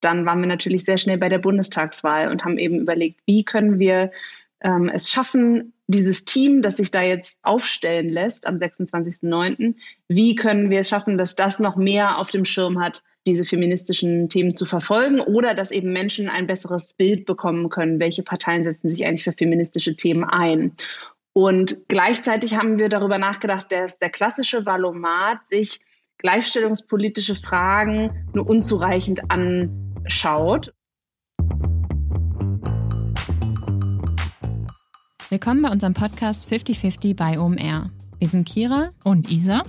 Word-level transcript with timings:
dann 0.00 0.26
waren 0.26 0.40
wir 0.40 0.48
natürlich 0.48 0.84
sehr 0.84 0.98
schnell 0.98 1.18
bei 1.18 1.28
der 1.28 1.38
Bundestagswahl 1.38 2.30
und 2.30 2.44
haben 2.44 2.58
eben 2.58 2.80
überlegt, 2.80 3.20
wie 3.26 3.44
können 3.44 3.78
wir 3.78 4.10
ähm, 4.60 4.88
es 4.88 5.10
schaffen, 5.10 5.72
dieses 5.86 6.24
Team, 6.24 6.60
das 6.60 6.76
sich 6.76 6.90
da 6.90 7.02
jetzt 7.02 7.38
aufstellen 7.42 8.10
lässt 8.10 8.46
am 8.46 8.56
26.09., 8.56 9.74
wie 10.08 10.34
können 10.34 10.70
wir 10.70 10.80
es 10.80 10.88
schaffen, 10.88 11.16
dass 11.16 11.34
das 11.34 11.60
noch 11.60 11.76
mehr 11.76 12.18
auf 12.18 12.30
dem 12.30 12.44
Schirm 12.44 12.78
hat, 12.78 13.02
diese 13.26 13.44
feministischen 13.44 14.28
Themen 14.28 14.54
zu 14.54 14.66
verfolgen 14.66 15.20
oder 15.20 15.54
dass 15.54 15.70
eben 15.70 15.92
Menschen 15.92 16.28
ein 16.28 16.46
besseres 16.46 16.92
Bild 16.92 17.24
bekommen 17.26 17.68
können, 17.68 18.00
welche 18.00 18.22
Parteien 18.22 18.64
setzen 18.64 18.88
sich 18.88 19.04
eigentlich 19.04 19.24
für 19.24 19.32
feministische 19.32 19.96
Themen 19.96 20.24
ein. 20.24 20.72
Und 21.32 21.88
gleichzeitig 21.88 22.56
haben 22.56 22.78
wir 22.78 22.88
darüber 22.88 23.18
nachgedacht, 23.18 23.70
dass 23.70 23.98
der 23.98 24.10
klassische 24.10 24.66
Valomat 24.66 25.46
sich 25.46 25.80
gleichstellungspolitische 26.18 27.34
Fragen 27.34 28.28
nur 28.34 28.48
unzureichend 28.48 29.30
anschaut. 30.08 30.72
Willkommen 35.28 35.60
bei 35.60 35.70
unserem 35.70 35.92
Podcast 35.92 36.48
5050 36.48 37.14
bei 37.14 37.38
OMR. 37.38 37.90
Wir 38.18 38.28
sind 38.28 38.48
Kira 38.48 38.92
und 39.04 39.30
Isa 39.30 39.64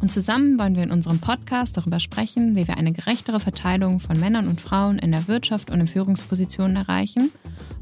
und 0.00 0.12
zusammen 0.12 0.60
wollen 0.60 0.76
wir 0.76 0.84
in 0.84 0.92
unserem 0.92 1.18
Podcast 1.18 1.76
darüber 1.76 1.98
sprechen, 1.98 2.54
wie 2.54 2.68
wir 2.68 2.76
eine 2.76 2.92
gerechtere 2.92 3.40
Verteilung 3.40 3.98
von 3.98 4.20
Männern 4.20 4.46
und 4.46 4.60
Frauen 4.60 5.00
in 5.00 5.10
der 5.10 5.26
Wirtschaft 5.26 5.70
und 5.70 5.80
in 5.80 5.88
Führungspositionen 5.88 6.76
erreichen, 6.76 7.32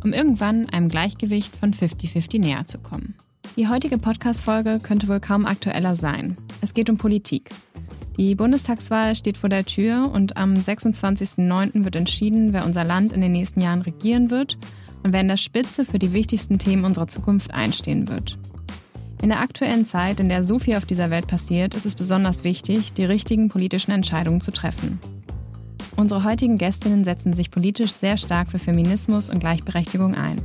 um 0.02 0.15
irgendwann 0.15 0.66
einem 0.71 0.88
Gleichgewicht 0.88 1.55
von 1.55 1.75
50-50 1.75 2.41
näher 2.41 2.65
zu 2.65 2.79
kommen. 2.79 3.16
Die 3.57 3.69
heutige 3.69 3.99
Podcast-Folge 3.99 4.80
könnte 4.83 5.09
wohl 5.09 5.21
kaum 5.21 5.45
aktueller 5.45 5.95
sein. 5.95 6.38
Es 6.63 6.73
geht 6.73 6.88
um 6.88 6.97
Politik. 6.97 7.51
Die 8.19 8.35
Bundestagswahl 8.35 9.15
steht 9.15 9.37
vor 9.37 9.49
der 9.49 9.65
Tür 9.65 10.11
und 10.13 10.37
am 10.37 10.55
26.09. 10.55 11.85
wird 11.85 11.95
entschieden, 11.95 12.53
wer 12.53 12.67
unser 12.67 12.83
Land 12.83 13.13
in 13.13 13.21
den 13.21 13.31
nächsten 13.31 13.61
Jahren 13.61 13.81
regieren 13.81 14.29
wird 14.29 14.59
und 15.05 15.13
wer 15.13 15.21
in 15.21 15.29
der 15.29 15.37
Spitze 15.37 15.85
für 15.85 16.01
die 16.01 16.13
wichtigsten 16.13 16.59
Themen 16.59 16.85
unserer 16.85 17.07
Zukunft 17.07 17.55
einstehen 17.55 18.09
wird. 18.09 18.37
In 19.23 19.29
der 19.29 19.38
aktuellen 19.38 19.85
Zeit, 19.85 20.19
in 20.19 20.29
der 20.29 20.43
so 20.43 20.59
viel 20.59 20.75
auf 20.75 20.85
dieser 20.85 21.10
Welt 21.10 21.29
passiert, 21.29 21.77
ist 21.77 21.87
es 21.87 21.95
besonders 21.95 22.43
wichtig, 22.43 22.93
die 22.93 23.05
richtigen 23.05 23.49
politischen 23.51 23.93
Entscheidungen 23.93 24.41
zu 24.41 24.51
treffen. 24.51 24.99
Unsere 25.95 26.25
heutigen 26.25 26.59
Gästinnen 26.59 27.05
setzen 27.05 27.35
sich 27.35 27.53
politisch 27.53 27.93
sehr 27.93 28.16
stark 28.16 28.51
für 28.51 28.59
Feminismus 28.59 29.30
und 29.30 29.38
Gleichberechtigung 29.38 30.16
ein. 30.16 30.43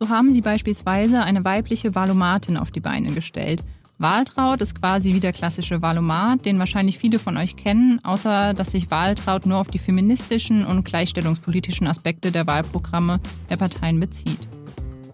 So 0.00 0.08
haben 0.08 0.32
sie 0.32 0.40
beispielsweise 0.40 1.22
eine 1.22 1.44
weibliche 1.44 1.94
Valomatin 1.94 2.56
auf 2.56 2.70
die 2.70 2.80
Beine 2.80 3.12
gestellt 3.12 3.62
Waltraud 4.02 4.60
ist 4.62 4.74
quasi 4.74 5.14
wie 5.14 5.20
der 5.20 5.32
klassische 5.32 5.80
Wahlomat, 5.80 6.44
den 6.44 6.58
wahrscheinlich 6.58 6.98
viele 6.98 7.20
von 7.20 7.36
euch 7.36 7.54
kennen, 7.54 8.00
außer 8.02 8.52
dass 8.52 8.72
sich 8.72 8.90
Waltraud 8.90 9.46
nur 9.46 9.58
auf 9.58 9.68
die 9.68 9.78
feministischen 9.78 10.66
und 10.66 10.84
gleichstellungspolitischen 10.84 11.86
Aspekte 11.86 12.32
der 12.32 12.48
Wahlprogramme 12.48 13.20
der 13.48 13.58
Parteien 13.58 14.00
bezieht. 14.00 14.48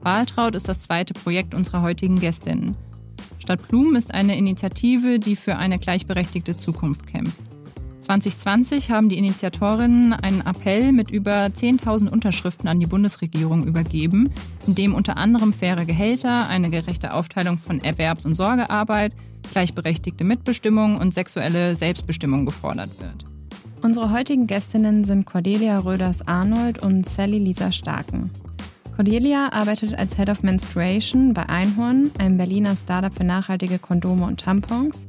Waltraud 0.00 0.54
ist 0.54 0.70
das 0.70 0.80
zweite 0.80 1.12
Projekt 1.12 1.52
unserer 1.52 1.82
heutigen 1.82 2.18
Gästinnen. 2.18 2.78
Stadt 3.38 3.68
Blumen 3.68 3.94
ist 3.94 4.14
eine 4.14 4.38
Initiative, 4.38 5.18
die 5.18 5.36
für 5.36 5.56
eine 5.56 5.78
gleichberechtigte 5.78 6.56
Zukunft 6.56 7.06
kämpft. 7.06 7.42
2020 8.08 8.90
haben 8.90 9.10
die 9.10 9.18
Initiatorinnen 9.18 10.14
einen 10.14 10.40
Appell 10.40 10.92
mit 10.92 11.10
über 11.10 11.44
10.000 11.44 12.08
Unterschriften 12.08 12.66
an 12.66 12.80
die 12.80 12.86
Bundesregierung 12.86 13.66
übergeben, 13.66 14.30
in 14.66 14.74
dem 14.74 14.94
unter 14.94 15.18
anderem 15.18 15.52
faire 15.52 15.84
Gehälter, 15.84 16.48
eine 16.48 16.70
gerechte 16.70 17.12
Aufteilung 17.12 17.58
von 17.58 17.84
Erwerbs- 17.84 18.24
und 18.24 18.34
Sorgearbeit, 18.34 19.12
gleichberechtigte 19.50 20.24
Mitbestimmung 20.24 20.96
und 20.96 21.12
sexuelle 21.12 21.76
Selbstbestimmung 21.76 22.46
gefordert 22.46 22.98
wird. 22.98 23.26
Unsere 23.82 24.10
heutigen 24.10 24.46
Gästinnen 24.46 25.04
sind 25.04 25.26
Cordelia 25.26 25.78
Röders-Arnold 25.78 26.82
und 26.82 27.06
Sally 27.06 27.38
Lisa 27.38 27.70
Starken. 27.72 28.30
Cordelia 28.96 29.52
arbeitet 29.52 29.98
als 29.98 30.16
Head 30.16 30.30
of 30.30 30.42
Menstruation 30.42 31.34
bei 31.34 31.46
Einhorn, 31.46 32.10
einem 32.16 32.38
Berliner 32.38 32.74
Startup 32.74 33.12
für 33.12 33.24
nachhaltige 33.24 33.78
Kondome 33.78 34.24
und 34.24 34.40
Tampons, 34.40 35.06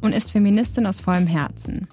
und 0.00 0.16
ist 0.16 0.32
Feministin 0.32 0.86
aus 0.86 1.00
vollem 1.00 1.28
Herzen. 1.28 1.86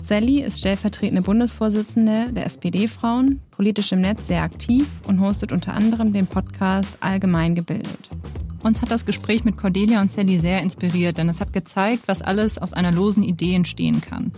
Sally 0.00 0.42
ist 0.42 0.58
stellvertretende 0.58 1.22
Bundesvorsitzende 1.22 2.32
der 2.32 2.44
SPD-Frauen, 2.44 3.40
politisch 3.50 3.92
im 3.92 4.02
Netz 4.02 4.26
sehr 4.26 4.42
aktiv 4.42 4.86
und 5.06 5.20
hostet 5.20 5.52
unter 5.52 5.72
anderem 5.72 6.12
den 6.12 6.26
Podcast 6.26 6.98
Allgemein 7.00 7.54
gebildet. 7.54 8.10
Uns 8.62 8.82
hat 8.82 8.90
das 8.90 9.06
Gespräch 9.06 9.44
mit 9.44 9.56
Cordelia 9.56 10.00
und 10.00 10.10
Sally 10.10 10.38
sehr 10.38 10.60
inspiriert, 10.60 11.18
denn 11.18 11.28
es 11.28 11.40
hat 11.40 11.52
gezeigt, 11.52 12.02
was 12.06 12.20
alles 12.20 12.58
aus 12.58 12.72
einer 12.72 12.92
losen 12.92 13.22
Idee 13.22 13.54
entstehen 13.54 14.00
kann. 14.00 14.32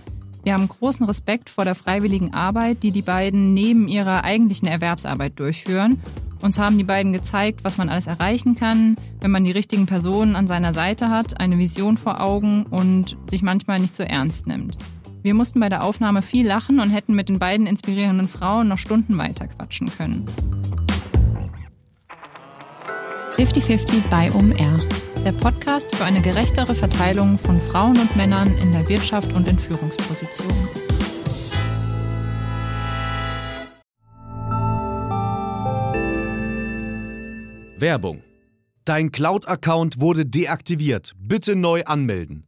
Wir 0.44 0.54
haben 0.54 0.68
großen 0.68 1.04
Respekt 1.06 1.50
vor 1.50 1.64
der 1.64 1.74
freiwilligen 1.74 2.32
Arbeit, 2.32 2.82
die 2.82 2.92
die 2.92 3.02
beiden 3.02 3.52
neben 3.52 3.88
ihrer 3.88 4.24
eigentlichen 4.24 4.68
Erwerbsarbeit 4.68 5.38
durchführen. 5.38 6.00
Uns 6.40 6.58
haben 6.58 6.78
die 6.78 6.84
beiden 6.84 7.12
gezeigt, 7.12 7.64
was 7.64 7.78
man 7.78 7.88
alles 7.88 8.06
erreichen 8.06 8.54
kann, 8.54 8.96
wenn 9.20 9.32
man 9.32 9.44
die 9.44 9.50
richtigen 9.50 9.86
Personen 9.86 10.36
an 10.36 10.46
seiner 10.46 10.72
Seite 10.72 11.10
hat, 11.10 11.40
eine 11.40 11.58
Vision 11.58 11.96
vor 11.96 12.20
Augen 12.20 12.64
und 12.64 13.16
sich 13.28 13.42
manchmal 13.42 13.80
nicht 13.80 13.96
so 13.96 14.04
ernst 14.04 14.46
nimmt. 14.46 14.78
Wir 15.28 15.34
mussten 15.34 15.60
bei 15.60 15.68
der 15.68 15.84
Aufnahme 15.84 16.22
viel 16.22 16.46
lachen 16.46 16.80
und 16.80 16.88
hätten 16.88 17.14
mit 17.14 17.28
den 17.28 17.38
beiden 17.38 17.66
inspirierenden 17.66 18.28
Frauen 18.28 18.66
noch 18.66 18.78
Stunden 18.78 19.18
weiter 19.18 19.46
quatschen 19.46 19.90
können. 19.90 20.24
50-50 23.36 24.08
bei 24.08 24.32
OMR. 24.32 24.80
Der 25.26 25.32
Podcast 25.32 25.94
für 25.94 26.06
eine 26.06 26.22
gerechtere 26.22 26.74
Verteilung 26.74 27.36
von 27.36 27.60
Frauen 27.60 27.98
und 27.98 28.16
Männern 28.16 28.56
in 28.56 28.72
der 28.72 28.88
Wirtschaft 28.88 29.30
und 29.34 29.46
in 29.46 29.58
Führungspositionen. 29.58 30.56
Werbung. 37.76 38.22
Dein 38.86 39.12
Cloud-Account 39.12 40.00
wurde 40.00 40.24
deaktiviert. 40.24 41.12
Bitte 41.18 41.54
neu 41.54 41.84
anmelden. 41.84 42.47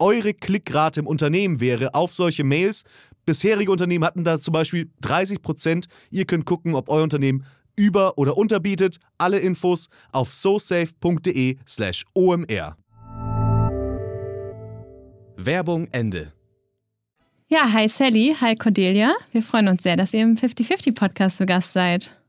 eure 0.00 0.34
Klickrate 0.34 1.00
im 1.00 1.06
Unternehmen 1.06 1.60
wäre 1.60 1.94
auf 1.94 2.12
solche 2.12 2.44
Mails. 2.44 2.84
Bisherige 3.26 3.70
Unternehmen 3.70 4.04
hatten 4.04 4.24
da 4.24 4.40
zum 4.40 4.52
Beispiel 4.52 4.90
30 5.02 5.42
Prozent. 5.42 5.86
Ihr 6.10 6.24
könnt 6.24 6.46
gucken, 6.46 6.74
ob 6.74 6.88
euer 6.88 7.02
Unternehmen 7.02 7.44
über- 7.76 8.18
oder 8.18 8.36
unterbietet. 8.36 8.96
Alle 9.18 9.38
Infos 9.38 9.88
auf 10.12 10.32
sosafe.de/slash 10.34 12.04
omr. 12.14 12.76
Werbung 15.36 15.88
Ende. 15.92 16.32
Ja, 17.48 17.72
hi 17.72 17.88
Sally, 17.88 18.36
hi 18.40 18.54
Cordelia. 18.54 19.14
Wir 19.32 19.42
freuen 19.42 19.68
uns 19.68 19.82
sehr, 19.82 19.96
dass 19.96 20.14
ihr 20.14 20.22
im 20.22 20.36
50-50 20.36 20.94
Podcast 20.94 21.38
zu 21.38 21.46
Gast 21.46 21.72
seid. 21.72 22.19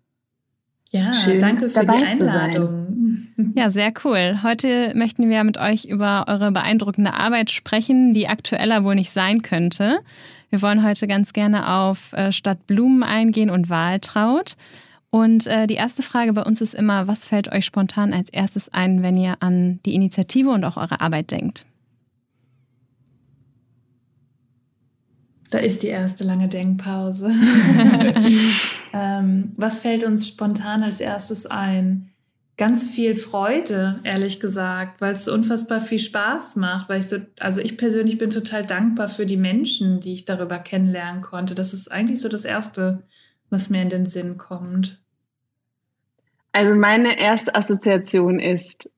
Ja, 0.91 1.13
Schön, 1.13 1.39
danke 1.39 1.69
für 1.69 1.85
die 1.85 1.89
Einladung. 1.89 2.87
Ja, 3.55 3.69
sehr 3.69 3.91
cool. 4.05 4.39
Heute 4.43 4.93
möchten 4.95 5.29
wir 5.29 5.43
mit 5.43 5.57
euch 5.57 5.85
über 5.85 6.25
eure 6.27 6.51
beeindruckende 6.51 7.13
Arbeit 7.13 7.51
sprechen, 7.51 8.13
die 8.13 8.27
aktueller 8.27 8.83
wohl 8.83 8.95
nicht 8.95 9.11
sein 9.11 9.41
könnte. 9.41 9.99
Wir 10.49 10.61
wollen 10.61 10.85
heute 10.85 11.07
ganz 11.07 11.33
gerne 11.33 11.73
auf 11.73 12.13
äh, 12.13 12.31
Stadt 12.31 12.65
Blumen 12.67 13.03
eingehen 13.03 13.49
und 13.49 13.69
Wahltraut. 13.69 14.55
Und 15.09 15.47
äh, 15.47 15.67
die 15.67 15.73
erste 15.73 16.01
Frage 16.01 16.31
bei 16.33 16.43
uns 16.43 16.61
ist 16.61 16.73
immer, 16.73 17.07
was 17.07 17.25
fällt 17.25 17.51
euch 17.51 17.65
spontan 17.65 18.13
als 18.13 18.29
erstes 18.29 18.69
ein, 18.69 19.01
wenn 19.01 19.17
ihr 19.17 19.35
an 19.41 19.79
die 19.85 19.95
Initiative 19.95 20.49
und 20.51 20.63
auch 20.63 20.77
eure 20.77 21.01
Arbeit 21.01 21.31
denkt? 21.31 21.65
Da 25.49 25.57
ist 25.57 25.83
die 25.83 25.87
erste 25.87 26.23
lange 26.23 26.47
Denkpause. 26.47 27.31
Ähm, 28.93 29.53
was 29.55 29.79
fällt 29.79 30.03
uns 30.03 30.27
spontan 30.27 30.83
als 30.83 30.99
erstes 30.99 31.45
ein? 31.45 32.09
Ganz 32.57 32.85
viel 32.85 33.15
Freude, 33.15 33.99
ehrlich 34.03 34.39
gesagt, 34.39 35.01
weil 35.01 35.13
es 35.13 35.25
so 35.25 35.33
unfassbar 35.33 35.79
viel 35.79 35.99
Spaß 35.99 36.57
macht, 36.57 36.89
weil 36.89 36.99
ich 36.99 37.07
so, 37.07 37.17
also 37.39 37.59
ich 37.61 37.77
persönlich 37.77 38.17
bin 38.17 38.29
total 38.29 38.65
dankbar 38.65 39.07
für 39.07 39.25
die 39.25 39.37
Menschen, 39.37 39.99
die 39.99 40.13
ich 40.13 40.25
darüber 40.25 40.59
kennenlernen 40.59 41.21
konnte. 41.21 41.55
Das 41.55 41.73
ist 41.73 41.91
eigentlich 41.91 42.21
so 42.21 42.29
das 42.29 42.45
Erste, 42.45 43.03
was 43.49 43.69
mir 43.69 43.81
in 43.81 43.89
den 43.89 44.05
Sinn 44.05 44.37
kommt. 44.37 44.99
Also 46.51 46.75
meine 46.75 47.17
erste 47.17 47.55
Assoziation 47.55 48.39
ist 48.39 48.91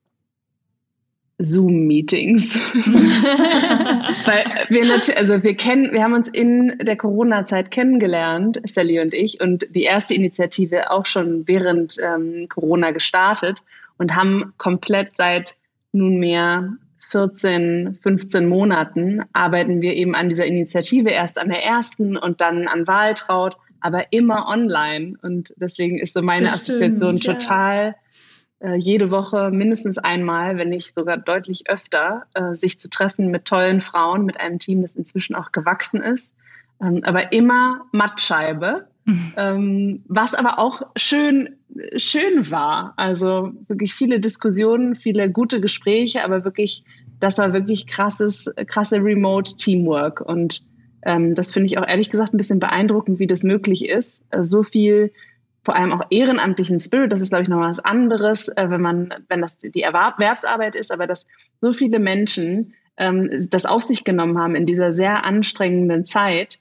Zoom-Meetings. 1.38 2.56
Weil 4.26 4.66
wir 4.70 4.86
natürlich, 4.86 5.18
also 5.18 5.44
wir 5.44 5.56
kennen, 5.56 5.92
wir 5.92 6.04
haben 6.04 6.14
uns 6.14 6.28
in 6.28 6.78
der 6.80 6.96
Corona-Zeit 6.96 7.72
kennengelernt, 7.72 8.60
Sally 8.66 9.00
und 9.00 9.14
ich, 9.14 9.42
und 9.42 9.68
die 9.76 9.84
erste 9.84 10.14
Initiative 10.14 10.92
auch 10.92 11.06
schon 11.06 11.48
während 11.48 11.98
ähm, 12.02 12.48
Corona 12.50 12.92
gestartet 12.92 13.60
und 13.98 14.16
haben 14.16 14.54
komplett 14.58 15.16
seit 15.16 15.56
nunmehr 15.92 16.74
14, 17.00 18.00
15 18.02 18.48
Monaten 18.48 19.22
arbeiten 19.34 19.82
wir 19.82 19.94
eben 19.94 20.16
an 20.16 20.30
dieser 20.30 20.46
Initiative, 20.46 21.10
erst 21.10 21.38
an 21.38 21.50
der 21.50 21.64
ersten 21.64 22.18
und 22.18 22.42
dann 22.42 22.68
an 22.68 22.88
Wahltraut, 22.88 23.58
aber 23.82 24.12
immer 24.12 24.48
online. 24.48 25.16
Und 25.22 25.54
deswegen 25.58 26.00
ist 26.00 26.14
so 26.14 26.22
meine 26.22 26.46
das 26.46 26.56
Assoziation 26.56 27.18
stimmt, 27.18 27.42
total 27.42 27.88
ja 27.88 27.96
äh, 28.64 28.76
jede 28.76 29.12
Woche 29.12 29.52
mindestens 29.52 29.98
einmal, 29.98 30.58
wenn 30.58 30.70
nicht 30.70 30.94
sogar 30.94 31.18
deutlich 31.18 31.70
öfter, 31.70 32.24
äh, 32.34 32.54
sich 32.54 32.80
zu 32.80 32.90
treffen 32.90 33.30
mit 33.30 33.46
tollen 33.46 33.82
Frauen, 33.82 34.24
mit 34.24 34.40
einem 34.40 34.58
Team, 34.58 34.82
das 34.82 34.96
inzwischen 34.96 35.36
auch 35.36 35.52
gewachsen 35.52 36.02
ist. 36.02 36.34
Ähm, 36.82 37.02
aber 37.04 37.34
immer 37.34 37.82
Mattscheibe, 37.92 38.88
mhm. 39.04 39.34
ähm, 39.36 40.04
was 40.08 40.34
aber 40.34 40.60
auch 40.60 40.82
schön, 40.96 41.58
schön 41.98 42.50
war. 42.52 42.94
Also 42.96 43.52
wirklich 43.68 43.94
viele 43.94 44.22
Diskussionen, 44.22 44.96
viele 44.96 45.30
gute 45.30 45.60
Gespräche, 45.60 46.24
aber 46.24 46.46
wirklich, 46.46 46.86
das 47.20 47.38
war 47.40 47.52
wirklich 47.52 47.86
krasses, 47.86 48.50
krasse 48.68 48.96
Remote 48.98 49.58
Teamwork. 49.58 50.22
Und 50.22 50.64
ähm, 51.06 51.36
das 51.36 51.52
finde 51.52 51.68
ich 51.68 51.78
auch 51.78 51.88
ehrlich 51.88 52.10
gesagt 52.10 52.34
ein 52.34 52.38
bisschen 52.38 52.60
beeindruckend, 52.60 53.20
wie 53.20 53.28
das 53.28 53.44
möglich 53.44 53.90
ist. 53.90 54.24
Äh, 54.30 54.46
so 54.46 54.64
viel 54.64 55.12
vor 55.64 55.76
allem 55.76 55.94
auch 55.94 56.06
ehrenamtlichen 56.10 56.80
Spirit, 56.80 57.12
das 57.12 57.22
ist, 57.22 57.30
glaube 57.30 57.44
ich, 57.44 57.50
noch 57.50 57.60
was 57.60 57.80
anderes, 57.80 58.50
äh, 58.50 58.70
wenn 58.70 58.82
man, 58.82 59.14
wenn 59.30 59.42
das 59.42 59.58
die 59.58 59.82
Erwerbsarbeit 59.82 60.76
ist, 60.76 60.92
aber 60.92 61.08
dass 61.08 61.26
so 61.62 61.74
viele 61.74 62.00
Menschen 62.00 62.74
ähm, 62.98 63.48
das 63.50 63.66
auf 63.66 63.84
sich 63.84 64.04
genommen 64.04 64.38
haben 64.38 64.56
in 64.56 64.66
dieser 64.66 64.94
sehr 64.94 65.24
anstrengenden 65.24 66.06
Zeit, 66.06 66.60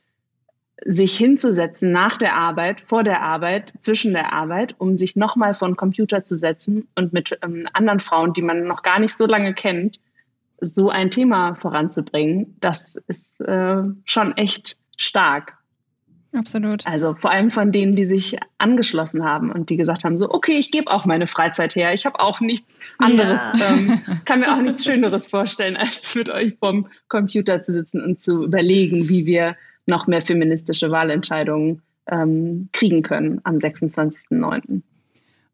sich 0.84 1.16
hinzusetzen 1.16 1.92
nach 1.92 2.16
der 2.16 2.34
Arbeit, 2.34 2.80
vor 2.80 3.04
der 3.04 3.22
Arbeit, 3.22 3.72
zwischen 3.78 4.12
der 4.12 4.32
Arbeit, 4.32 4.74
um 4.78 4.96
sich 4.96 5.14
nochmal 5.14 5.54
vor 5.54 5.68
den 5.68 5.76
Computer 5.76 6.24
zu 6.24 6.36
setzen 6.36 6.88
und 6.96 7.12
mit 7.12 7.38
ähm, 7.42 7.68
anderen 7.72 8.00
Frauen, 8.00 8.32
die 8.32 8.42
man 8.42 8.64
noch 8.64 8.82
gar 8.82 8.98
nicht 8.98 9.16
so 9.16 9.26
lange 9.26 9.54
kennt, 9.54 10.00
so 10.60 10.90
ein 10.90 11.10
Thema 11.10 11.54
voranzubringen, 11.54 12.56
das 12.60 12.96
ist 13.08 13.40
äh, 13.40 13.82
schon 14.04 14.36
echt 14.36 14.76
stark. 14.96 15.58
Absolut. 16.34 16.86
Also 16.86 17.14
vor 17.14 17.30
allem 17.30 17.50
von 17.50 17.72
denen, 17.72 17.94
die 17.94 18.06
sich 18.06 18.38
angeschlossen 18.56 19.22
haben 19.22 19.52
und 19.52 19.68
die 19.68 19.76
gesagt 19.76 20.04
haben, 20.04 20.16
so, 20.16 20.30
okay, 20.30 20.52
ich 20.58 20.70
gebe 20.70 20.90
auch 20.90 21.04
meine 21.04 21.26
Freizeit 21.26 21.76
her. 21.76 21.92
Ich 21.92 22.06
habe 22.06 22.20
auch 22.20 22.40
nichts 22.40 22.74
anderes, 22.98 23.52
ja. 23.58 23.74
ähm, 23.74 24.00
kann 24.24 24.40
mir 24.40 24.54
auch 24.54 24.62
nichts 24.62 24.84
Schöneres 24.84 25.26
vorstellen, 25.26 25.76
als 25.76 26.14
mit 26.14 26.30
euch 26.30 26.56
vom 26.58 26.86
Computer 27.08 27.62
zu 27.62 27.72
sitzen 27.72 28.02
und 28.02 28.20
zu 28.20 28.44
überlegen, 28.44 29.08
wie 29.10 29.26
wir 29.26 29.56
noch 29.84 30.06
mehr 30.06 30.22
feministische 30.22 30.90
Wahlentscheidungen 30.90 31.82
ähm, 32.06 32.68
kriegen 32.72 33.02
können 33.02 33.40
am 33.44 33.56
26.09. 33.56 34.82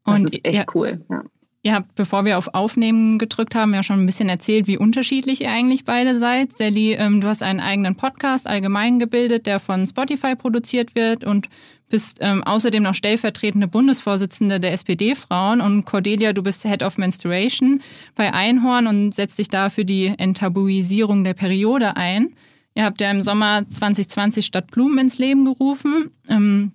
Das 0.05 0.21
und, 0.21 0.27
ist 0.27 0.45
echt 0.45 0.59
ja, 0.59 0.65
cool. 0.75 1.01
Ja. 1.11 1.25
Ihr 1.63 1.75
habt, 1.75 1.97
bevor 1.97 2.25
wir 2.25 2.39
auf 2.39 2.55
Aufnehmen 2.55 3.19
gedrückt 3.19 3.57
haben, 3.57 3.75
ja 3.75 3.83
schon 3.83 4.01
ein 4.01 4.07
bisschen 4.07 4.29
erzählt, 4.29 4.69
wie 4.69 4.79
unterschiedlich 4.79 5.41
ihr 5.41 5.51
eigentlich 5.51 5.85
beide 5.85 6.17
seid. 6.17 6.57
Sally, 6.57 6.93
ähm, 6.93 7.21
du 7.21 7.27
hast 7.27 7.43
einen 7.43 7.59
eigenen 7.59 7.97
Podcast 7.97 8.47
allgemein 8.47 9.01
gebildet, 9.01 9.47
der 9.47 9.59
von 9.59 9.85
Spotify 9.85 10.37
produziert 10.37 10.95
wird 10.95 11.25
und 11.25 11.49
bist 11.89 12.19
ähm, 12.21 12.45
außerdem 12.45 12.83
noch 12.83 12.95
stellvertretende 12.95 13.67
Bundesvorsitzende 13.67 14.61
der 14.61 14.73
SPD-Frauen. 14.73 15.61
Und 15.61 15.85
Cordelia, 15.85 16.33
du 16.33 16.43
bist 16.43 16.63
Head 16.63 16.83
of 16.83 16.97
Menstruation 16.97 17.81
bei 18.15 18.33
Einhorn 18.33 18.87
und 18.87 19.15
setzt 19.15 19.39
dich 19.39 19.49
da 19.49 19.69
für 19.69 19.85
die 19.85 20.15
Enttabuisierung 20.17 21.25
der 21.25 21.35
Periode 21.35 21.97
ein. 21.97 22.35
Ihr 22.75 22.85
habt 22.85 23.01
ja 23.01 23.11
im 23.11 23.23
Sommer 23.23 23.69
2020 23.69 24.47
Stadt 24.47 24.71
Blumen 24.71 24.99
ins 24.99 25.19
Leben 25.19 25.45
gerufen. 25.45 26.13
Ähm, 26.29 26.73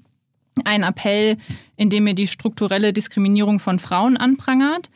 ein 0.63 0.83
Appell, 0.83 1.37
in 1.75 1.89
dem 1.89 2.07
er 2.07 2.13
die 2.13 2.27
strukturelle 2.27 2.93
Diskriminierung 2.93 3.59
von 3.59 3.79
Frauen 3.79 4.17
anprangert. 4.17 4.89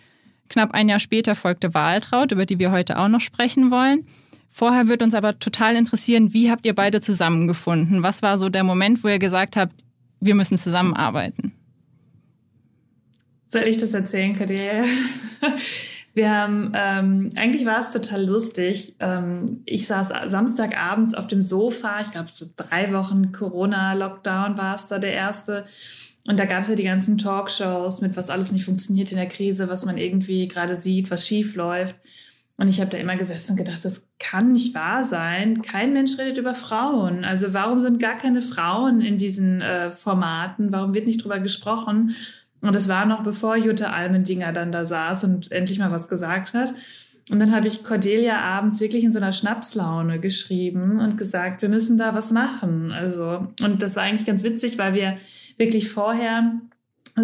Knapp 0.49 0.73
ein 0.73 0.89
Jahr 0.89 0.99
später 0.99 1.35
folgte 1.35 1.73
Wahltraut, 1.73 2.31
über 2.31 2.45
die 2.45 2.59
wir 2.59 2.71
heute 2.71 2.97
auch 2.97 3.07
noch 3.07 3.21
sprechen 3.21 3.71
wollen. 3.71 4.05
Vorher 4.49 4.87
wird 4.87 5.03
uns 5.03 5.13
aber 5.13 5.37
total 5.39 5.75
interessieren, 5.75 6.33
wie 6.33 6.49
habt 6.49 6.65
ihr 6.65 6.73
beide 6.73 7.01
zusammengefunden? 7.01 8.01
Was 8.01 8.21
war 8.21 8.37
so 8.37 8.49
der 8.49 8.63
Moment, 8.63 9.03
wo 9.03 9.07
ihr 9.07 9.19
gesagt 9.19 9.55
habt, 9.55 9.83
wir 10.19 10.35
müssen 10.35 10.57
zusammenarbeiten? 10.57 11.53
Soll 13.45 13.63
ich 13.63 13.77
das 13.77 13.93
erzählen, 13.93 14.37
Kadir? 14.37 14.83
Wir 16.17 16.35
haben, 16.35 16.71
ähm, 16.73 17.31
eigentlich 17.35 17.65
war 17.67 17.79
es 17.79 17.91
total 17.91 18.25
lustig. 18.25 18.95
Ähm, 18.99 19.61
ich 19.65 19.85
saß 19.85 20.09
Samstagabends 20.25 21.13
auf 21.13 21.27
dem 21.27 21.43
Sofa, 21.43 22.01
ich 22.01 22.09
glaube, 22.09 22.27
so 22.27 22.47
drei 22.55 22.91
Wochen 22.91 23.31
Corona-Lockdown 23.31 24.57
war 24.57 24.75
es 24.75 24.87
da 24.87 24.97
der 24.97 25.13
erste. 25.13 25.65
Und 26.27 26.39
da 26.39 26.45
gab 26.45 26.63
es 26.63 26.69
ja 26.69 26.75
die 26.75 26.83
ganzen 26.83 27.19
Talkshows 27.19 28.01
mit, 28.01 28.17
was 28.17 28.31
alles 28.31 28.51
nicht 28.51 28.65
funktioniert 28.65 29.11
in 29.11 29.17
der 29.17 29.27
Krise, 29.27 29.69
was 29.69 29.85
man 29.85 29.99
irgendwie 29.99 30.47
gerade 30.47 30.75
sieht, 30.75 31.11
was 31.11 31.27
schief 31.27 31.55
läuft. 31.55 31.95
Und 32.57 32.67
ich 32.67 32.81
habe 32.81 32.89
da 32.89 32.97
immer 32.97 33.15
gesessen 33.15 33.51
und 33.51 33.57
gedacht, 33.57 33.85
das 33.85 34.07
kann 34.19 34.53
nicht 34.53 34.73
wahr 34.73 35.03
sein. 35.03 35.61
Kein 35.61 35.93
Mensch 35.93 36.17
redet 36.17 36.39
über 36.39 36.55
Frauen. 36.55 37.25
Also 37.25 37.53
warum 37.53 37.79
sind 37.79 37.99
gar 37.99 38.17
keine 38.17 38.41
Frauen 38.41 39.01
in 39.01 39.17
diesen 39.17 39.61
äh, 39.61 39.91
Formaten? 39.91 40.71
Warum 40.71 40.95
wird 40.95 41.05
nicht 41.05 41.23
drüber 41.23 41.39
gesprochen? 41.39 42.15
Und 42.61 42.75
es 42.75 42.87
war 42.87 43.05
noch 43.05 43.23
bevor 43.23 43.55
Jutta 43.55 43.91
Almendinger 43.91 44.51
dann 44.51 44.71
da 44.71 44.85
saß 44.85 45.23
und 45.25 45.51
endlich 45.51 45.79
mal 45.79 45.91
was 45.91 46.07
gesagt 46.07 46.53
hat. 46.53 46.73
Und 47.29 47.39
dann 47.39 47.53
habe 47.53 47.67
ich 47.67 47.83
Cordelia 47.83 48.39
abends 48.39 48.79
wirklich 48.79 49.03
in 49.03 49.11
so 49.11 49.19
einer 49.19 49.33
Schnapslaune 49.33 50.19
geschrieben 50.19 50.99
und 50.99 51.17
gesagt, 51.17 51.61
wir 51.61 51.69
müssen 51.69 51.97
da 51.97 52.13
was 52.13 52.31
machen. 52.31 52.91
Also, 52.93 53.47
und 53.61 53.81
das 53.81 53.95
war 53.95 54.03
eigentlich 54.03 54.25
ganz 54.25 54.43
witzig, 54.43 54.77
weil 54.77 54.93
wir 54.93 55.17
wirklich 55.57 55.89
vorher 55.91 56.53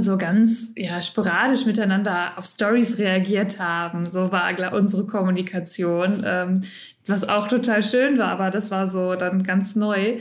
so 0.02 0.18
ganz 0.18 0.74
ja 0.76 1.02
sporadisch 1.02 1.66
miteinander 1.66 2.34
auf 2.36 2.46
Stories 2.46 2.98
reagiert 2.98 3.60
haben. 3.60 4.10
So 4.10 4.32
war 4.32 4.50
unsere 4.74 5.06
Kommunikation, 5.06 6.24
ähm, 6.26 6.60
was 7.06 7.28
auch 7.28 7.48
total 7.48 7.84
schön 7.84 8.18
war, 8.18 8.30
aber 8.30 8.50
das 8.50 8.72
war 8.72 8.88
so 8.88 9.16
dann 9.16 9.44
ganz 9.44 9.76
neu. 9.76 10.18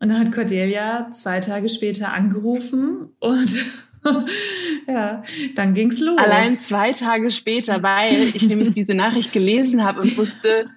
Und 0.00 0.10
dann 0.10 0.20
hat 0.20 0.32
Cordelia 0.32 1.10
zwei 1.10 1.40
Tage 1.40 1.68
später 1.68 2.12
angerufen 2.12 3.08
und 3.18 3.64
ja, 4.86 5.22
dann 5.54 5.74
ging's 5.74 6.00
los. 6.00 6.18
Allein 6.18 6.48
zwei 6.48 6.92
Tage 6.92 7.30
später, 7.30 7.82
weil 7.82 8.30
ich 8.34 8.46
nämlich 8.46 8.74
diese 8.74 8.94
Nachricht 8.94 9.32
gelesen 9.32 9.84
habe 9.84 10.02
und 10.02 10.16
wusste, 10.16 10.70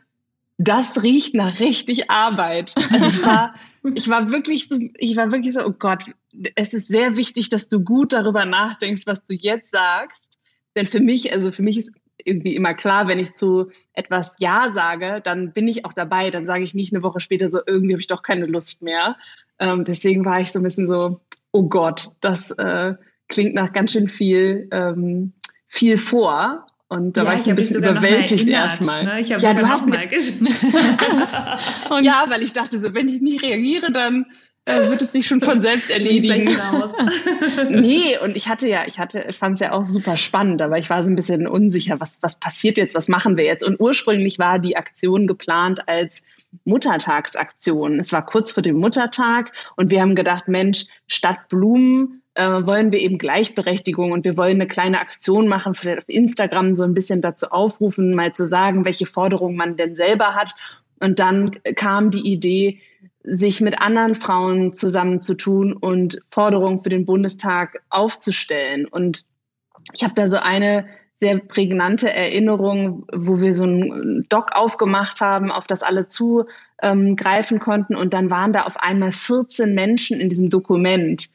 das 0.57 1.01
riecht 1.01 1.33
nach 1.33 1.59
richtig 1.59 2.09
Arbeit. 2.09 2.75
Also 2.91 3.07
ich 3.07 3.25
war, 3.25 3.55
ich 3.95 4.09
war 4.09 4.31
wirklich 4.31 4.67
so, 4.67 4.77
ich 4.97 5.15
war 5.17 5.31
wirklich 5.31 5.53
so, 5.53 5.65
oh 5.65 5.71
Gott, 5.71 6.05
es 6.55 6.73
ist 6.73 6.87
sehr 6.87 7.17
wichtig, 7.17 7.49
dass 7.49 7.67
du 7.67 7.83
gut 7.83 8.13
darüber 8.13 8.45
nachdenkst, 8.45 9.03
was 9.05 9.23
du 9.23 9.33
jetzt 9.33 9.71
sagst. 9.71 10.39
Denn 10.75 10.85
für 10.85 10.99
mich, 10.99 11.33
also 11.33 11.51
für 11.51 11.63
mich 11.63 11.77
ist 11.77 11.91
irgendwie 12.23 12.55
immer 12.55 12.73
klar, 12.73 13.07
wenn 13.07 13.19
ich 13.19 13.33
zu 13.33 13.71
etwas 13.93 14.35
Ja 14.39 14.71
sage, 14.71 15.21
dann 15.23 15.53
bin 15.53 15.67
ich 15.67 15.85
auch 15.85 15.93
dabei. 15.93 16.29
Dann 16.29 16.45
sage 16.45 16.63
ich 16.63 16.73
nicht 16.73 16.93
eine 16.93 17.03
Woche 17.03 17.19
später 17.19 17.49
so, 17.49 17.59
irgendwie 17.65 17.93
habe 17.93 18.01
ich 18.01 18.07
doch 18.07 18.21
keine 18.21 18.45
Lust 18.45 18.83
mehr. 18.83 19.17
Ähm, 19.59 19.83
deswegen 19.83 20.23
war 20.25 20.39
ich 20.39 20.51
so 20.51 20.59
ein 20.59 20.63
bisschen 20.63 20.87
so, 20.87 21.21
oh 21.51 21.67
Gott, 21.67 22.09
das, 22.21 22.51
äh, 22.51 22.95
klingt 23.31 23.55
nach 23.55 23.73
ganz 23.73 23.93
schön 23.93 24.07
viel, 24.07 24.69
ähm, 24.71 25.33
viel 25.67 25.97
vor. 25.97 26.67
Und 26.87 27.15
da 27.15 27.21
ja, 27.21 27.29
war 27.29 27.35
ich, 27.35 27.49
ein 27.49 27.55
bisschen 27.55 27.77
überwältigt 27.77 28.49
erstmal. 28.49 29.05
Ne? 29.05 29.21
Ich 29.21 29.31
habe 29.31 29.41
ja, 29.41 29.53
du 29.53 29.67
hast 29.67 29.87
mal 29.87 29.99
Ja, 32.01 32.25
weil 32.27 32.43
ich 32.43 32.51
dachte 32.51 32.77
so, 32.77 32.93
wenn 32.93 33.07
ich 33.07 33.21
nicht 33.21 33.41
reagiere, 33.41 33.91
dann 33.91 34.25
äh, 34.65 34.89
wird 34.89 35.01
es 35.01 35.11
sich 35.11 35.25
schon 35.25 35.41
von 35.41 35.61
selbst 35.61 35.89
erledigen. 35.89 36.49
nee, 37.69 38.17
und 38.21 38.35
ich 38.35 38.47
hatte 38.47 38.67
ja, 38.67 38.85
ich 38.85 38.99
hatte, 38.99 39.25
ich 39.29 39.37
fand 39.37 39.55
es 39.55 39.61
ja 39.61 39.71
auch 39.71 39.87
super 39.87 40.17
spannend, 40.17 40.61
aber 40.61 40.77
ich 40.77 40.89
war 40.89 41.01
so 41.01 41.09
ein 41.09 41.15
bisschen 41.15 41.47
unsicher, 41.47 41.99
was, 41.99 42.21
was 42.21 42.39
passiert 42.39 42.77
jetzt, 42.77 42.93
was 42.93 43.07
machen 43.07 43.37
wir 43.37 43.45
jetzt? 43.45 43.63
Und 43.63 43.79
ursprünglich 43.79 44.37
war 44.37 44.59
die 44.59 44.77
Aktion 44.77 45.27
geplant 45.27 45.87
als 45.87 46.23
Muttertagsaktion. 46.65 47.99
Es 47.99 48.13
war 48.13 48.25
kurz 48.25 48.51
vor 48.51 48.61
dem 48.61 48.75
Muttertag 48.75 49.51
und 49.77 49.89
wir 49.89 50.01
haben 50.01 50.15
gedacht, 50.15 50.47
Mensch, 50.47 50.85
statt 51.07 51.49
Blumen 51.49 52.20
äh, 52.33 52.65
wollen 52.65 52.91
wir 52.91 52.99
eben 52.99 53.17
Gleichberechtigung 53.17 54.11
und 54.11 54.23
wir 54.23 54.37
wollen 54.37 54.55
eine 54.55 54.67
kleine 54.67 54.99
Aktion 54.99 55.47
machen, 55.47 55.75
vielleicht 55.75 55.99
auf 55.99 56.09
Instagram 56.09 56.75
so 56.75 56.83
ein 56.83 56.93
bisschen 56.93 57.21
dazu 57.21 57.47
aufrufen, 57.51 58.15
mal 58.15 58.33
zu 58.33 58.47
sagen, 58.47 58.85
welche 58.85 59.05
Forderungen 59.05 59.55
man 59.55 59.75
denn 59.75 59.95
selber 59.95 60.35
hat. 60.35 60.53
Und 60.99 61.19
dann 61.19 61.51
kam 61.75 62.11
die 62.11 62.31
Idee, 62.31 62.79
sich 63.23 63.61
mit 63.61 63.79
anderen 63.79 64.15
Frauen 64.15 64.73
zusammenzutun 64.73 65.73
und 65.73 66.21
Forderungen 66.25 66.79
für 66.79 66.89
den 66.89 67.05
Bundestag 67.05 67.81
aufzustellen. 67.89 68.87
Und 68.87 69.25
ich 69.93 70.03
habe 70.03 70.13
da 70.15 70.27
so 70.27 70.37
eine 70.37 70.85
sehr 71.15 71.37
prägnante 71.37 72.11
Erinnerung, 72.11 73.05
wo 73.13 73.41
wir 73.41 73.53
so 73.53 73.65
ein 73.65 74.25
Doc 74.29 74.53
aufgemacht 74.53 75.21
haben, 75.21 75.51
auf 75.51 75.67
das 75.67 75.83
alle 75.83 76.07
zugreifen 76.07 77.59
konnten. 77.59 77.95
Und 77.95 78.13
dann 78.15 78.31
waren 78.31 78.53
da 78.53 78.63
auf 78.63 78.77
einmal 78.77 79.11
14 79.11 79.75
Menschen 79.75 80.19
in 80.19 80.29
diesem 80.29 80.49
Dokument. 80.49 81.29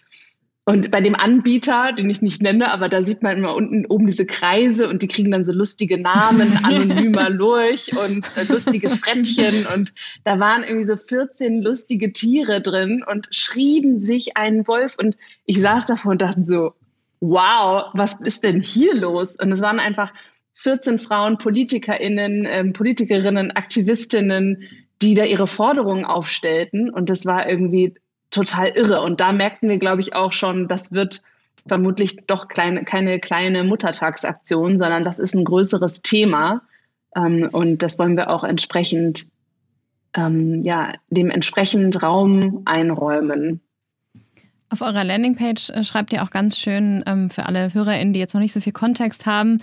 Und 0.69 0.91
bei 0.91 1.01
dem 1.01 1.15
Anbieter, 1.15 1.93
den 1.93 2.11
ich 2.11 2.23
nicht 2.23 2.43
nenne, 2.43 2.73
aber 2.73 2.89
da 2.89 3.05
sieht 3.05 3.23
man 3.23 3.39
immer 3.39 3.55
unten 3.55 3.87
oben 3.87 4.07
diese 4.07 4.27
Kreise 4.27 4.89
und 4.89 5.01
die 5.01 5.07
kriegen 5.07 5.31
dann 5.31 5.45
so 5.45 5.53
lustige 5.53 5.97
Namen, 5.97 6.59
anonymer 6.65 7.31
Lurch 7.31 7.97
und 7.97 8.27
äh, 8.37 8.43
lustiges 8.49 8.99
Frettchen. 8.99 9.65
Und 9.73 9.95
da 10.25 10.41
waren 10.41 10.65
irgendwie 10.65 10.87
so 10.87 10.97
14 10.97 11.63
lustige 11.63 12.13
Tiere 12.13 12.61
drin 12.61 13.05
und 13.09 13.29
schrieben 13.31 13.97
sich 13.97 14.37
einen 14.37 14.67
Wolf. 14.67 14.97
Und 14.99 15.17
ich 15.45 15.61
saß 15.61 15.87
davor 15.87 16.11
und 16.11 16.23
dachte 16.23 16.45
so, 16.45 16.73
wow, 17.21 17.85
was 17.95 18.21
ist 18.21 18.43
denn 18.43 18.61
hier 18.61 18.97
los? 18.97 19.37
Und 19.37 19.53
es 19.53 19.61
waren 19.61 19.79
einfach 19.79 20.13
14 20.55 20.99
Frauen, 20.99 21.39
PolitikerInnen, 21.39 22.45
ähm, 22.45 22.73
Politikerinnen, 22.73 23.53
Aktivistinnen, 23.53 24.65
die 25.01 25.15
da 25.15 25.23
ihre 25.23 25.47
Forderungen 25.47 26.05
aufstellten. 26.05 26.91
Und 26.91 27.09
das 27.09 27.25
war 27.25 27.49
irgendwie 27.49 27.95
total 28.31 28.69
irre. 28.69 29.03
Und 29.03 29.21
da 29.21 29.33
merkten 29.33 29.69
wir, 29.69 29.79
glaube 29.79 30.01
ich, 30.01 30.15
auch 30.15 30.33
schon, 30.33 30.69
das 30.69 30.93
wird 30.93 31.23
vermutlich 31.67 32.17
doch 32.27 32.49
kleine, 32.49 32.85
keine 32.85 33.19
kleine 33.21 33.65
Muttertagsaktion, 33.65 34.79
sondern 34.79 35.05
das 35.05 35.19
ist 35.19 35.35
ein 35.35 35.45
größeres 35.45 36.03
Thema. 36.03 36.63
Ähm, 37.15 37.49
und 37.53 37.83
das 37.83 37.99
wollen 37.99 38.17
wir 38.17 38.31
auch 38.31 38.45
entsprechend, 38.45 39.27
ähm, 40.15 40.63
ja, 40.63 40.93
dementsprechend 41.09 42.03
Raum 42.03 42.63
einräumen. 42.65 43.61
Auf 44.69 44.81
eurer 44.81 45.05
Landingpage 45.05 45.71
äh, 45.71 45.85
schreibt 45.85 46.13
ihr 46.13 46.23
auch 46.23 46.31
ganz 46.31 46.59
schön 46.59 47.03
ähm, 47.07 47.31
für 47.31 47.47
alle 47.47 47.73
HörerInnen, 47.73 48.13
die 48.13 48.21
jetzt 48.21 48.35
noch 48.35 48.41
nicht 48.41 48.53
so 48.53 48.61
viel 48.61 48.73
Kontext 48.73 49.27
haben. 49.27 49.61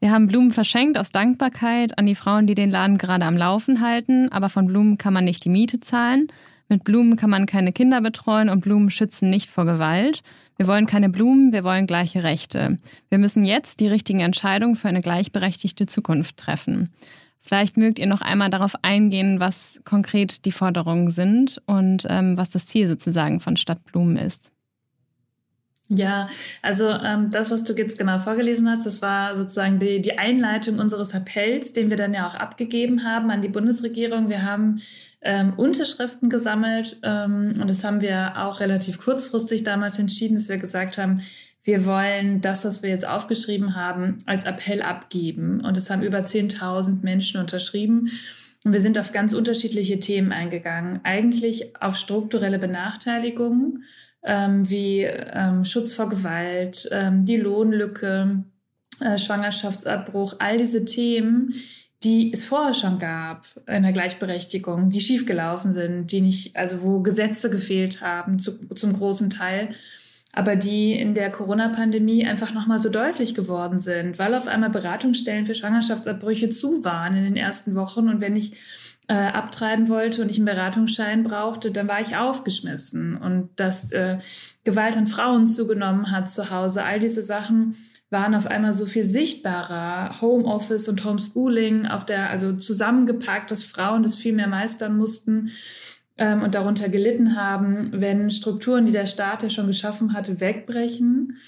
Wir 0.00 0.10
haben 0.10 0.26
Blumen 0.26 0.52
verschenkt 0.52 0.98
aus 0.98 1.10
Dankbarkeit 1.10 1.98
an 1.98 2.06
die 2.06 2.14
Frauen, 2.14 2.46
die 2.46 2.54
den 2.54 2.70
Laden 2.70 2.98
gerade 2.98 3.24
am 3.24 3.36
Laufen 3.36 3.80
halten, 3.80 4.30
aber 4.30 4.48
von 4.48 4.66
Blumen 4.66 4.98
kann 4.98 5.14
man 5.14 5.24
nicht 5.24 5.44
die 5.44 5.48
Miete 5.48 5.80
zahlen. 5.80 6.28
Mit 6.68 6.82
Blumen 6.82 7.16
kann 7.16 7.30
man 7.30 7.46
keine 7.46 7.72
Kinder 7.72 8.00
betreuen 8.00 8.48
und 8.48 8.60
Blumen 8.60 8.90
schützen 8.90 9.30
nicht 9.30 9.50
vor 9.50 9.64
Gewalt. 9.64 10.22
Wir 10.56 10.66
wollen 10.66 10.86
keine 10.86 11.08
Blumen, 11.08 11.52
wir 11.52 11.62
wollen 11.62 11.86
gleiche 11.86 12.24
Rechte. 12.24 12.78
Wir 13.08 13.18
müssen 13.18 13.44
jetzt 13.44 13.80
die 13.80 13.88
richtigen 13.88 14.20
Entscheidungen 14.20 14.74
für 14.74 14.88
eine 14.88 15.00
gleichberechtigte 15.00 15.86
Zukunft 15.86 16.38
treffen. 16.38 16.92
Vielleicht 17.40 17.76
mögt 17.76 18.00
ihr 18.00 18.08
noch 18.08 18.22
einmal 18.22 18.50
darauf 18.50 18.72
eingehen, 18.82 19.38
was 19.38 19.78
konkret 19.84 20.44
die 20.44 20.52
Forderungen 20.52 21.12
sind 21.12 21.62
und 21.66 22.04
ähm, 22.08 22.36
was 22.36 22.50
das 22.50 22.66
Ziel 22.66 22.88
sozusagen 22.88 23.38
von 23.38 23.56
Stadtblumen 23.56 24.16
ist. 24.16 24.50
Ja, 25.88 26.28
also 26.62 26.88
ähm, 26.90 27.30
das, 27.30 27.52
was 27.52 27.62
du 27.62 27.72
jetzt 27.74 27.96
genau 27.96 28.18
vorgelesen 28.18 28.68
hast, 28.68 28.86
das 28.86 29.02
war 29.02 29.32
sozusagen 29.34 29.78
die, 29.78 30.02
die 30.02 30.18
Einleitung 30.18 30.80
unseres 30.80 31.14
Appells, 31.14 31.72
den 31.72 31.90
wir 31.90 31.96
dann 31.96 32.12
ja 32.12 32.26
auch 32.26 32.34
abgegeben 32.34 33.04
haben 33.04 33.30
an 33.30 33.40
die 33.40 33.48
Bundesregierung. 33.48 34.28
Wir 34.28 34.42
haben 34.42 34.80
ähm, 35.22 35.52
Unterschriften 35.56 36.28
gesammelt 36.28 36.96
ähm, 37.04 37.54
und 37.60 37.70
das 37.70 37.84
haben 37.84 38.00
wir 38.00 38.32
auch 38.36 38.58
relativ 38.58 39.00
kurzfristig 39.00 39.62
damals 39.62 40.00
entschieden, 40.00 40.34
dass 40.34 40.48
wir 40.48 40.58
gesagt 40.58 40.98
haben, 40.98 41.20
wir 41.62 41.84
wollen 41.84 42.40
das, 42.40 42.64
was 42.64 42.82
wir 42.82 42.90
jetzt 42.90 43.06
aufgeschrieben 43.06 43.74
haben, 43.76 44.18
als 44.26 44.44
Appell 44.44 44.82
abgeben. 44.82 45.60
Und 45.64 45.76
es 45.76 45.90
haben 45.90 46.02
über 46.02 46.18
10.000 46.18 47.02
Menschen 47.02 47.40
unterschrieben. 47.40 48.08
Und 48.64 48.72
wir 48.72 48.80
sind 48.80 48.98
auf 48.98 49.12
ganz 49.12 49.32
unterschiedliche 49.32 49.98
Themen 49.98 50.32
eingegangen. 50.32 51.00
Eigentlich 51.02 51.80
auf 51.80 51.96
strukturelle 51.96 52.58
Benachteiligungen, 52.58 53.84
ähm, 54.26 54.68
wie 54.68 55.02
ähm, 55.02 55.64
Schutz 55.64 55.94
vor 55.94 56.08
Gewalt, 56.08 56.88
ähm, 56.92 57.24
die 57.24 57.36
Lohnlücke, 57.36 58.44
äh, 59.00 59.16
Schwangerschaftsabbruch, 59.16 60.36
all 60.38 60.58
diese 60.58 60.84
Themen, 60.84 61.54
die 62.02 62.32
es 62.32 62.44
vorher 62.44 62.74
schon 62.74 62.98
gab 62.98 63.46
in 63.66 63.82
der 63.82 63.92
Gleichberechtigung, 63.92 64.90
die 64.90 65.00
schiefgelaufen 65.00 65.72
sind, 65.72 66.12
die 66.12 66.20
nicht, 66.20 66.56
also 66.56 66.82
wo 66.82 67.00
Gesetze 67.00 67.48
gefehlt 67.48 68.02
haben 68.02 68.38
zu, 68.38 68.68
zum 68.74 68.92
großen 68.92 69.30
Teil 69.30 69.70
aber 70.36 70.54
die 70.54 70.92
in 70.92 71.14
der 71.14 71.30
Corona-Pandemie 71.30 72.26
einfach 72.26 72.52
nochmal 72.52 72.78
so 72.82 72.90
deutlich 72.90 73.34
geworden 73.34 73.80
sind, 73.80 74.18
weil 74.18 74.34
auf 74.34 74.48
einmal 74.48 74.68
Beratungsstellen 74.68 75.46
für 75.46 75.54
Schwangerschaftsabbrüche 75.54 76.50
zu 76.50 76.84
waren 76.84 77.16
in 77.16 77.24
den 77.24 77.36
ersten 77.36 77.74
Wochen. 77.74 78.10
Und 78.10 78.20
wenn 78.20 78.36
ich 78.36 78.52
äh, 79.08 79.14
abtreiben 79.14 79.88
wollte 79.88 80.22
und 80.22 80.30
ich 80.30 80.36
einen 80.36 80.46
Beratungsschein 80.46 81.22
brauchte, 81.22 81.70
dann 81.70 81.88
war 81.88 82.00
ich 82.00 82.16
aufgeschmissen. 82.16 83.16
Und 83.16 83.50
dass 83.56 83.92
äh, 83.92 84.18
Gewalt 84.64 84.96
an 84.96 85.06
Frauen 85.06 85.46
zugenommen 85.46 86.10
hat 86.10 86.30
zu 86.30 86.50
Hause, 86.50 86.84
all 86.84 86.98
diese 86.98 87.22
Sachen 87.22 87.76
waren 88.10 88.34
auf 88.34 88.46
einmal 88.46 88.74
so 88.74 88.86
viel 88.86 89.04
sichtbarer. 89.04 90.20
Homeoffice 90.20 90.88
und 90.88 91.04
Homeschooling 91.04 91.86
auf 91.86 92.04
der, 92.04 92.30
also 92.30 92.52
zusammengepackt, 92.52 93.50
dass 93.50 93.64
Frauen 93.64 94.02
das 94.02 94.16
viel 94.16 94.32
mehr 94.32 94.48
meistern 94.48 94.96
mussten 94.96 95.50
ähm, 96.16 96.42
und 96.42 96.54
darunter 96.54 96.88
gelitten 96.88 97.36
haben, 97.36 97.90
wenn 97.92 98.30
Strukturen, 98.30 98.86
die 98.86 98.92
der 98.92 99.06
Staat 99.06 99.42
ja 99.42 99.50
schon 99.50 99.66
geschaffen 99.66 100.12
hatte, 100.12 100.40
wegbrechen. 100.40 101.38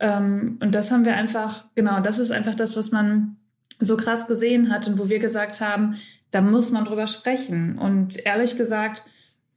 Ähm, 0.00 0.58
und 0.60 0.74
das 0.74 0.90
haben 0.90 1.04
wir 1.04 1.14
einfach, 1.14 1.64
genau, 1.74 2.00
das 2.00 2.18
ist 2.18 2.32
einfach 2.32 2.54
das, 2.54 2.76
was 2.76 2.90
man 2.90 3.36
so 3.84 3.96
krass 3.96 4.26
gesehen 4.26 4.70
hat 4.70 4.88
und 4.88 4.98
wo 4.98 5.08
wir 5.08 5.18
gesagt 5.18 5.60
haben, 5.60 5.96
da 6.30 6.40
muss 6.40 6.70
man 6.70 6.84
drüber 6.84 7.06
sprechen. 7.06 7.78
Und 7.78 8.24
ehrlich 8.24 8.56
gesagt, 8.56 9.02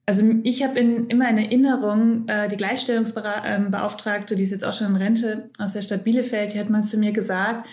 also 0.05 0.23
ich 0.43 0.63
habe 0.63 0.79
in, 0.79 1.07
immer 1.07 1.29
in 1.29 1.37
Erinnerung, 1.37 2.27
äh, 2.27 2.47
die 2.47 2.57
Gleichstellungsbeauftragte, 2.57 4.35
die 4.35 4.43
ist 4.43 4.51
jetzt 4.51 4.65
auch 4.65 4.73
schon 4.73 4.87
in 4.87 4.95
Rente 4.97 5.45
aus 5.57 5.73
der 5.73 5.81
Stadt 5.81 6.03
Bielefeld, 6.03 6.53
die 6.53 6.59
hat 6.59 6.69
mal 6.69 6.83
zu 6.83 6.97
mir 6.97 7.11
gesagt, 7.11 7.67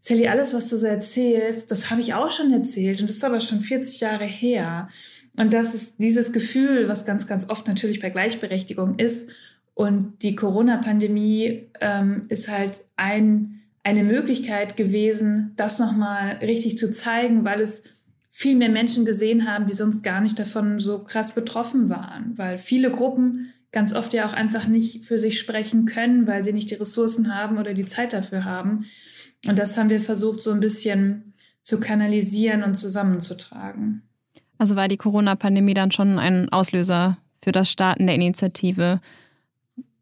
Sally, 0.00 0.28
alles, 0.28 0.52
was 0.52 0.68
du 0.68 0.76
so 0.76 0.86
erzählst, 0.86 1.70
das 1.70 1.90
habe 1.90 2.02
ich 2.02 2.12
auch 2.12 2.30
schon 2.30 2.52
erzählt 2.52 3.00
und 3.00 3.08
das 3.08 3.16
ist 3.16 3.24
aber 3.24 3.40
schon 3.40 3.60
40 3.60 4.00
Jahre 4.00 4.24
her. 4.24 4.88
Und 5.36 5.52
das 5.52 5.74
ist 5.74 5.94
dieses 5.98 6.32
Gefühl, 6.32 6.88
was 6.88 7.06
ganz, 7.06 7.26
ganz 7.26 7.48
oft 7.48 7.66
natürlich 7.66 8.00
bei 8.00 8.10
Gleichberechtigung 8.10 8.98
ist. 8.98 9.30
Und 9.72 10.22
die 10.22 10.36
Corona-Pandemie 10.36 11.68
ähm, 11.80 12.22
ist 12.28 12.48
halt 12.48 12.82
ein, 12.96 13.62
eine 13.84 14.02
Möglichkeit 14.02 14.76
gewesen, 14.76 15.52
das 15.56 15.78
nochmal 15.78 16.38
richtig 16.40 16.78
zu 16.78 16.90
zeigen, 16.90 17.44
weil 17.44 17.60
es 17.60 17.84
viel 18.30 18.56
mehr 18.56 18.70
Menschen 18.70 19.04
gesehen 19.04 19.48
haben, 19.48 19.66
die 19.66 19.74
sonst 19.74 20.02
gar 20.02 20.20
nicht 20.20 20.38
davon 20.38 20.80
so 20.80 21.04
krass 21.04 21.34
betroffen 21.34 21.88
waren. 21.88 22.36
Weil 22.36 22.58
viele 22.58 22.90
Gruppen 22.90 23.52
ganz 23.70 23.94
oft 23.94 24.12
ja 24.14 24.26
auch 24.26 24.32
einfach 24.32 24.66
nicht 24.66 25.04
für 25.04 25.18
sich 25.18 25.38
sprechen 25.38 25.84
können, 25.84 26.26
weil 26.26 26.42
sie 26.42 26.52
nicht 26.52 26.70
die 26.70 26.76
Ressourcen 26.76 27.32
haben 27.34 27.58
oder 27.58 27.74
die 27.74 27.84
Zeit 27.84 28.12
dafür 28.12 28.44
haben. 28.44 28.78
Und 29.46 29.58
das 29.58 29.76
haben 29.76 29.90
wir 29.90 30.00
versucht, 30.00 30.40
so 30.40 30.50
ein 30.50 30.60
bisschen 30.60 31.34
zu 31.62 31.78
kanalisieren 31.78 32.62
und 32.62 32.74
zusammenzutragen. 32.74 34.02
Also 34.58 34.76
war 34.76 34.88
die 34.88 34.96
Corona-Pandemie 34.96 35.74
dann 35.74 35.90
schon 35.90 36.18
ein 36.18 36.48
Auslöser 36.50 37.18
für 37.42 37.52
das 37.52 37.70
Starten 37.70 38.06
der 38.06 38.16
Initiative? 38.16 39.00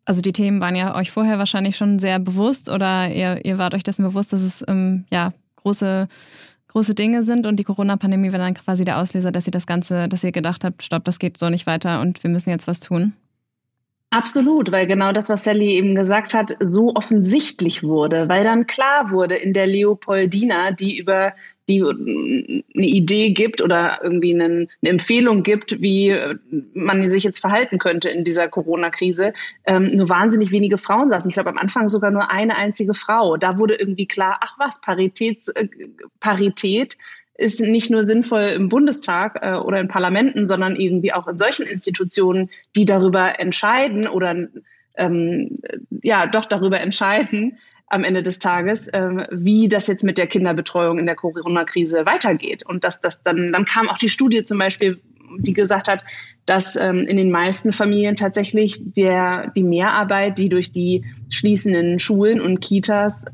Also 0.05 0.21
die 0.21 0.33
Themen 0.33 0.61
waren 0.61 0.75
ja 0.75 0.97
euch 0.97 1.11
vorher 1.11 1.39
wahrscheinlich 1.39 1.77
schon 1.77 1.99
sehr 1.99 2.19
bewusst 2.19 2.69
oder 2.69 3.09
ihr, 3.11 3.45
ihr 3.45 3.59
wart 3.59 3.75
euch 3.75 3.85
dessen 3.85 4.05
bewusst, 4.05 4.33
dass 4.33 4.43
es 4.43 4.65
ähm, 4.67 5.05
ja 5.11 5.33
große 5.57 6.09
große 6.73 6.95
Dinge 6.95 7.23
sind 7.23 7.47
und 7.47 7.57
die 7.57 7.65
Corona-Pandemie 7.65 8.33
war 8.33 8.39
dann 8.39 8.55
quasi 8.55 8.85
der 8.85 8.99
Auslöser, 8.99 9.31
dass 9.31 9.47
ihr 9.47 9.51
das 9.51 9.67
Ganze, 9.67 10.09
dass 10.09 10.25
ihr 10.25 10.33
gedacht 10.33 10.65
habt, 10.65 10.83
stopp, 10.83 11.05
das 11.05 11.19
geht 11.19 11.37
so 11.37 11.51
nicht 11.51 11.67
weiter 11.67 12.01
und 12.01 12.23
wir 12.23 12.31
müssen 12.31 12.49
jetzt 12.49 12.67
was 12.67 12.81
tun? 12.81 13.13
Absolut, 14.13 14.71
weil 14.73 14.87
genau 14.87 15.13
das, 15.13 15.31
was 15.31 15.45
Sally 15.45 15.71
eben 15.71 15.95
gesagt 15.95 16.35
hat, 16.35 16.55
so 16.61 16.95
offensichtlich 16.95 17.83
wurde, 17.83 18.29
weil 18.29 18.45
dann 18.45 18.67
klar 18.67 19.11
wurde 19.11 19.37
in 19.37 19.55
der 19.55 19.67
Leopoldina, 19.67 20.71
die 20.71 20.99
über 20.99 21.33
die 21.67 21.83
eine 21.83 22.63
Idee 22.75 23.31
gibt 23.31 23.63
oder 23.63 24.01
irgendwie 24.03 24.35
eine, 24.35 24.45
eine 24.45 24.91
Empfehlung 24.91 25.43
gibt, 25.43 25.81
wie 25.81 26.15
man 26.75 27.09
sich 27.09 27.23
jetzt 27.25 27.39
verhalten 27.39 27.79
könnte 27.79 28.11
in 28.11 28.23
dieser 28.23 28.49
Corona-Krise, 28.49 29.33
ähm, 29.65 29.87
nur 29.87 30.11
wahnsinnig 30.11 30.51
wenige 30.51 30.77
Frauen 30.77 31.09
saßen. 31.09 31.31
Ich 31.31 31.35
glaube, 31.35 31.49
am 31.49 31.57
Anfang 31.57 31.89
sogar 31.89 32.11
nur 32.11 32.31
eine 32.31 32.57
einzige 32.57 32.93
Frau. 32.93 33.39
Da 33.39 33.57
wurde 33.57 33.77
irgendwie 33.77 34.07
klar, 34.07 34.41
ach 34.43 34.57
was, 34.59 34.83
Paritäts, 34.83 35.49
äh, 35.49 35.69
Parität 36.21 36.99
ist 37.35 37.61
nicht 37.61 37.91
nur 37.91 38.05
sinnvoll 38.05 38.43
im 38.43 38.69
Bundestag 38.69 39.39
äh, 39.43 39.55
oder 39.55 39.81
in 39.81 39.89
Parlamenten, 39.89 40.47
sondern 40.47 40.77
irgendwie 40.77 41.13
auch 41.13 41.27
in 41.29 41.39
solchen 41.39 41.67
Institutionen, 41.67 42.51
die 42.77 42.85
darüber 42.85 43.39
entscheiden 43.41 44.07
oder 44.07 44.49
ähm, 44.97 45.59
ja 46.03 46.27
doch 46.27 46.45
darüber 46.45 46.81
entscheiden 46.81 47.59
am 47.93 48.05
Ende 48.05 48.23
des 48.23 48.39
Tages, 48.39 48.89
äh, 48.89 49.27
wie 49.31 49.69
das 49.69 49.87
jetzt 49.87 50.03
mit 50.03 50.17
der 50.17 50.27
Kinderbetreuung 50.27 50.99
in 50.99 51.07
der 51.07 51.15
Corona-Krise 51.15 52.07
weitergeht. 52.07 52.65
Und 52.67 52.85
dass 52.85 53.01
das 53.01 53.23
dann, 53.23 53.53
dann 53.53 53.67
kam 53.67 53.89
auch 53.89 53.99
die 53.99 54.09
Studie 54.09 54.45
zum 54.45 54.59
Beispiel, 54.59 55.01
die 55.39 55.53
gesagt 55.53 55.89
hat, 55.89 56.03
dass 56.47 56.77
ähm, 56.77 57.07
in 57.07 57.17
den 57.19 57.31
meisten 57.31 57.73
Familien 57.73 58.17
tatsächlich 58.17 58.81
der, 58.83 59.53
die 59.55 59.63
Mehrarbeit, 59.63 60.39
die 60.39 60.49
durch 60.49 60.73
die 60.73 61.05
schließenden 61.29 61.99
Schulen 61.99 62.41
und 62.41 62.61
Kitas 62.61 63.27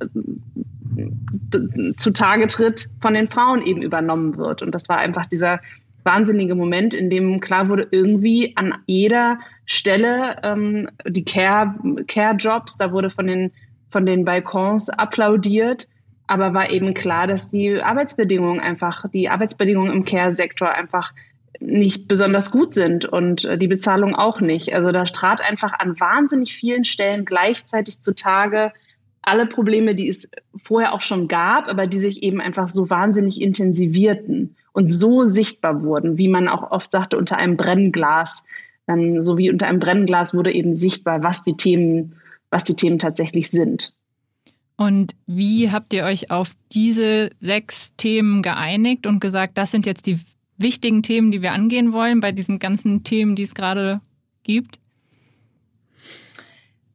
zutage 1.96 2.46
tritt, 2.46 2.88
von 3.00 3.14
den 3.14 3.28
Frauen 3.28 3.62
eben 3.62 3.82
übernommen 3.82 4.36
wird. 4.36 4.62
Und 4.62 4.74
das 4.74 4.88
war 4.88 4.98
einfach 4.98 5.26
dieser 5.26 5.60
wahnsinnige 6.04 6.54
Moment, 6.54 6.94
in 6.94 7.10
dem 7.10 7.40
klar 7.40 7.68
wurde, 7.68 7.86
irgendwie 7.90 8.56
an 8.56 8.74
jeder 8.86 9.38
Stelle 9.66 10.38
ähm, 10.42 10.88
die 11.06 11.24
Care-Jobs, 11.24 12.78
Care 12.78 12.88
da 12.88 12.92
wurde 12.92 13.10
von 13.10 13.26
den, 13.26 13.52
von 13.90 14.06
den 14.06 14.24
Balkons 14.24 14.88
applaudiert, 14.88 15.88
aber 16.26 16.54
war 16.54 16.70
eben 16.70 16.94
klar, 16.94 17.26
dass 17.26 17.50
die 17.50 17.80
Arbeitsbedingungen 17.80 18.60
einfach, 18.60 19.04
die 19.10 19.28
Arbeitsbedingungen 19.28 19.92
im 19.92 20.04
Care-Sektor 20.04 20.70
einfach 20.70 21.12
nicht 21.60 22.08
besonders 22.08 22.50
gut 22.50 22.72
sind 22.72 23.04
und 23.04 23.44
äh, 23.44 23.58
die 23.58 23.68
Bezahlung 23.68 24.14
auch 24.14 24.40
nicht. 24.40 24.74
Also 24.74 24.92
da 24.92 25.04
trat 25.04 25.40
einfach 25.40 25.72
an 25.72 25.98
wahnsinnig 25.98 26.54
vielen 26.54 26.84
Stellen 26.84 27.24
gleichzeitig 27.24 28.00
zutage 28.00 28.72
alle 29.28 29.46
Probleme, 29.46 29.94
die 29.94 30.08
es 30.08 30.30
vorher 30.56 30.94
auch 30.94 31.00
schon 31.00 31.28
gab, 31.28 31.68
aber 31.68 31.86
die 31.86 31.98
sich 31.98 32.22
eben 32.22 32.40
einfach 32.40 32.68
so 32.68 32.90
wahnsinnig 32.90 33.40
intensivierten 33.40 34.56
und 34.72 34.88
so 34.88 35.24
sichtbar 35.24 35.82
wurden, 35.82 36.18
wie 36.18 36.28
man 36.28 36.48
auch 36.48 36.70
oft 36.70 36.90
sagte, 36.92 37.16
unter 37.16 37.36
einem 37.36 37.56
Brennglas. 37.56 38.44
Ähm, 38.88 39.20
so 39.20 39.38
wie 39.38 39.50
unter 39.50 39.66
einem 39.66 39.78
Brennglas 39.78 40.34
wurde 40.34 40.52
eben 40.52 40.74
sichtbar, 40.74 41.22
was 41.22 41.44
die 41.44 41.56
Themen, 41.56 42.14
was 42.50 42.64
die 42.64 42.74
Themen 42.74 42.98
tatsächlich 42.98 43.50
sind. 43.50 43.92
Und 44.76 45.14
wie 45.26 45.70
habt 45.72 45.92
ihr 45.92 46.04
euch 46.04 46.30
auf 46.30 46.54
diese 46.72 47.30
sechs 47.40 47.94
Themen 47.96 48.42
geeinigt 48.42 49.06
und 49.06 49.20
gesagt, 49.20 49.58
das 49.58 49.72
sind 49.72 49.86
jetzt 49.86 50.06
die 50.06 50.18
wichtigen 50.56 51.02
Themen, 51.02 51.32
die 51.32 51.42
wir 51.42 51.52
angehen 51.52 51.92
wollen 51.92 52.20
bei 52.20 52.32
diesen 52.32 52.58
ganzen 52.58 53.02
Themen, 53.02 53.34
die 53.34 53.42
es 53.42 53.54
gerade 53.54 54.00
gibt? 54.44 54.78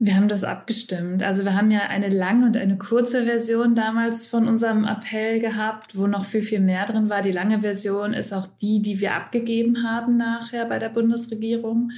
Wir 0.05 0.17
haben 0.17 0.27
das 0.27 0.43
abgestimmt. 0.43 1.23
Also 1.23 1.45
wir 1.45 1.55
haben 1.55 1.71
ja 1.71 1.83
eine 1.87 2.09
lange 2.09 2.47
und 2.47 2.57
eine 2.57 2.77
kurze 2.77 3.23
Version 3.23 3.73
damals 3.73 4.27
von 4.27 4.49
unserem 4.49 4.83
Appell 4.83 5.39
gehabt, 5.39 5.97
wo 5.97 6.07
noch 6.07 6.25
viel, 6.25 6.41
viel 6.41 6.59
mehr 6.59 6.85
drin 6.85 7.09
war. 7.09 7.21
Die 7.21 7.31
lange 7.31 7.61
Version 7.61 8.13
ist 8.13 8.33
auch 8.33 8.45
die, 8.45 8.81
die 8.81 8.99
wir 8.99 9.13
abgegeben 9.13 9.81
haben 9.81 10.17
nachher 10.17 10.65
bei 10.65 10.77
der 10.77 10.89
Bundesregierung. 10.89 11.91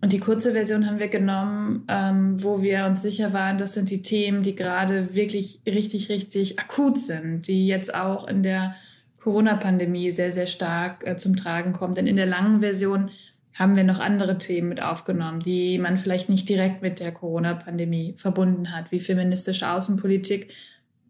Und 0.00 0.12
die 0.12 0.18
kurze 0.18 0.50
Version 0.50 0.84
haben 0.88 0.98
wir 0.98 1.06
genommen, 1.06 1.84
ähm, 1.86 2.42
wo 2.42 2.60
wir 2.60 2.86
uns 2.86 3.02
sicher 3.02 3.32
waren, 3.32 3.56
das 3.56 3.74
sind 3.74 3.88
die 3.88 4.02
Themen, 4.02 4.42
die 4.42 4.56
gerade 4.56 5.14
wirklich 5.14 5.60
richtig, 5.64 6.08
richtig 6.08 6.58
akut 6.58 6.98
sind, 6.98 7.46
die 7.46 7.68
jetzt 7.68 7.94
auch 7.94 8.26
in 8.26 8.42
der 8.42 8.74
Corona-Pandemie 9.20 10.10
sehr, 10.10 10.32
sehr 10.32 10.48
stark 10.48 11.06
äh, 11.06 11.16
zum 11.16 11.36
Tragen 11.36 11.72
kommen. 11.72 11.94
Denn 11.94 12.08
in 12.08 12.16
der 12.16 12.26
langen 12.26 12.58
Version 12.58 13.10
haben 13.54 13.76
wir 13.76 13.84
noch 13.84 14.00
andere 14.00 14.36
Themen 14.38 14.68
mit 14.68 14.82
aufgenommen, 14.82 15.40
die 15.40 15.78
man 15.78 15.96
vielleicht 15.96 16.28
nicht 16.28 16.48
direkt 16.48 16.82
mit 16.82 17.00
der 17.00 17.12
Corona-Pandemie 17.12 18.14
verbunden 18.16 18.72
hat, 18.74 18.90
wie 18.90 18.98
feministische 18.98 19.70
Außenpolitik, 19.70 20.52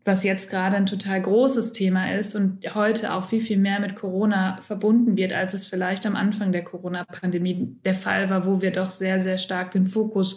was 0.05 0.23
jetzt 0.23 0.51
gerade 0.51 0.77
ein 0.77 0.85
total 0.85 1.23
großes 1.23 1.73
Thema 1.73 2.13
ist 2.13 2.35
und 2.35 2.75
heute 2.75 3.15
auch 3.15 3.25
viel, 3.25 3.41
viel 3.41 3.57
mehr 3.57 3.81
mit 3.81 3.97
Corona 3.97 4.59
verbunden 4.61 5.17
wird, 5.17 5.33
als 5.33 5.55
es 5.55 5.67
vielleicht 5.67 6.05
am 6.05 6.15
Anfang 6.15 6.53
der 6.53 6.63
Corona-Pandemie 6.63 7.79
der 7.85 7.95
Fall 7.95 8.29
war, 8.29 8.45
wo 8.45 8.61
wir 8.61 8.71
doch 8.71 8.91
sehr, 8.91 9.23
sehr 9.23 9.39
stark 9.39 9.73
den 9.73 9.87
Fokus 9.87 10.37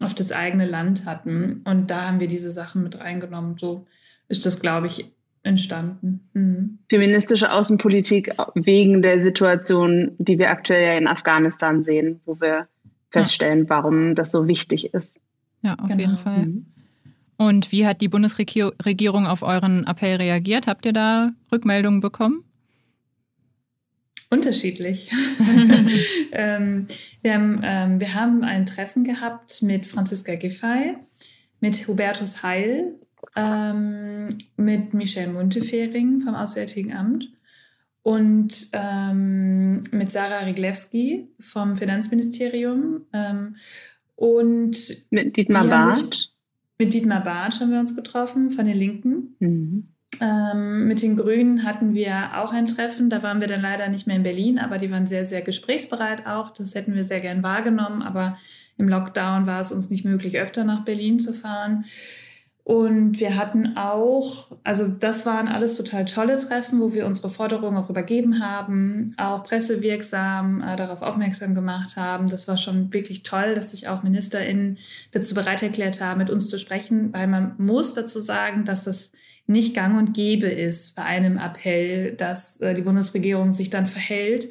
auf 0.00 0.14
das 0.14 0.32
eigene 0.32 0.64
Land 0.66 1.04
hatten. 1.04 1.60
Und 1.66 1.90
da 1.90 2.06
haben 2.06 2.20
wir 2.20 2.28
diese 2.28 2.50
Sachen 2.50 2.82
mit 2.82 2.98
reingenommen. 2.98 3.58
So 3.58 3.84
ist 4.28 4.46
das, 4.46 4.60
glaube 4.60 4.86
ich, 4.86 5.12
entstanden. 5.42 6.28
Mhm. 6.34 6.78
Feministische 6.88 7.52
Außenpolitik 7.52 8.34
wegen 8.54 9.02
der 9.02 9.18
Situation, 9.18 10.12
die 10.18 10.38
wir 10.38 10.50
aktuell 10.50 10.86
ja 10.86 10.98
in 10.98 11.08
Afghanistan 11.08 11.82
sehen, 11.82 12.20
wo 12.24 12.40
wir 12.40 12.68
feststellen, 13.10 13.64
ja. 13.64 13.70
warum 13.70 14.14
das 14.14 14.30
so 14.30 14.48
wichtig 14.48 14.94
ist. 14.94 15.20
Ja, 15.62 15.74
auf 15.74 15.88
genau. 15.88 16.00
jeden 16.00 16.16
Fall. 16.16 16.46
Mhm. 16.46 16.66
Und 17.36 17.72
wie 17.72 17.86
hat 17.86 18.00
die 18.00 18.08
Bundesregierung 18.08 19.26
auf 19.26 19.42
euren 19.42 19.84
Appell 19.86 20.16
reagiert? 20.16 20.66
Habt 20.66 20.86
ihr 20.86 20.92
da 20.92 21.32
Rückmeldungen 21.50 22.00
bekommen? 22.00 22.44
Unterschiedlich. 24.30 25.10
ähm, 26.32 26.86
wir, 27.22 27.34
haben, 27.34 27.60
ähm, 27.62 28.00
wir 28.00 28.14
haben 28.14 28.44
ein 28.44 28.64
Treffen 28.64 29.04
gehabt 29.04 29.60
mit 29.62 29.86
Franziska 29.86 30.36
Giffey, 30.36 30.96
mit 31.60 31.88
Hubertus 31.88 32.42
Heil, 32.42 32.94
ähm, 33.36 34.38
mit 34.56 34.94
Michelle 34.94 35.32
Muntefering 35.32 36.20
vom 36.20 36.34
Auswärtigen 36.34 36.92
Amt 36.94 37.28
und 38.02 38.68
ähm, 38.72 39.82
mit 39.90 40.10
Sarah 40.10 40.40
Riglewski 40.40 41.28
vom 41.38 41.76
Finanzministerium 41.76 43.02
ähm, 43.12 43.56
und 44.16 45.06
mit 45.10 45.36
Dietmar 45.36 45.66
Barth. 45.66 46.30
Mit 46.78 46.94
Dietmar 46.94 47.22
Barth 47.22 47.60
haben 47.60 47.70
wir 47.70 47.80
uns 47.80 47.94
getroffen 47.94 48.50
von 48.50 48.66
den 48.66 48.76
Linken. 48.76 49.36
Mhm. 49.38 49.88
Ähm, 50.20 50.86
mit 50.88 51.00
den 51.02 51.16
Grünen 51.16 51.64
hatten 51.64 51.94
wir 51.94 52.38
auch 52.40 52.52
ein 52.52 52.66
Treffen. 52.66 53.08
Da 53.08 53.22
waren 53.22 53.40
wir 53.40 53.48
dann 53.48 53.62
leider 53.62 53.88
nicht 53.88 54.06
mehr 54.06 54.16
in 54.16 54.22
Berlin, 54.22 54.58
aber 54.58 54.78
die 54.78 54.90
waren 54.90 55.06
sehr, 55.06 55.24
sehr 55.24 55.42
gesprächsbereit 55.42 56.26
auch. 56.26 56.50
Das 56.50 56.74
hätten 56.74 56.94
wir 56.94 57.04
sehr 57.04 57.20
gern 57.20 57.42
wahrgenommen, 57.42 58.02
aber 58.02 58.36
im 58.76 58.88
Lockdown 58.88 59.46
war 59.46 59.60
es 59.60 59.72
uns 59.72 59.90
nicht 59.90 60.04
möglich, 60.04 60.38
öfter 60.38 60.64
nach 60.64 60.84
Berlin 60.84 61.18
zu 61.18 61.32
fahren. 61.32 61.84
Und 62.64 63.18
wir 63.18 63.36
hatten 63.36 63.76
auch, 63.76 64.56
also 64.62 64.86
das 64.86 65.26
waren 65.26 65.48
alles 65.48 65.76
total 65.76 66.04
tolle 66.04 66.38
Treffen, 66.38 66.80
wo 66.80 66.94
wir 66.94 67.06
unsere 67.06 67.28
Forderungen 67.28 67.76
auch 67.76 67.90
übergeben 67.90 68.38
haben, 68.38 69.10
auch 69.16 69.42
pressewirksam 69.42 70.62
äh, 70.62 70.76
darauf 70.76 71.02
aufmerksam 71.02 71.56
gemacht 71.56 71.96
haben. 71.96 72.28
Das 72.28 72.46
war 72.46 72.56
schon 72.56 72.92
wirklich 72.92 73.24
toll, 73.24 73.54
dass 73.54 73.72
sich 73.72 73.88
auch 73.88 74.04
MinisterInnen 74.04 74.78
dazu 75.10 75.34
bereit 75.34 75.62
erklärt 75.62 76.00
haben, 76.00 76.18
mit 76.18 76.30
uns 76.30 76.48
zu 76.48 76.56
sprechen, 76.56 77.12
weil 77.12 77.26
man 77.26 77.56
muss 77.58 77.94
dazu 77.94 78.20
sagen, 78.20 78.64
dass 78.64 78.84
das 78.84 79.10
nicht 79.48 79.74
gang 79.74 79.98
und 79.98 80.14
gäbe 80.14 80.46
ist 80.46 80.94
bei 80.94 81.02
einem 81.02 81.38
Appell, 81.38 82.12
dass 82.12 82.60
äh, 82.60 82.74
die 82.74 82.82
Bundesregierung 82.82 83.52
sich 83.52 83.70
dann 83.70 83.86
verhält 83.86 84.48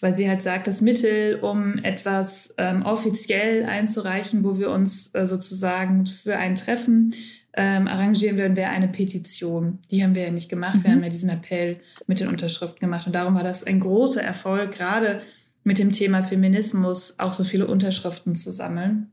weil 0.00 0.14
sie 0.14 0.28
halt 0.28 0.42
sagt, 0.42 0.66
das 0.66 0.80
Mittel, 0.80 1.40
um 1.40 1.78
etwas 1.78 2.54
ähm, 2.58 2.82
offiziell 2.82 3.64
einzureichen, 3.64 4.44
wo 4.44 4.58
wir 4.58 4.70
uns 4.70 5.14
äh, 5.14 5.26
sozusagen 5.26 6.06
für 6.06 6.36
ein 6.36 6.54
Treffen 6.54 7.14
ähm, 7.54 7.88
arrangieren 7.88 8.38
würden, 8.38 8.56
wäre 8.56 8.70
eine 8.70 8.88
Petition. 8.88 9.78
Die 9.90 10.02
haben 10.02 10.14
wir 10.14 10.22
ja 10.22 10.30
nicht 10.30 10.48
gemacht. 10.48 10.76
Mhm. 10.76 10.84
Wir 10.84 10.90
haben 10.92 11.02
ja 11.02 11.08
diesen 11.08 11.30
Appell 11.30 11.78
mit 12.06 12.20
den 12.20 12.28
Unterschriften 12.28 12.80
gemacht. 12.80 13.06
Und 13.06 13.14
darum 13.14 13.34
war 13.34 13.42
das 13.42 13.64
ein 13.64 13.80
großer 13.80 14.22
Erfolg, 14.22 14.72
gerade 14.72 15.20
mit 15.64 15.78
dem 15.78 15.92
Thema 15.92 16.22
Feminismus 16.22 17.18
auch 17.18 17.32
so 17.32 17.44
viele 17.44 17.66
Unterschriften 17.66 18.34
zu 18.34 18.52
sammeln. 18.52 19.10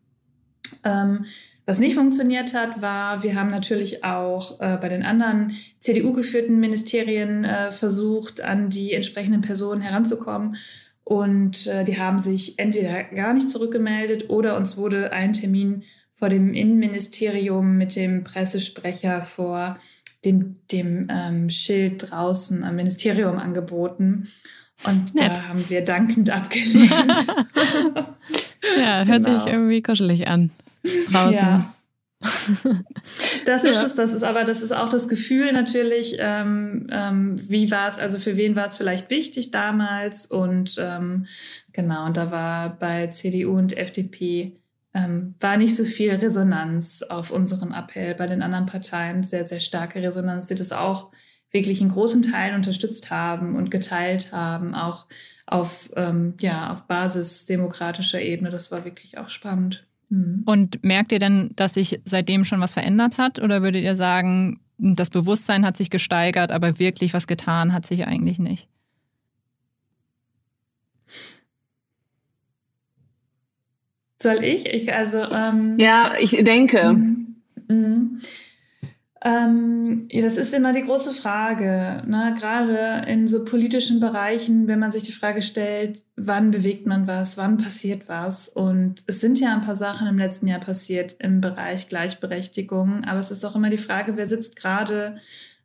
Ähm, 0.84 1.26
was 1.65 1.80
nicht 1.80 1.95
funktioniert 1.95 2.54
hat, 2.54 2.82
war, 2.82 3.23
wir 3.23 3.36
haben 3.36 3.49
natürlich 3.49 4.04
auch 4.04 4.60
äh, 4.60 4.78
bei 4.78 4.88
den 4.88 5.04
anderen 5.04 5.51
CDU-geführten 5.80 6.60
Ministerien 6.60 7.43
äh, 7.43 7.71
versucht, 7.71 8.41
an 8.41 8.69
die 8.69 8.93
entsprechenden 8.93 9.41
Personen 9.41 9.82
heranzukommen. 9.82 10.58
Und 11.04 11.65
äh, 11.67 11.84
die 11.84 11.99
haben 11.99 12.19
sich 12.19 12.60
entweder 12.60 13.04
gar 13.04 13.34
nicht 13.34 13.49
zurückgemeldet 13.49 14.30
oder 14.30 14.58
uns 14.58 14.78
wurde 14.78 15.12
ein 15.12 15.34
Termin 15.34 15.84
vor 16.13 16.30
dem 16.30 16.54
Innenministerium 16.54 17.78
mit 17.78 17.95
dem 17.95 18.23
Pressesprecher 18.23 19.23
vor 19.23 19.78
dem, 20.23 20.58
dem 20.71 21.08
ähm, 21.10 21.49
Schild 21.49 22.12
draußen 22.12 22.63
am 22.63 22.75
Ministerium 22.75 23.38
angeboten. 23.38 24.30
Und 24.84 25.15
Nett. 25.15 25.38
da 25.38 25.47
haben 25.47 25.69
wir 25.69 25.84
dankend 25.84 26.30
abgelehnt. 26.30 26.91
ja, 28.80 29.04
hört 29.04 29.25
genau. 29.25 29.39
sich 29.39 29.51
irgendwie 29.51 29.82
kuschelig 29.82 30.28
an. 30.28 30.51
Draußen. 31.12 31.34
Ja. 31.34 31.74
Das 33.45 33.63
ist 33.63 33.76
ja. 33.76 33.84
es, 33.84 33.93
das 33.93 34.13
ist 34.13 34.24
aber, 34.24 34.43
das 34.43 34.63
ist 34.63 34.71
auch 34.71 34.89
das 34.89 35.08
Gefühl 35.08 35.52
natürlich, 35.52 36.15
ähm, 36.17 36.88
ähm, 36.91 37.36
wie 37.50 37.69
war 37.69 37.88
es, 37.88 38.00
also 38.00 38.17
für 38.17 38.38
wen 38.38 38.56
war 38.56 38.65
es 38.65 38.78
vielleicht 38.78 39.12
wichtig 39.12 39.52
damals 39.52 40.26
und 40.26 40.78
ähm, 40.80 41.28
genau, 41.71 42.06
und 42.06 42.17
da 42.17 42.32
war 42.32 42.80
bei 42.80 43.08
CDU 43.08 43.56
und 43.56 43.78
FDP 43.78 44.54
ähm, 44.95 45.36
war 45.39 45.58
nicht 45.58 45.76
so 45.76 45.84
viel 45.84 46.15
Resonanz 46.15 47.04
auf 47.04 47.30
unseren 47.30 47.74
Appell. 47.74 48.15
Bei 48.15 48.28
den 48.28 48.41
anderen 48.41 48.65
Parteien 48.65 49.24
sehr, 49.24 49.45
sehr 49.45 49.60
starke 49.60 50.02
Resonanz, 50.02 50.48
die 50.48 50.56
das 50.56 50.71
auch 50.71 51.12
wirklich 51.52 51.82
in 51.82 51.89
großen 51.89 52.21
Teilen 52.21 52.56
unterstützt 52.56 53.12
haben 53.12 53.56
und 53.56 53.71
geteilt 53.71 54.32
haben, 54.32 54.74
auch 54.74 55.06
auf, 55.45 55.91
ähm, 55.95 56.36
ja, 56.39 56.71
auf 56.71 56.88
Basis 56.88 57.45
demokratischer 57.45 58.21
Ebene. 58.21 58.50
Das 58.50 58.71
war 58.71 58.86
wirklich 58.86 59.17
auch 59.17 59.30
spannend. 59.30 59.86
Mhm. 60.10 60.44
Und 60.46 60.84
merkt 60.84 61.12
ihr 61.12 61.20
denn, 61.20 61.52
dass 61.56 61.74
sich 61.74 62.02
seitdem 62.06 62.46
schon 62.46 62.62
was 62.62 62.74
verändert 62.74 63.18
hat? 63.18 63.39
Oder 63.39 63.63
würdet 63.63 63.84
ihr 63.84 63.96
sagen, 63.96 64.60
das 64.78 65.10
Bewusstsein 65.10 65.65
hat 65.65 65.78
sich 65.78 65.89
gesteigert, 65.89 66.52
aber 66.52 66.80
wirklich 66.80 67.13
was 67.13 67.28
getan 67.28 67.74
hat 67.74 67.86
sich 67.86 68.06
eigentlich 68.06 68.39
nicht? 68.39 68.68
Soll 74.22 74.44
ich? 74.44 74.65
Ich 74.65 74.94
also 74.94 75.30
ähm, 75.32 75.78
ja, 75.78 76.13
ich 76.20 76.32
denke. 76.32 76.94
Mhm. 76.94 77.36
Mhm. 77.68 78.22
Ähm, 79.25 80.07
das 80.13 80.38
ist 80.38 80.53
immer 80.53 80.71
die 80.71 80.83
große 80.83 81.11
Frage. 81.11 82.03
Ne? 82.05 82.35
Gerade 82.39 83.09
in 83.09 83.27
so 83.27 83.43
politischen 83.43 83.99
Bereichen, 83.99 84.67
wenn 84.67 84.77
man 84.77 84.91
sich 84.91 85.01
die 85.01 85.11
Frage 85.11 85.41
stellt, 85.41 86.05
wann 86.15 86.51
bewegt 86.51 86.85
man 86.85 87.07
was, 87.07 87.35
wann 87.35 87.57
passiert 87.57 88.07
was. 88.07 88.47
Und 88.47 89.03
es 89.07 89.21
sind 89.21 89.39
ja 89.39 89.51
ein 89.51 89.61
paar 89.61 89.75
Sachen 89.75 90.07
im 90.07 90.19
letzten 90.19 90.45
Jahr 90.45 90.59
passiert 90.59 91.15
im 91.17 91.41
Bereich 91.41 91.88
Gleichberechtigung. 91.88 93.03
Aber 93.05 93.19
es 93.19 93.31
ist 93.31 93.43
auch 93.43 93.55
immer 93.55 93.71
die 93.71 93.77
Frage, 93.77 94.15
wer 94.15 94.27
sitzt 94.27 94.57
gerade 94.57 95.15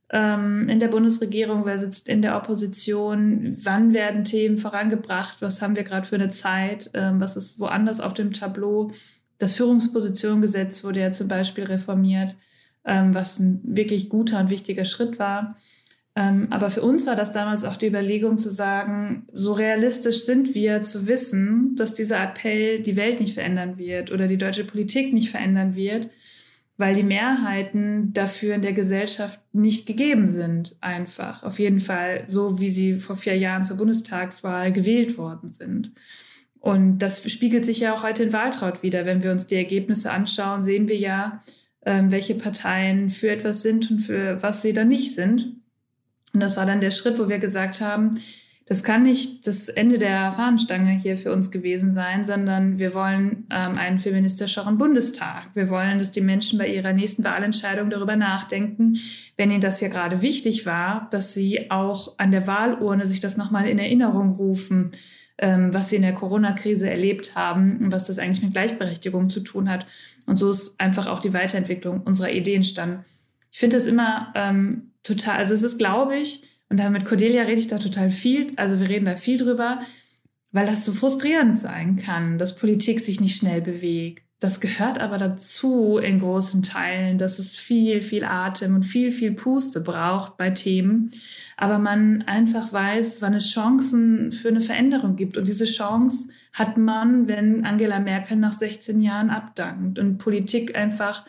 ähm, 0.08 0.70
in 0.70 0.80
der 0.80 0.88
Bundesregierung, 0.88 1.66
wer 1.66 1.78
sitzt 1.78 2.08
in 2.08 2.22
der 2.22 2.38
Opposition, 2.38 3.54
wann 3.62 3.92
werden 3.92 4.24
Themen 4.24 4.56
vorangebracht, 4.56 5.42
was 5.42 5.60
haben 5.60 5.76
wir 5.76 5.84
gerade 5.84 6.08
für 6.08 6.16
eine 6.16 6.30
Zeit, 6.30 6.88
ähm, 6.94 7.20
was 7.20 7.36
ist 7.36 7.60
woanders 7.60 8.00
auf 8.00 8.14
dem 8.14 8.32
Tableau. 8.32 8.90
Das 9.36 9.52
Führungspositionengesetz 9.52 10.82
wurde 10.82 11.00
ja 11.00 11.12
zum 11.12 11.28
Beispiel 11.28 11.64
reformiert, 11.64 12.34
ähm, 12.84 13.14
was 13.14 13.38
ein 13.38 13.60
wirklich 13.64 14.08
guter 14.08 14.40
und 14.40 14.50
wichtiger 14.50 14.84
Schritt 14.84 15.18
war. 15.18 15.56
Ähm, 16.16 16.48
aber 16.50 16.70
für 16.70 16.82
uns 16.82 17.06
war 17.06 17.14
das 17.14 17.32
damals 17.32 17.64
auch 17.64 17.76
die 17.76 17.86
Überlegung 17.86 18.36
zu 18.36 18.50
sagen, 18.50 19.26
so 19.32 19.52
realistisch 19.52 20.24
sind 20.24 20.54
wir 20.54 20.82
zu 20.82 21.06
wissen, 21.06 21.76
dass 21.76 21.92
dieser 21.92 22.20
Appell 22.20 22.80
die 22.80 22.96
Welt 22.96 23.20
nicht 23.20 23.34
verändern 23.34 23.78
wird 23.78 24.10
oder 24.10 24.26
die 24.26 24.38
deutsche 24.38 24.64
Politik 24.64 25.12
nicht 25.12 25.30
verändern 25.30 25.76
wird, 25.76 26.08
weil 26.76 26.94
die 26.94 27.04
Mehrheiten 27.04 28.12
dafür 28.12 28.54
in 28.54 28.62
der 28.62 28.72
Gesellschaft 28.72 29.38
nicht 29.52 29.86
gegeben 29.86 30.28
sind, 30.28 30.76
einfach. 30.80 31.44
Auf 31.44 31.58
jeden 31.58 31.78
Fall 31.78 32.24
so, 32.26 32.60
wie 32.60 32.70
sie 32.70 32.96
vor 32.96 33.16
vier 33.16 33.36
Jahren 33.36 33.64
zur 33.64 33.76
Bundestagswahl 33.76 34.72
gewählt 34.72 35.16
worden 35.16 35.48
sind. 35.48 35.92
Und 36.58 36.98
das 36.98 37.22
spiegelt 37.30 37.64
sich 37.64 37.80
ja 37.80 37.94
auch 37.94 38.02
heute 38.02 38.24
in 38.24 38.32
Waltraud 38.32 38.82
wieder. 38.82 39.06
Wenn 39.06 39.22
wir 39.22 39.30
uns 39.30 39.46
die 39.46 39.56
Ergebnisse 39.56 40.10
anschauen, 40.10 40.62
sehen 40.62 40.88
wir 40.88 40.98
ja, 40.98 41.40
ähm, 41.86 42.12
welche 42.12 42.34
Parteien 42.34 43.10
für 43.10 43.30
etwas 43.30 43.62
sind 43.62 43.90
und 43.90 44.00
für 44.00 44.42
was 44.42 44.62
sie 44.62 44.72
dann 44.72 44.88
nicht 44.88 45.14
sind. 45.14 45.56
Und 46.32 46.42
das 46.42 46.56
war 46.56 46.66
dann 46.66 46.80
der 46.80 46.90
Schritt, 46.90 47.18
wo 47.18 47.28
wir 47.28 47.38
gesagt 47.38 47.80
haben, 47.80 48.12
das 48.70 48.84
kann 48.84 49.02
nicht 49.02 49.48
das 49.48 49.68
Ende 49.68 49.98
der 49.98 50.30
Fahnenstange 50.30 50.92
hier 50.92 51.16
für 51.16 51.32
uns 51.32 51.50
gewesen 51.50 51.90
sein, 51.90 52.24
sondern 52.24 52.78
wir 52.78 52.94
wollen 52.94 53.48
ähm, 53.50 53.76
einen 53.76 53.98
feministischeren 53.98 54.78
Bundestag. 54.78 55.48
Wir 55.54 55.70
wollen, 55.70 55.98
dass 55.98 56.12
die 56.12 56.20
Menschen 56.20 56.56
bei 56.56 56.68
ihrer 56.68 56.92
nächsten 56.92 57.24
Wahlentscheidung 57.24 57.90
darüber 57.90 58.14
nachdenken, 58.14 58.98
wenn 59.36 59.50
ihnen 59.50 59.60
das 59.60 59.80
hier 59.80 59.88
gerade 59.88 60.22
wichtig 60.22 60.66
war, 60.66 61.08
dass 61.10 61.34
sie 61.34 61.68
auch 61.72 62.14
an 62.18 62.30
der 62.30 62.46
Wahlurne 62.46 63.06
sich 63.06 63.18
das 63.18 63.36
nochmal 63.36 63.66
in 63.66 63.80
Erinnerung 63.80 64.36
rufen, 64.36 64.92
ähm, 65.40 65.72
was 65.72 65.88
sie 65.88 65.96
in 65.96 66.03
der 66.03 66.14
Corona-Krise 66.14 66.88
erlebt 66.88 67.35
haben 67.35 67.79
und 67.79 67.92
was 67.92 68.05
das 68.05 68.18
eigentlich 68.18 68.42
mit 68.42 68.53
Gleichberechtigung 68.53 69.31
zu 69.31 69.40
tun 69.40 69.68
hat. 69.68 69.87
Und 70.26 70.37
so 70.37 70.50
ist 70.50 70.79
einfach 70.79 71.07
auch 71.07 71.20
die 71.20 71.33
Weiterentwicklung 71.33 72.03
unserer 72.03 72.31
Ideen 72.31 72.57
entstanden. 72.57 73.05
Ich 73.50 73.59
finde 73.59 73.79
es 73.79 73.87
immer 73.87 74.33
ähm, 74.37 74.92
total, 75.03 75.38
also 75.38 75.55
es 75.55 75.62
ist, 75.62 75.79
glaube 75.79 76.16
ich, 76.16 76.42
und 76.68 76.76
da 76.76 76.90
mit 76.90 77.05
Cordelia 77.05 77.42
rede 77.42 77.61
ich 77.61 77.66
da 77.66 77.79
total 77.79 78.11
viel, 78.11 78.53
also 78.57 78.79
wir 78.79 78.88
reden 78.88 79.07
da 79.07 79.16
viel 79.16 79.38
drüber, 79.38 79.81
weil 80.53 80.66
das 80.66 80.85
so 80.85 80.92
frustrierend 80.92 81.59
sein 81.59 81.96
kann, 81.96 82.38
dass 82.38 82.55
Politik 82.55 83.00
sich 83.00 83.20
nicht 83.20 83.37
schnell 83.37 83.61
bewegt. 83.61 84.22
Das 84.40 84.61
gehört 84.61 84.98
aber 84.98 85.18
dazu 85.18 85.98
in 85.98 86.18
großen 86.18 86.62
Teilen, 86.62 87.18
dass 87.18 87.38
es 87.38 87.59
viel, 87.59 88.00
viel 88.00 88.24
Atem 88.24 88.74
und 88.74 88.85
viel, 88.85 89.12
viel 89.12 89.33
Puste 89.33 89.81
braucht 89.81 90.38
bei 90.38 90.48
Themen. 90.48 91.11
Aber 91.59 91.79
man 91.79 92.22
einfach 92.22 92.72
weiß, 92.72 93.20
wann 93.20 93.35
es 93.35 93.50
Chancen 93.50 94.33
für 94.33 94.48
eine 94.48 94.62
Veränderung 94.62 95.16
gibt. 95.16 95.37
Und 95.37 95.46
diese 95.46 95.66
Chance 95.66 96.31
hat 96.55 96.79
man, 96.79 97.29
wenn 97.29 97.66
Angela 97.66 98.00
Merkel 98.00 98.38
nach 98.38 98.55
16 98.55 99.03
Jahren 99.03 99.29
abdankt 99.29 99.98
und 99.98 100.16
Politik 100.16 100.74
einfach 100.74 101.26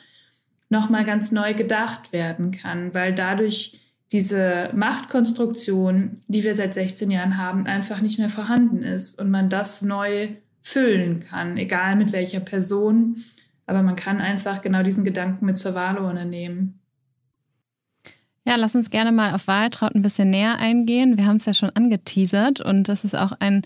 nochmal 0.69 1.03
ganz 1.03 1.33
neu 1.33 1.53
gedacht 1.53 2.13
werden 2.13 2.51
kann, 2.51 2.95
weil 2.95 3.13
dadurch 3.13 3.77
diese 4.13 4.69
Machtkonstruktion, 4.73 6.15
die 6.29 6.45
wir 6.45 6.53
seit 6.53 6.73
16 6.73 7.11
Jahren 7.11 7.37
haben, 7.37 7.65
einfach 7.65 8.01
nicht 8.01 8.19
mehr 8.19 8.29
vorhanden 8.29 8.83
ist 8.83 9.19
und 9.19 9.29
man 9.29 9.49
das 9.49 9.81
neu 9.81 10.29
füllen 10.61 11.21
kann, 11.21 11.57
egal 11.57 11.95
mit 11.95 12.11
welcher 12.13 12.39
Person. 12.39 13.23
Aber 13.65 13.83
man 13.83 13.95
kann 13.95 14.19
einfach 14.21 14.61
genau 14.61 14.83
diesen 14.83 15.03
Gedanken 15.03 15.45
mit 15.45 15.57
zur 15.57 15.75
Wahlurne 15.75 16.25
nehmen. 16.25 16.79
Ja, 18.45 18.55
lass 18.55 18.75
uns 18.75 18.89
gerne 18.89 19.11
mal 19.11 19.33
auf 19.33 19.47
Wahltraut 19.47 19.93
ein 19.93 20.01
bisschen 20.01 20.31
näher 20.31 20.57
eingehen. 20.57 21.17
Wir 21.17 21.27
haben 21.27 21.35
es 21.35 21.45
ja 21.45 21.53
schon 21.53 21.69
angeteasert 21.69 22.59
und 22.59 22.89
das 22.89 23.03
ist 23.03 23.15
auch 23.15 23.33
ein 23.39 23.61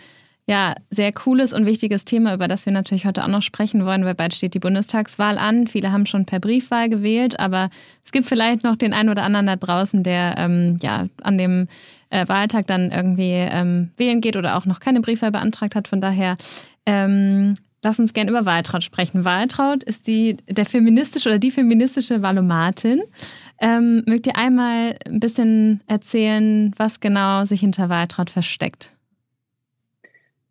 ja, 0.47 0.75
sehr 0.91 1.11
cooles 1.11 1.53
und 1.53 1.65
wichtiges 1.65 2.05
Thema, 2.05 2.33
über 2.33 2.47
das 2.47 2.67
wir 2.67 2.73
natürlich 2.73 3.07
heute 3.07 3.23
auch 3.23 3.29
noch 3.29 3.41
sprechen 3.41 3.83
wollen, 3.85 4.05
weil 4.05 4.13
bald 4.13 4.35
steht 4.35 4.53
die 4.53 4.59
Bundestagswahl 4.59 5.39
an. 5.39 5.65
Viele 5.65 5.91
haben 5.91 6.05
schon 6.05 6.25
per 6.25 6.39
Briefwahl 6.39 6.87
gewählt, 6.87 7.39
aber 7.39 7.69
es 8.03 8.11
gibt 8.11 8.27
vielleicht 8.27 8.63
noch 8.63 8.75
den 8.75 8.93
einen 8.93 9.09
oder 9.09 9.23
anderen 9.23 9.47
da 9.47 9.55
draußen, 9.55 10.03
der 10.03 10.35
ähm, 10.37 10.77
ja 10.83 11.05
an 11.23 11.39
dem 11.39 11.67
äh, 12.11 12.27
Wahltag 12.27 12.67
dann 12.67 12.91
irgendwie 12.91 13.31
ähm, 13.31 13.89
wählen 13.97 14.21
geht 14.21 14.37
oder 14.37 14.55
auch 14.55 14.65
noch 14.65 14.79
keine 14.79 15.01
Briefwahl 15.01 15.31
beantragt 15.31 15.73
hat. 15.73 15.87
Von 15.87 15.99
daher 15.99 16.37
ähm, 16.85 17.55
lass 17.83 17.99
uns 17.99 18.13
gerne 18.13 18.31
über 18.31 18.45
Waltraud 18.45 18.83
sprechen. 18.83 19.25
Waltraud 19.25 19.83
ist 19.83 20.07
die 20.07 20.37
der 20.49 20.65
feministische 20.65 21.29
oder 21.29 21.39
die 21.39 21.51
feministische 21.51 22.21
Valomatin. 22.21 23.03
Ähm, 23.59 24.03
mögt 24.05 24.27
ihr 24.27 24.35
einmal 24.35 24.97
ein 25.05 25.19
bisschen 25.19 25.81
erzählen, 25.87 26.73
was 26.77 26.99
genau 26.99 27.45
sich 27.45 27.61
hinter 27.61 27.89
Waltraud 27.89 28.29
versteckt? 28.29 28.91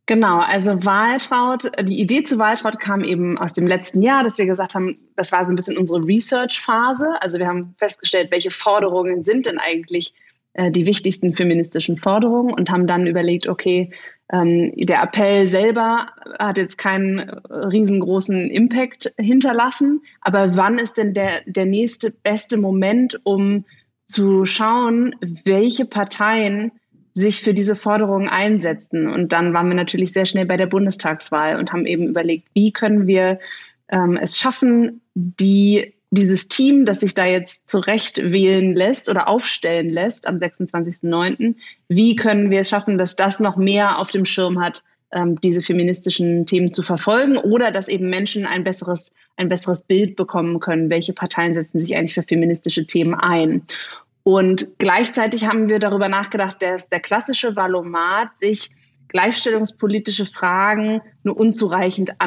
Genau, 0.07 0.39
also 0.41 0.85
Wahltraut, 0.85 1.73
die 1.83 1.99
Idee 1.99 2.23
zu 2.25 2.39
Wahltraut 2.39 2.79
kam 2.79 3.03
eben 3.03 3.39
aus 3.39 3.55
dem 3.55 3.67
letzten 3.67 4.03
Jahr, 4.03 4.23
dass 4.23 4.37
wir 4.37 4.45
gesagt 4.45 4.75
haben, 4.75 4.99
das 5.17 5.33
war 5.33 5.47
so 5.47 5.53
ein 5.53 5.57
bisschen 5.57 5.79
unsere 5.79 6.07
Research-Phase. 6.07 7.23
Also 7.23 7.39
wir 7.39 7.47
haben 7.47 7.75
festgestellt, 7.79 8.31
welche 8.31 8.51
Forderungen 8.51 9.25
sind 9.25 9.47
denn 9.47 9.59
eigentlich 9.59 10.13
äh, 10.53 10.71
die 10.71 10.85
wichtigsten 10.85 11.33
feministischen 11.33 11.97
Forderungen 11.97 12.53
und 12.53 12.71
haben 12.71 12.87
dann 12.87 13.07
überlegt, 13.07 13.47
okay, 13.47 13.91
ähm, 14.33 14.73
der 14.77 15.03
Appell 15.03 15.47
selber 15.47 16.09
hat 16.39 16.59
jetzt 16.59 16.79
keinen 16.79 17.21
riesengroßen 17.21 18.51
Impact 18.51 19.13
hinterlassen, 19.19 20.03
aber 20.21 20.57
wann 20.57 20.79
ist 20.79 20.97
denn 20.97 21.13
der, 21.13 21.43
der 21.47 21.67
nächste 21.67 22.11
beste 22.11 22.57
Moment, 22.57 23.21
um 23.25 23.65
zu 24.07 24.45
schauen, 24.45 25.15
welche 25.45 25.87
Parteien 25.87 26.73
sich 27.15 27.43
für 27.43 27.55
diese 27.55 27.77
Forderungen 27.77 28.29
einsetzen. 28.29 29.09
Und 29.09 29.33
dann 29.33 29.55
waren 29.55 29.69
wir 29.69 29.77
natürlich 29.77 30.13
sehr 30.13 30.25
schnell 30.25 30.47
bei 30.47 30.57
der 30.57 30.67
Bundestagswahl 30.67 31.57
und 31.59 31.73
haben 31.73 31.87
eben 31.87 32.09
überlegt, 32.09 32.49
wie 32.55 32.73
können 32.73 33.07
wir 33.07 33.39
ähm, 33.89 34.17
es 34.17 34.37
schaffen, 34.37 35.01
die, 35.15 35.95
dieses 36.11 36.49
Team, 36.49 36.85
das 36.85 37.01
sich 37.01 37.15
da 37.15 37.27
jetzt 37.27 37.69
zurecht 37.69 38.33
wählen 38.33 38.75
lässt 38.75 39.09
oder 39.09 39.29
aufstellen 39.29 39.91
lässt 39.91 40.27
am 40.27 40.37
26.09., 40.37 41.57
wie 41.89 42.17
können 42.17 42.51
wir 42.51 42.61
es 42.61 42.69
schaffen, 42.69 42.99
dass 42.99 43.17
das 43.17 43.41
noch 43.41 43.57
mehr 43.57 43.99
auf 43.99 44.11
dem 44.11 44.25
Schirm 44.25 44.61
hat, 44.61 44.83
ähm, 45.15 45.41
diese 45.41 45.63
feministischen 45.63 46.47
Themen 46.47 46.73
zu 46.73 46.83
verfolgen 46.83 47.37
oder 47.37 47.71
dass 47.71 47.89
eben 47.89 48.11
Menschen 48.11 48.47
ein 48.47 48.65
besseres, 48.65 49.13
ein 49.37 49.49
besseres 49.49 49.83
Bild 49.83 50.17
bekommen 50.17 50.61
können, 50.61 50.91
welche 50.91 51.13
Parteien 51.13 51.55
setzen 51.55 51.81
sich 51.81 51.97
eigentlich 51.97 52.15
für 52.15 52.23
feministische 52.23 52.87
Themen 52.87 53.15
ein. 53.15 53.63
Und 54.25 54.79
gleichzeitig 54.79 55.47
haben 55.47 55.69
wir 55.69 55.79
darüber 55.79 56.09
nachgedacht, 56.09 56.63
dass 56.63 56.89
der 56.89 57.01
klassische 57.01 57.57
Valomat 57.57 58.37
sich 58.39 58.71
gleichstellungspolitische 59.09 60.27
Fragen 60.27 61.01
nur 61.23 61.37
unzureichend 61.37 62.21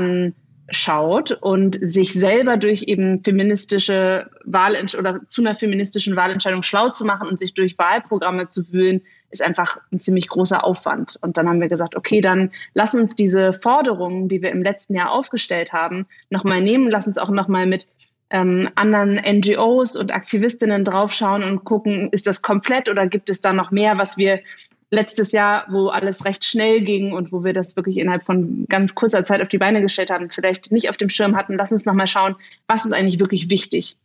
anschaut 0.68 1.32
und 1.32 1.78
sich 1.82 2.14
selber 2.14 2.58
durch 2.58 2.84
eben 2.84 3.22
feministische 3.22 4.30
Wahlentsch 4.44 4.96
oder 4.96 5.24
zu 5.24 5.42
einer 5.42 5.56
feministischen 5.56 6.16
Wahlentscheidung 6.16 6.64
schlau 6.64 6.90
zu 6.90 7.06
machen 7.06 7.28
und 7.28 7.40
sich 7.40 7.54
durch 7.54 7.78
Wahlprogramme 7.78 8.48
zu 8.48 8.72
wühlen, 8.72 9.02
ist 9.30 9.42
einfach 9.42 9.78
ein 9.92 10.00
ziemlich 10.00 10.28
großer 10.28 10.64
Aufwand. 10.64 11.18
Und 11.22 11.38
dann 11.38 11.48
haben 11.48 11.62
wir 11.62 11.68
gesagt, 11.68 11.96
okay, 11.96 12.22
dann 12.22 12.52
lass 12.74 12.96
uns 12.96 13.16
diese 13.16 13.54
Forderungen, 13.54 14.28
die 14.28 14.42
wir 14.42 14.52
im 14.52 14.64
letzten 14.64 14.96
Jahr 14.96 15.12
aufgestellt 15.12 15.74
haben, 15.74 16.06
nochmal 16.30 16.62
nehmen, 16.62 16.90
lass 16.90 17.08
uns 17.08 17.18
auch 17.18 17.30
nochmal 17.30 17.66
mit 17.66 17.88
ähm, 18.30 18.70
anderen 18.76 19.16
NGOs 19.16 19.96
und 19.96 20.14
Aktivistinnen 20.14 20.84
draufschauen 20.84 21.44
und 21.44 21.64
gucken, 21.64 22.10
ist 22.12 22.28
das 22.28 22.42
komplett 22.42 22.90
oder 22.90 23.08
gibt 23.08 23.30
es 23.30 23.40
da 23.40 23.54
noch 23.54 23.72
mehr, 23.72 23.98
was 23.98 24.18
wir 24.18 24.42
letztes 24.89 25.32
Jahr, 25.32 25.65
wo 25.69 25.88
alles 25.88 26.26
recht 26.26 26.45
schnell 26.45 26.82
ging 26.82 27.12
und 27.12 27.32
wo 27.32 27.43
wir 27.43 27.54
das 27.54 27.76
wirklich 27.76 27.97
innerhalb 27.97 28.23
von 28.23 28.65
ganz 28.69 28.95
kurzer 28.95 29.26
Zeit 29.26 29.41
auf 29.41 29.50
die 29.50 29.58
Beine 29.58 29.82
gestellt 29.82 30.12
haben, 30.12 30.30
vielleicht 30.30 30.71
nicht 30.71 30.89
auf 30.89 30.97
dem 30.97 31.10
Schirm 31.10 31.36
hatten, 31.36 31.58
lass 31.58 31.71
uns 31.71 31.86
nochmal 31.86 32.08
schauen, 32.08 32.36
was 32.67 32.86
ist 32.86 32.93
eigentlich 32.93 33.19
wirklich 33.19 33.50
wichtig. 33.50 33.97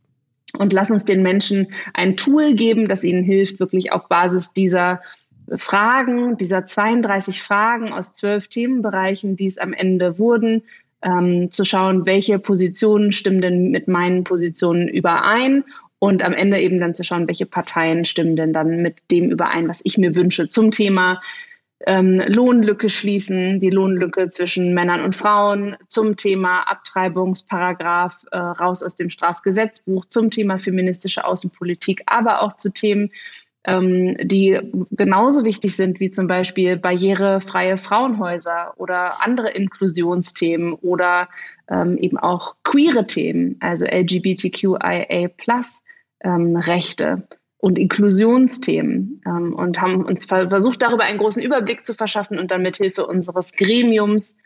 Und 0.59 0.73
lass 0.73 0.91
uns 0.91 1.05
den 1.05 1.23
Menschen 1.23 1.69
ein 1.95 2.17
Tool 2.17 2.55
geben, 2.55 2.89
das 2.89 3.05
ihnen 3.05 3.25
hilft, 3.25 3.61
wirklich 3.61 3.93
auf 3.93 4.09
Basis 4.09 4.53
dieser 4.53 5.01
Fragen, 5.57 6.37
dieser 6.37 6.67
32 6.67 7.43
Fragen 7.43 7.93
aus 7.93 8.15
zwölf 8.15 8.49
Themenbereichen, 8.49 9.37
die 9.37 9.47
es 9.47 9.59
am 9.59 9.73
Ende 9.73 10.19
wurden, 10.19 10.63
ähm, 11.03 11.51
zu 11.51 11.65
schauen, 11.65 12.07
welche 12.07 12.39
Positionen 12.39 13.13
stimmen 13.13 13.41
denn 13.41 13.71
mit 13.71 13.89
meinen 13.89 14.25
Positionen 14.25 14.89
überein 14.89 15.65
und 16.03 16.25
am 16.25 16.33
Ende 16.33 16.59
eben 16.59 16.81
dann 16.81 16.95
zu 16.95 17.05
schauen, 17.05 17.29
welche 17.29 17.47
Parteien 17.47 18.05
stimmen 18.05 18.35
denn 18.35 18.53
dann 18.53 18.83
mit 18.83 18.97
dem 19.13 19.31
überein, 19.31 19.69
was 19.69 19.83
ich 19.85 19.99
mir 19.99 20.17
wünsche 20.17 20.49
zum 20.49 20.73
Thema 20.73 21.21
ähm, 21.87 22.21
Lohnlücke 22.27 22.91
schließen, 22.91 23.61
die 23.61 23.71
Lohnlücke 23.71 24.29
zwischen 24.29 24.75
Männern 24.75 25.03
und 25.03 25.15
Frauen, 25.15 25.77
zum 25.87 26.17
Thema 26.17 26.63
Abtreibungsparagraph 26.63 28.27
äh, 28.33 28.37
raus 28.37 28.83
aus 28.83 28.97
dem 28.97 29.11
Strafgesetzbuch, 29.11 30.05
zum 30.07 30.31
Thema 30.31 30.59
feministische 30.59 31.25
Außenpolitik, 31.25 32.03
aber 32.07 32.43
auch 32.43 32.55
zu 32.55 32.73
Themen 32.73 33.13
ähm, 33.65 34.17
die 34.21 34.59
genauso 34.91 35.45
wichtig 35.45 35.77
sind 35.77 36.01
wie 36.01 36.11
zum 36.11 36.27
Beispiel 36.27 36.77
barrierefreie 36.77 37.79
Frauenhäuser 37.79 38.75
oder 38.77 39.23
andere 39.23 39.51
Inklusionsthemen 39.51 40.73
oder 40.73 41.29
ähm, 41.71 41.97
eben 41.97 42.19
auch 42.19 42.57
queere 42.65 43.07
Themen, 43.07 43.59
also 43.61 43.85
LGBTQIA 43.85 45.29
ähm, 46.23 46.57
Rechte 46.57 47.27
und 47.59 47.79
Inklusionsthemen 47.79 49.23
ähm, 49.27 49.55
und 49.55 49.81
haben 49.81 50.05
uns 50.05 50.25
versucht, 50.25 50.83
darüber 50.83 51.05
einen 51.05 51.19
großen 51.19 51.43
Überblick 51.43 51.85
zu 51.85 51.95
verschaffen 51.95 52.39
und 52.39 52.51
dann 52.51 52.63
mithilfe 52.63 53.07
unseres 53.07 53.53
Gremiums 53.53 54.37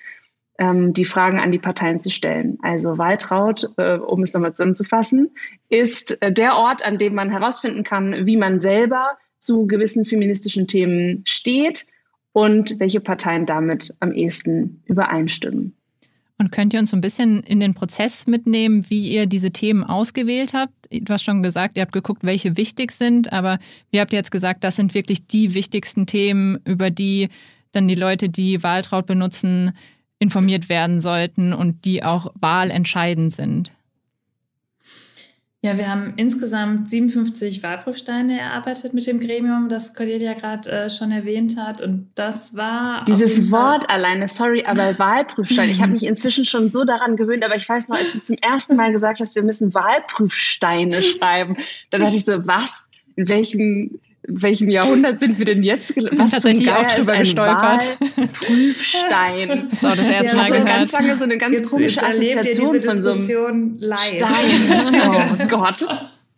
ähm, 0.59 0.93
die 0.93 1.05
Fragen 1.05 1.39
an 1.39 1.53
die 1.53 1.59
Parteien 1.59 2.01
zu 2.01 2.11
stellen. 2.11 2.59
Also 2.63 2.99
Waltraud, 2.99 3.71
äh, 3.77 3.97
um 3.97 4.23
es 4.23 4.33
nochmal 4.33 4.55
zusammenzufassen, 4.55 5.31
ist 5.69 6.21
äh, 6.23 6.33
der 6.33 6.57
Ort, 6.57 6.85
an 6.85 6.99
dem 6.99 7.15
man 7.15 7.31
herausfinden 7.31 7.85
kann, 7.85 8.27
wie 8.27 8.37
man 8.37 8.61
selber 8.61 9.17
zu 9.39 9.67
gewissen 9.67 10.05
feministischen 10.05 10.67
Themen 10.67 11.23
steht 11.27 11.87
und 12.33 12.81
welche 12.81 13.01
Parteien 13.01 13.47
damit 13.47 13.95
am 14.01 14.13
ehesten 14.13 14.83
übereinstimmen. 14.87 15.76
Und 16.39 16.53
könnt 16.53 16.75
ihr 16.75 16.81
uns 16.81 16.91
so 16.91 16.97
ein 16.97 17.01
bisschen 17.01 17.41
in 17.41 17.61
den 17.61 17.75
Prozess 17.75 18.27
mitnehmen, 18.27 18.85
wie 18.91 19.09
ihr 19.09 19.27
diese 19.27 19.53
Themen 19.53 19.85
ausgewählt 19.85 20.53
habt? 20.53 20.75
Du 20.91 21.13
hast 21.13 21.25
schon 21.25 21.43
gesagt, 21.43 21.77
ihr 21.77 21.83
habt 21.83 21.93
geguckt, 21.93 22.25
welche 22.25 22.59
wichtig 22.59 22.93
sind, 22.93 23.33
aber 23.33 23.59
wie 23.91 24.01
habt 24.01 24.13
ihr 24.13 24.19
jetzt 24.19 24.31
gesagt, 24.31 24.63
das 24.63 24.77
sind 24.77 24.95
wirklich 24.95 25.27
die 25.27 25.55
wichtigsten 25.55 26.07
Themen, 26.07 26.59
über 26.65 26.91
die 26.91 27.29
dann 27.73 27.89
die 27.89 27.95
Leute, 27.95 28.29
die 28.29 28.63
Wahltraut 28.63 29.07
benutzen, 29.07 29.73
informiert 30.19 30.69
werden 30.69 31.01
sollten 31.01 31.55
und 31.55 31.85
die 31.87 32.05
auch 32.05 32.33
wahlentscheidend 32.35 33.33
sind? 33.33 33.73
Ja, 35.67 35.77
wir 35.77 35.91
haben 35.91 36.13
insgesamt 36.15 36.89
57 36.89 37.61
Wahlprüfsteine 37.65 38.39
erarbeitet 38.39 38.95
mit 38.95 39.05
dem 39.09 39.19
Gremium, 39.19 39.69
das 39.69 39.95
Cordelia 39.95 40.35
gerade 40.35 40.71
äh, 40.71 40.91
schon 40.91 41.11
erwähnt 41.11 41.57
hat. 41.57 41.81
Und 41.81 42.09
das 42.15 42.55
war. 42.55 43.05
Dieses 43.07 43.51
Wort 43.51 43.91
alleine, 43.91 44.29
sorry, 44.29 44.63
aber 44.65 44.97
Wahlprüfstein. 44.97 45.69
ich 45.69 45.83
habe 45.83 45.91
mich 45.91 46.07
inzwischen 46.07 46.45
schon 46.45 46.71
so 46.71 46.85
daran 46.85 47.17
gewöhnt, 47.17 47.45
aber 47.45 47.57
ich 47.57 47.69
weiß 47.69 47.89
noch, 47.89 47.97
als 47.97 48.13
du 48.13 48.21
zum 48.21 48.37
ersten 48.41 48.77
Mal 48.77 48.93
gesagt 48.93 49.19
hast, 49.19 49.35
wir 49.35 49.43
müssen 49.43 49.75
Wahlprüfsteine 49.75 51.03
schreiben, 51.03 51.57
dann 51.91 52.01
dachte 52.01 52.15
ich 52.15 52.25
so, 52.25 52.47
was? 52.47 52.89
In 53.17 53.29
welchem 53.29 53.99
welchem 54.29 54.69
Jahrhundert 54.69 55.21
sind 55.21 55.39
wir 55.39 55.45
denn 55.45 55.63
jetzt 55.63 55.95
gelandet? 55.95 56.19
Was 56.19 56.31
tatsächlich 56.33 56.71
auch 56.71 56.87
drüber 56.87 57.17
gestolpert. 57.17 57.99
Prüfstein. 58.33 59.69
So, 59.77 59.89
das 59.97 60.09
erste 60.09 60.37
ja, 60.37 60.43
Mal 60.43 60.47
so 60.47 60.53
gehört. 60.53 60.69
ganz 60.69 60.93
lange 60.93 61.17
so 61.17 61.25
eine 61.25 61.39
ganz 61.39 61.61
jetzt, 61.61 61.71
komische 61.71 62.01
jetzt 62.01 62.05
Assoziation 62.05 62.83
von 62.83 63.03
so 63.03 63.47
einem 63.47 63.77
live. 63.79 63.99
Stein. 63.99 65.37
Oh 65.43 65.47
Gott. 65.49 65.87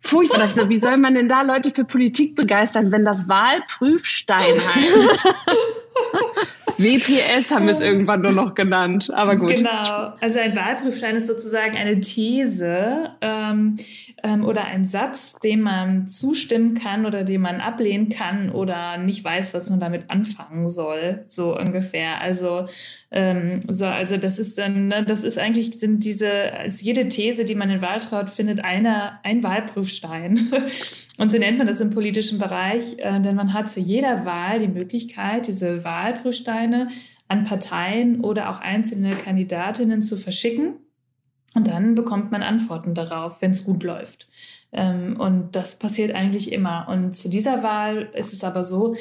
Furchtbar. 0.01 0.45
Ich 0.45 0.53
so, 0.53 0.69
wie 0.69 0.79
soll 0.79 0.97
man 0.97 1.13
denn 1.13 1.27
da 1.27 1.41
Leute 1.41 1.71
für 1.71 1.83
Politik 1.83 2.35
begeistern, 2.35 2.91
wenn 2.91 3.03
das 3.03 3.27
Wahlprüfstein 3.27 4.55
heißt? 4.55 5.27
WPS 6.79 7.51
haben 7.51 7.65
wir 7.65 7.73
es 7.73 7.81
irgendwann 7.81 8.21
nur 8.21 8.31
noch 8.31 8.55
genannt, 8.55 9.09
aber 9.13 9.35
gut. 9.35 9.57
Genau. 9.57 10.13
Also 10.21 10.39
ein 10.39 10.55
Wahlprüfstein 10.55 11.15
ist 11.15 11.27
sozusagen 11.27 11.75
eine 11.75 11.99
These, 11.99 13.11
ähm, 13.21 13.75
ähm, 14.23 14.45
oder 14.45 14.65
ein 14.65 14.85
Satz, 14.85 15.39
dem 15.39 15.61
man 15.61 16.07
zustimmen 16.07 16.73
kann 16.73 17.05
oder 17.05 17.23
den 17.23 17.41
man 17.41 17.61
ablehnen 17.61 18.09
kann 18.09 18.49
oder 18.49 18.97
nicht 18.97 19.23
weiß, 19.23 19.53
was 19.53 19.69
man 19.69 19.79
damit 19.79 20.09
anfangen 20.09 20.69
soll, 20.69 21.21
so 21.25 21.57
ungefähr. 21.57 22.21
Also 22.21 22.67
ähm, 23.11 23.61
so, 23.67 23.85
also 23.85 24.17
das 24.17 24.39
ist 24.39 24.57
dann, 24.57 24.87
ne, 24.87 25.03
das 25.05 25.23
ist 25.23 25.39
eigentlich 25.39 25.79
sind 25.79 26.03
diese, 26.03 26.29
ist 26.65 26.81
jede 26.81 27.07
These, 27.09 27.45
die 27.45 27.55
man 27.55 27.69
in 27.69 27.81
Wahltraut 27.81 28.29
findet, 28.29 28.63
einer 28.63 29.19
ein 29.23 29.43
Wahlprüfstein. 29.43 30.51
Und 31.17 31.31
so 31.31 31.37
nennt 31.37 31.57
man 31.57 31.67
das 31.67 31.81
im 31.81 31.89
politischen 31.89 32.37
Bereich, 32.37 32.97
äh, 32.97 33.19
denn 33.19 33.35
man 33.35 33.53
hat 33.53 33.69
zu 33.69 33.79
jeder 33.79 34.25
Wahl 34.25 34.59
die 34.59 34.67
Möglichkeit, 34.67 35.47
diese 35.47 35.83
Wahlprüfsteine 35.83 36.68
an 37.27 37.43
Parteien 37.43 38.21
oder 38.21 38.49
auch 38.49 38.59
einzelne 38.59 39.11
Kandidatinnen 39.11 40.01
zu 40.01 40.17
verschicken 40.17 40.75
und 41.55 41.67
dann 41.67 41.95
bekommt 41.95 42.31
man 42.31 42.43
Antworten 42.43 42.93
darauf, 42.93 43.41
wenn 43.41 43.51
es 43.51 43.63
gut 43.63 43.83
läuft. 43.83 44.27
Ähm, 44.71 45.19
und 45.19 45.55
das 45.55 45.77
passiert 45.77 46.13
eigentlich 46.13 46.51
immer. 46.51 46.87
Und 46.89 47.15
zu 47.15 47.29
dieser 47.29 47.63
Wahl 47.63 48.09
ist 48.13 48.33
es 48.33 48.43
aber 48.43 48.63
so, 48.63 48.95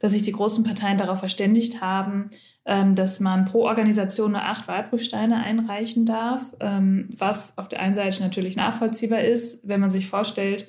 dass 0.00 0.10
sich 0.10 0.22
die 0.22 0.32
großen 0.32 0.64
Parteien 0.64 0.98
darauf 0.98 1.20
verständigt 1.20 1.80
haben, 1.80 2.30
ähm, 2.66 2.96
dass 2.96 3.20
man 3.20 3.44
pro 3.44 3.62
Organisation 3.62 4.32
nur 4.32 4.42
acht 4.42 4.66
Wahlprüfsteine 4.66 5.44
einreichen 5.44 6.06
darf, 6.06 6.54
ähm, 6.58 7.08
was 7.16 7.56
auf 7.56 7.68
der 7.68 7.80
einen 7.80 7.94
Seite 7.94 8.20
natürlich 8.20 8.56
nachvollziehbar 8.56 9.20
ist, 9.20 9.66
wenn 9.68 9.80
man 9.80 9.92
sich 9.92 10.08
vorstellt, 10.08 10.66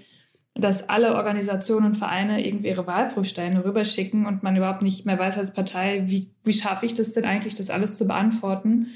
dass 0.55 0.87
alle 0.87 1.15
Organisationen 1.15 1.87
und 1.87 1.95
Vereine 1.95 2.45
irgendwie 2.45 2.67
ihre 2.67 2.85
Wahlprüfsteine 2.85 3.65
rüberschicken 3.65 4.27
und 4.27 4.43
man 4.43 4.55
überhaupt 4.55 4.83
nicht 4.83 5.05
mehr 5.05 5.17
weiß 5.17 5.39
als 5.39 5.51
Partei, 5.51 6.03
wie, 6.05 6.29
wie 6.43 6.53
schaffe 6.53 6.85
ich 6.85 6.93
das 6.93 7.13
denn 7.13 7.25
eigentlich, 7.25 7.55
das 7.55 7.71
alles 7.71 7.97
zu 7.97 8.05
beantworten. 8.05 8.87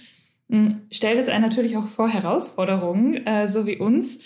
Hm, 0.49 0.81
stellt 0.91 1.19
es 1.19 1.29
einen 1.29 1.43
natürlich 1.43 1.75
auch 1.75 1.87
vor 1.87 2.09
Herausforderungen, 2.09 3.25
äh, 3.25 3.47
so 3.47 3.65
wie 3.65 3.77
uns, 3.77 4.19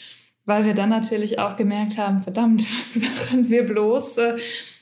weil 0.45 0.65
wir 0.65 0.73
dann 0.73 0.89
natürlich 0.89 1.39
auch 1.39 1.55
gemerkt 1.55 1.97
haben, 1.97 2.21
verdammt, 2.21 2.65
was 2.79 2.99
machen 2.99 3.49
wir 3.49 3.65
bloß 3.65 4.17
äh, 4.17 4.35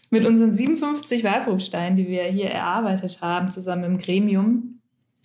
mit 0.10 0.26
unseren 0.26 0.52
57 0.52 1.24
Wahlprüfsteinen, 1.24 1.96
die 1.96 2.08
wir 2.08 2.24
hier 2.24 2.50
erarbeitet 2.50 3.20
haben, 3.22 3.52
zusammen 3.52 3.84
im 3.84 3.98
Gremium. 4.00 4.80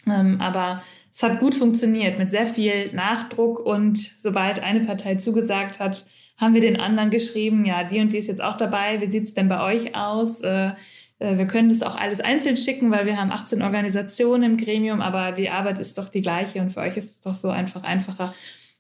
Ähm, 0.06 0.38
aber 0.42 0.82
es 1.10 1.22
hat 1.22 1.40
gut 1.40 1.54
funktioniert 1.54 2.18
mit 2.18 2.30
sehr 2.30 2.44
viel 2.44 2.92
Nachdruck 2.92 3.58
und 3.60 3.96
sobald 3.96 4.62
eine 4.62 4.80
Partei 4.80 5.14
zugesagt 5.14 5.80
hat, 5.80 6.04
haben 6.36 6.54
wir 6.54 6.60
den 6.60 6.78
anderen 6.78 7.10
geschrieben, 7.10 7.64
ja, 7.64 7.84
die 7.84 8.00
und 8.00 8.12
die 8.12 8.18
ist 8.18 8.28
jetzt 8.28 8.42
auch 8.42 8.56
dabei, 8.56 9.00
wie 9.00 9.10
sieht's 9.10 9.34
denn 9.34 9.48
bei 9.48 9.62
euch 9.62 9.96
aus? 9.96 10.40
Äh, 10.40 10.72
äh, 11.18 11.38
wir 11.38 11.46
können 11.46 11.68
das 11.68 11.82
auch 11.82 11.96
alles 11.96 12.20
einzeln 12.20 12.56
schicken, 12.56 12.90
weil 12.90 13.06
wir 13.06 13.16
haben 13.16 13.30
18 13.30 13.62
Organisationen 13.62 14.42
im 14.42 14.56
Gremium, 14.56 15.00
aber 15.00 15.32
die 15.32 15.50
Arbeit 15.50 15.78
ist 15.78 15.98
doch 15.98 16.08
die 16.08 16.22
gleiche 16.22 16.60
und 16.60 16.70
für 16.70 16.80
euch 16.80 16.96
ist 16.96 17.10
es 17.10 17.20
doch 17.20 17.34
so 17.34 17.50
einfach 17.50 17.82
einfacher. 17.82 18.34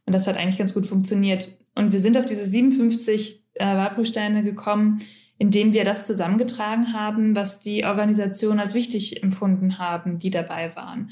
Und 0.06 0.12
das 0.12 0.26
hat 0.26 0.38
eigentlich 0.38 0.58
ganz 0.58 0.74
gut 0.74 0.86
funktioniert. 0.86 1.56
Und 1.74 1.92
wir 1.92 2.00
sind 2.00 2.18
auf 2.18 2.26
diese 2.26 2.44
57 2.44 3.42
äh, 3.54 3.64
Wahlprüfsteine 3.64 4.42
gekommen, 4.42 4.98
indem 5.38 5.72
wir 5.72 5.84
das 5.84 6.06
zusammengetragen 6.06 6.92
haben, 6.92 7.34
was 7.34 7.60
die 7.60 7.84
Organisationen 7.84 8.60
als 8.60 8.74
wichtig 8.74 9.22
empfunden 9.22 9.78
haben, 9.78 10.18
die 10.18 10.30
dabei 10.30 10.74
waren. 10.76 11.10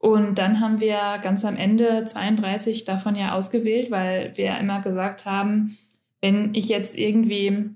Und 0.00 0.38
dann 0.38 0.60
haben 0.60 0.80
wir 0.80 1.18
ganz 1.22 1.44
am 1.44 1.56
Ende 1.56 2.04
32 2.04 2.86
davon 2.86 3.14
ja 3.14 3.32
ausgewählt, 3.32 3.90
weil 3.90 4.32
wir 4.34 4.56
immer 4.56 4.80
gesagt 4.80 5.26
haben, 5.26 5.76
wenn 6.22 6.54
ich 6.54 6.68
jetzt 6.68 6.98
irgendwie 6.98 7.70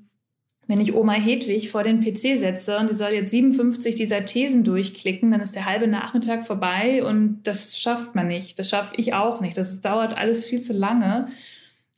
wenn 0.67 0.81
ich 0.81 0.95
Oma 0.95 1.13
Hedwig 1.13 1.71
vor 1.71 1.83
den 1.83 2.01
PC 2.01 2.39
setze 2.39 2.79
und 2.79 2.89
die 2.89 2.95
soll 2.95 3.11
jetzt 3.11 3.31
57 3.31 3.95
dieser 3.95 4.25
Thesen 4.25 4.65
durchklicken, 4.65 5.31
dann 5.31 5.41
ist 5.41 5.55
der 5.55 5.67
halbe 5.67 5.87
Nachmittag 5.87 6.47
vorbei 6.47 7.05
und 7.05 7.43
das 7.43 7.79
schafft 7.79 8.15
man 8.15 8.29
nicht. 8.29 8.59
Das 8.59 8.71
schaffe 8.71 8.95
ich 8.97 9.13
auch 9.13 9.43
nicht. 9.43 9.59
Das 9.59 9.83
dauert 9.83 10.17
alles 10.17 10.47
viel 10.47 10.63
zu 10.63 10.73
lange. 10.73 11.29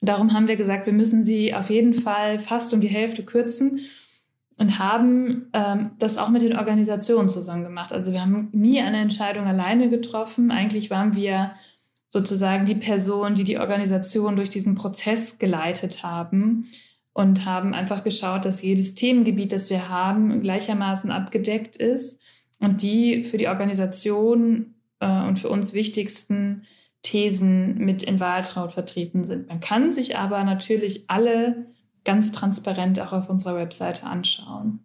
Darum 0.00 0.32
haben 0.32 0.48
wir 0.48 0.56
gesagt, 0.56 0.86
wir 0.86 0.92
müssen 0.92 1.22
sie 1.22 1.54
auf 1.54 1.70
jeden 1.70 1.94
Fall 1.94 2.40
fast 2.40 2.74
um 2.74 2.80
die 2.80 2.88
Hälfte 2.88 3.24
kürzen 3.24 3.80
und 4.58 4.78
haben 4.78 5.48
ähm, 5.52 5.90
das 5.98 6.16
auch 6.16 6.30
mit 6.30 6.42
den 6.42 6.56
Organisationen 6.56 7.28
zusammen 7.28 7.64
gemacht. 7.64 7.92
Also 7.92 8.12
wir 8.12 8.22
haben 8.22 8.48
nie 8.52 8.80
eine 8.80 8.98
Entscheidung 8.98 9.46
alleine 9.46 9.90
getroffen. 9.90 10.50
Eigentlich 10.50 10.90
waren 10.90 11.14
wir 11.14 11.52
sozusagen 12.08 12.64
die 12.64 12.74
Person, 12.74 13.34
die 13.34 13.44
die 13.44 13.58
Organisation 13.58 14.36
durch 14.36 14.48
diesen 14.48 14.74
Prozess 14.74 15.38
geleitet 15.38 16.02
haben 16.02 16.66
und 17.12 17.44
haben 17.44 17.74
einfach 17.74 18.04
geschaut, 18.04 18.44
dass 18.44 18.62
jedes 18.62 18.94
Themengebiet, 18.94 19.52
das 19.52 19.68
wir 19.68 19.88
haben, 19.90 20.40
gleichermaßen 20.40 21.10
abgedeckt 21.10 21.76
ist 21.76 22.20
und 22.58 22.82
die 22.82 23.24
für 23.24 23.36
die 23.36 23.48
Organisation 23.48 24.74
äh, 25.00 25.26
und 25.26 25.38
für 25.38 25.50
uns 25.50 25.74
wichtigsten 25.74 26.62
Thesen 27.02 27.76
mit 27.78 28.02
in 28.02 28.20
Wahltraut 28.20 28.72
vertreten 28.72 29.24
sind. 29.24 29.48
Man 29.48 29.60
kann 29.60 29.92
sich 29.92 30.16
aber 30.16 30.42
natürlich 30.44 31.04
alle 31.08 31.66
ganz 32.06 32.32
transparent 32.32 32.98
auch 33.00 33.12
auf 33.12 33.28
unserer 33.28 33.56
Webseite 33.56 34.06
anschauen. 34.06 34.80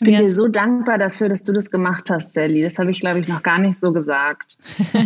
Ich 0.00 0.04
bin 0.04 0.16
dir 0.16 0.32
so 0.32 0.46
dankbar 0.46 0.96
dafür, 0.96 1.28
dass 1.28 1.42
du 1.42 1.52
das 1.52 1.72
gemacht 1.72 2.08
hast, 2.08 2.32
Sally. 2.32 2.62
Das 2.62 2.78
habe 2.78 2.92
ich, 2.92 3.00
glaube 3.00 3.18
ich, 3.18 3.26
noch 3.26 3.42
gar 3.42 3.58
nicht 3.58 3.80
so 3.80 3.90
gesagt. 3.92 4.56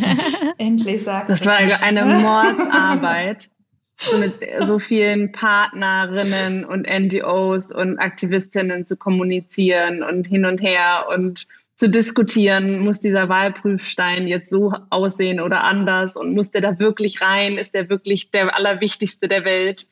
Endlich 0.59 1.03
sagst 1.03 1.29
du 1.29 1.33
Das 1.33 1.47
war 1.47 1.57
eine 1.57 2.05
Mordsarbeit 2.05 3.49
mit 4.21 4.35
so 4.61 4.79
vielen 4.79 5.33
Partnerinnen 5.33 6.67
und 6.67 6.87
NGOs 6.87 7.73
und 7.73 7.99
Aktivistinnen 7.99 8.85
zu 8.85 8.99
kommunizieren 8.99 10.03
und 10.03 10.27
hin 10.27 10.45
und 10.45 10.61
her 10.61 11.07
und 11.15 11.47
zu 11.75 11.89
diskutieren, 11.89 12.81
muss 12.81 13.01
dieser 13.01 13.31
Wahlprüfstein 13.31 14.29
jetzt 14.29 14.51
so 14.51 14.75
aussehen 14.91 15.41
oder 15.41 15.65
anders 15.65 16.19
und 16.19 16.35
muss 16.35 16.51
der 16.51 16.61
da 16.61 16.79
wirklich 16.79 17.23
rein? 17.23 17.57
Ist 17.57 17.75
der 17.75 17.89
wirklich 17.89 18.31
der 18.31 18.55
allerwichtigste 18.55 19.27
der 19.27 19.47
Welt? 19.47 19.87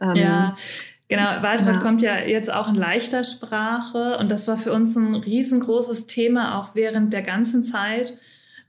Ähm, 0.00 0.16
ja, 0.16 0.54
genau. 1.08 1.42
Wahltraut 1.42 1.74
ja. 1.74 1.80
kommt 1.80 2.02
ja 2.02 2.18
jetzt 2.18 2.52
auch 2.52 2.68
in 2.68 2.74
leichter 2.74 3.24
Sprache 3.24 4.18
und 4.18 4.30
das 4.30 4.48
war 4.48 4.56
für 4.56 4.72
uns 4.72 4.96
ein 4.96 5.14
riesengroßes 5.14 6.06
Thema 6.06 6.58
auch 6.58 6.74
während 6.74 7.12
der 7.12 7.22
ganzen 7.22 7.62
Zeit 7.62 8.14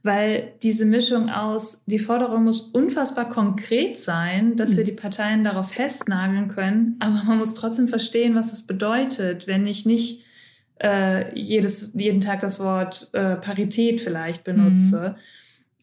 weil 0.04 0.52
diese 0.62 0.84
Mischung 0.84 1.30
aus, 1.30 1.82
die 1.86 1.98
Forderung 1.98 2.44
muss 2.44 2.60
unfassbar 2.60 3.30
konkret 3.30 3.96
sein, 3.96 4.54
dass 4.54 4.76
wir 4.76 4.84
hm. 4.84 4.90
die 4.90 5.00
Parteien 5.00 5.44
darauf 5.44 5.72
festnageln 5.72 6.48
können, 6.48 6.96
aber 7.00 7.22
man 7.24 7.38
muss 7.38 7.54
trotzdem 7.54 7.88
verstehen, 7.88 8.34
was 8.34 8.52
es 8.52 8.66
bedeutet, 8.66 9.46
wenn 9.46 9.66
ich 9.66 9.86
nicht 9.86 10.22
äh, 10.82 11.36
jedes, 11.38 11.92
jeden 11.94 12.20
Tag 12.20 12.40
das 12.40 12.60
Wort 12.60 13.08
äh, 13.14 13.36
Parität 13.36 14.02
vielleicht 14.02 14.44
benutze. 14.44 15.16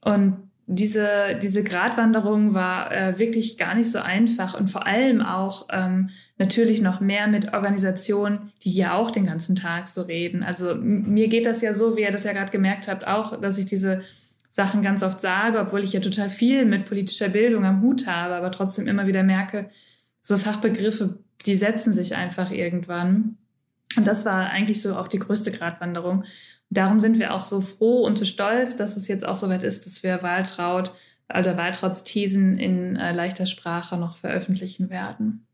Mhm. 0.06 0.14
Und 0.14 0.51
diese, 0.74 1.38
diese 1.42 1.64
Gratwanderung 1.64 2.54
war 2.54 2.92
äh, 2.92 3.20
wirklich 3.20 3.58
gar 3.58 3.76
nicht 3.76 3.92
so 3.92 4.00
einfach 4.00 4.58
und 4.58 4.70
vor 4.70 4.88
allem 4.88 5.22
auch 5.22 5.68
ähm, 5.70 6.10
natürlich 6.38 6.82
noch 6.82 7.02
mehr 7.02 7.28
mit 7.28 7.54
Organisationen, 7.54 8.54
die 8.64 8.72
ja 8.72 8.96
auch 8.96 9.12
den 9.12 9.26
ganzen 9.26 9.58
Tag 9.58 9.90
so 9.90 10.02
reden. 10.02 10.44
Also 10.44 10.76
mir 10.76 11.28
geht 11.28 11.46
das 11.46 11.62
ja 11.62 11.74
so, 11.74 11.98
wie 11.98 12.04
ihr 12.04 12.12
das 12.12 12.24
ja 12.24 12.32
gerade 12.32 12.52
gemerkt 12.52 12.88
habt, 12.88 13.06
auch, 13.06 13.40
dass 13.42 13.58
ich 13.58 13.66
diese 13.66 14.02
Sachen 14.48 14.82
ganz 14.82 15.04
oft 15.04 15.20
sage, 15.20 15.60
obwohl 15.60 15.84
ich 15.84 15.92
ja 15.92 16.00
total 16.00 16.30
viel 16.30 16.66
mit 16.66 16.86
politischer 16.86 17.30
Bildung 17.30 17.66
am 17.66 17.82
Hut 17.82 18.08
habe, 18.08 18.36
aber 18.36 18.52
trotzdem 18.52 18.88
immer 18.88 19.08
wieder 19.08 19.24
merke, 19.24 19.70
so 20.22 20.38
Fachbegriffe, 20.38 21.20
die 21.46 21.56
setzen 21.56 21.92
sich 21.92 22.16
einfach 22.16 22.50
irgendwann. 22.52 23.38
Und 23.98 24.08
das 24.08 24.26
war 24.26 24.50
eigentlich 24.50 24.82
so 24.82 24.96
auch 24.96 25.08
die 25.08 25.20
größte 25.20 25.52
Gratwanderung. 25.52 26.24
Darum 26.70 27.00
sind 27.00 27.20
wir 27.20 27.34
auch 27.34 27.42
so 27.42 27.60
froh 27.60 28.06
und 28.06 28.18
so 28.18 28.26
stolz, 28.26 28.76
dass 28.76 28.96
es 28.96 29.08
jetzt 29.08 29.26
auch 29.26 29.38
soweit 29.38 29.64
ist, 29.64 29.86
dass 29.86 30.04
wir 30.04 30.24
Waltraud 30.24 30.94
oder 31.38 31.58
Waltrauds 31.58 32.04
Thesen 32.04 32.58
in 32.58 32.96
äh, 32.96 33.14
leichter 33.14 33.46
Sprache 33.46 33.98
noch 33.98 34.18
veröffentlichen 34.18 34.90
werden. 34.90 35.46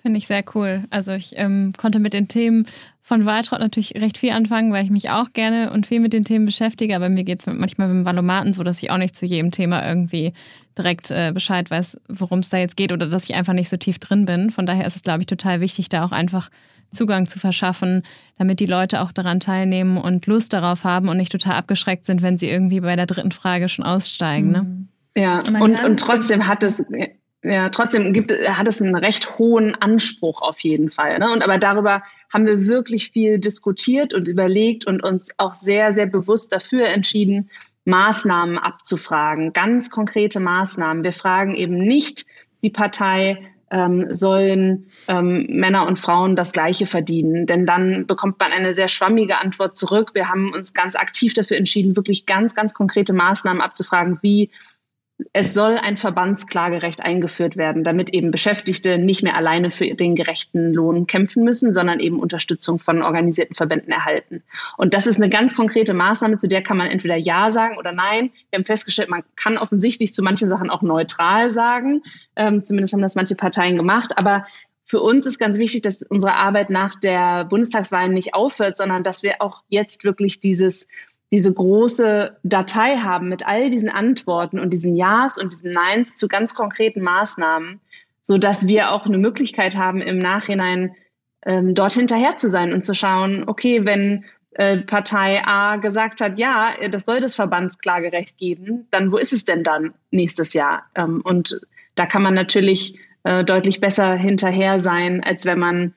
Finde 0.00 0.18
ich 0.18 0.26
sehr 0.26 0.44
cool. 0.54 0.84
Also 0.90 1.12
ich 1.12 1.32
ähm, 1.36 1.72
konnte 1.78 1.98
mit 1.98 2.12
den 2.12 2.28
Themen 2.28 2.66
von 3.00 3.24
Waltraud 3.24 3.60
natürlich 3.60 3.94
recht 3.94 4.18
viel 4.18 4.32
anfangen, 4.32 4.72
weil 4.72 4.84
ich 4.84 4.90
mich 4.90 5.10
auch 5.10 5.32
gerne 5.32 5.70
und 5.70 5.86
viel 5.86 6.00
mit 6.00 6.12
den 6.12 6.24
Themen 6.24 6.44
beschäftige. 6.44 6.96
Aber 6.96 7.08
mir 7.08 7.24
geht 7.24 7.40
es 7.40 7.46
manchmal 7.46 7.88
mit 7.88 7.96
dem 7.98 8.04
Valomaten 8.04 8.52
so, 8.52 8.62
dass 8.62 8.82
ich 8.82 8.90
auch 8.90 8.98
nicht 8.98 9.16
zu 9.16 9.24
jedem 9.24 9.50
Thema 9.50 9.86
irgendwie 9.86 10.34
direkt 10.76 11.10
äh, 11.10 11.32
Bescheid 11.32 11.70
weiß, 11.70 11.98
worum 12.08 12.40
es 12.40 12.50
da 12.50 12.58
jetzt 12.58 12.76
geht 12.76 12.92
oder 12.92 13.06
dass 13.06 13.24
ich 13.24 13.34
einfach 13.34 13.54
nicht 13.54 13.70
so 13.70 13.78
tief 13.78 13.98
drin 13.98 14.26
bin. 14.26 14.50
Von 14.50 14.66
daher 14.66 14.86
ist 14.86 14.96
es, 14.96 15.02
glaube 15.02 15.20
ich, 15.20 15.26
total 15.26 15.60
wichtig, 15.60 15.88
da 15.88 16.04
auch 16.04 16.12
einfach 16.12 16.50
Zugang 16.94 17.26
zu 17.26 17.38
verschaffen, 17.38 18.02
damit 18.38 18.60
die 18.60 18.66
Leute 18.66 19.00
auch 19.00 19.12
daran 19.12 19.40
teilnehmen 19.40 19.98
und 19.98 20.26
Lust 20.26 20.52
darauf 20.52 20.84
haben 20.84 21.08
und 21.08 21.16
nicht 21.16 21.32
total 21.32 21.56
abgeschreckt 21.56 22.06
sind, 22.06 22.22
wenn 22.22 22.38
sie 22.38 22.48
irgendwie 22.48 22.80
bei 22.80 22.96
der 22.96 23.06
dritten 23.06 23.32
Frage 23.32 23.68
schon 23.68 23.84
aussteigen. 23.84 24.50
Ne? 24.50 24.86
Ja, 25.16 25.40
und, 25.40 25.60
und, 25.60 25.84
und 25.84 26.00
trotzdem 26.00 26.46
hat 26.46 26.64
es 26.64 26.84
ja, 27.44 27.68
trotzdem 27.68 28.14
gibt, 28.14 28.32
hat 28.32 28.66
es 28.66 28.80
einen 28.80 28.96
recht 28.96 29.38
hohen 29.38 29.74
Anspruch 29.74 30.40
auf 30.40 30.60
jeden 30.60 30.90
Fall. 30.90 31.18
Ne? 31.18 31.30
Und 31.30 31.42
aber 31.42 31.58
darüber 31.58 32.02
haben 32.32 32.46
wir 32.46 32.66
wirklich 32.66 33.10
viel 33.10 33.38
diskutiert 33.38 34.14
und 34.14 34.28
überlegt 34.28 34.86
und 34.86 35.02
uns 35.02 35.38
auch 35.38 35.52
sehr, 35.52 35.92
sehr 35.92 36.06
bewusst 36.06 36.54
dafür 36.54 36.86
entschieden, 36.86 37.50
Maßnahmen 37.84 38.56
abzufragen, 38.56 39.52
ganz 39.52 39.90
konkrete 39.90 40.40
Maßnahmen. 40.40 41.04
Wir 41.04 41.12
fragen 41.12 41.54
eben 41.54 41.76
nicht 41.76 42.24
die 42.62 42.70
Partei, 42.70 43.46
ähm, 43.74 44.06
sollen 44.14 44.86
ähm, 45.08 45.46
Männer 45.50 45.88
und 45.88 45.98
Frauen 45.98 46.36
das 46.36 46.52
Gleiche 46.52 46.86
verdienen. 46.86 47.44
Denn 47.46 47.66
dann 47.66 48.06
bekommt 48.06 48.38
man 48.38 48.52
eine 48.52 48.72
sehr 48.72 48.86
schwammige 48.86 49.38
Antwort 49.38 49.76
zurück. 49.76 50.12
Wir 50.14 50.28
haben 50.28 50.54
uns 50.54 50.74
ganz 50.74 50.94
aktiv 50.94 51.34
dafür 51.34 51.56
entschieden, 51.56 51.96
wirklich 51.96 52.24
ganz, 52.24 52.54
ganz 52.54 52.72
konkrete 52.72 53.12
Maßnahmen 53.12 53.60
abzufragen, 53.60 54.20
wie 54.22 54.50
es 55.36 55.52
soll 55.52 55.76
ein 55.78 55.96
Verbandsklagerecht 55.96 57.02
eingeführt 57.02 57.56
werden, 57.56 57.82
damit 57.82 58.10
eben 58.10 58.30
Beschäftigte 58.30 58.98
nicht 58.98 59.24
mehr 59.24 59.34
alleine 59.34 59.72
für 59.72 59.84
den 59.88 60.14
gerechten 60.14 60.72
Lohn 60.72 61.08
kämpfen 61.08 61.42
müssen, 61.42 61.72
sondern 61.72 61.98
eben 61.98 62.20
Unterstützung 62.20 62.78
von 62.78 63.02
organisierten 63.02 63.56
Verbänden 63.56 63.92
erhalten. 63.92 64.44
Und 64.76 64.94
das 64.94 65.08
ist 65.08 65.16
eine 65.16 65.28
ganz 65.28 65.56
konkrete 65.56 65.92
Maßnahme, 65.92 66.36
zu 66.36 66.46
der 66.46 66.62
kann 66.62 66.76
man 66.76 66.86
entweder 66.86 67.16
Ja 67.16 67.50
sagen 67.50 67.76
oder 67.78 67.90
Nein. 67.90 68.30
Wir 68.50 68.58
haben 68.58 68.64
festgestellt, 68.64 69.10
man 69.10 69.24
kann 69.34 69.58
offensichtlich 69.58 70.14
zu 70.14 70.22
manchen 70.22 70.48
Sachen 70.48 70.70
auch 70.70 70.82
neutral 70.82 71.50
sagen. 71.50 72.04
Ähm, 72.36 72.64
zumindest 72.64 72.92
haben 72.92 73.02
das 73.02 73.16
manche 73.16 73.34
Parteien 73.34 73.76
gemacht. 73.76 74.16
Aber 74.16 74.46
für 74.84 75.00
uns 75.00 75.26
ist 75.26 75.40
ganz 75.40 75.58
wichtig, 75.58 75.82
dass 75.82 76.02
unsere 76.02 76.34
Arbeit 76.34 76.70
nach 76.70 76.94
der 76.94 77.44
Bundestagswahl 77.46 78.08
nicht 78.08 78.34
aufhört, 78.34 78.76
sondern 78.76 79.02
dass 79.02 79.24
wir 79.24 79.42
auch 79.42 79.64
jetzt 79.68 80.04
wirklich 80.04 80.38
dieses 80.38 80.86
diese 81.34 81.52
große 81.52 82.36
Datei 82.44 82.98
haben 82.98 83.28
mit 83.28 83.44
all 83.44 83.68
diesen 83.68 83.88
Antworten 83.88 84.60
und 84.60 84.70
diesen 84.70 84.94
Ja's 84.94 85.36
und 85.36 85.52
diesen 85.52 85.72
Neins 85.72 86.16
zu 86.16 86.28
ganz 86.28 86.54
konkreten 86.54 87.00
Maßnahmen, 87.00 87.80
so 88.22 88.38
dass 88.38 88.68
wir 88.68 88.92
auch 88.92 89.04
eine 89.04 89.18
Möglichkeit 89.18 89.76
haben, 89.76 90.00
im 90.00 90.20
Nachhinein 90.20 90.94
ähm, 91.44 91.74
dort 91.74 91.92
hinterher 91.92 92.36
zu 92.36 92.48
sein 92.48 92.72
und 92.72 92.84
zu 92.84 92.94
schauen, 92.94 93.48
okay, 93.48 93.84
wenn 93.84 94.24
äh, 94.52 94.76
Partei 94.76 95.44
A 95.44 95.74
gesagt 95.74 96.20
hat, 96.20 96.38
ja, 96.38 96.70
das 96.88 97.04
soll 97.04 97.18
das 97.18 97.34
Verbandsklagerecht 97.34 98.38
geben, 98.38 98.86
dann 98.92 99.10
wo 99.10 99.16
ist 99.16 99.32
es 99.32 99.44
denn 99.44 99.64
dann 99.64 99.92
nächstes 100.12 100.54
Jahr? 100.54 100.84
Ähm, 100.94 101.20
und 101.24 101.60
da 101.96 102.06
kann 102.06 102.22
man 102.22 102.34
natürlich 102.34 102.96
äh, 103.24 103.42
deutlich 103.42 103.80
besser 103.80 104.14
hinterher 104.14 104.78
sein, 104.78 105.24
als 105.24 105.46
wenn 105.46 105.58
man 105.58 105.94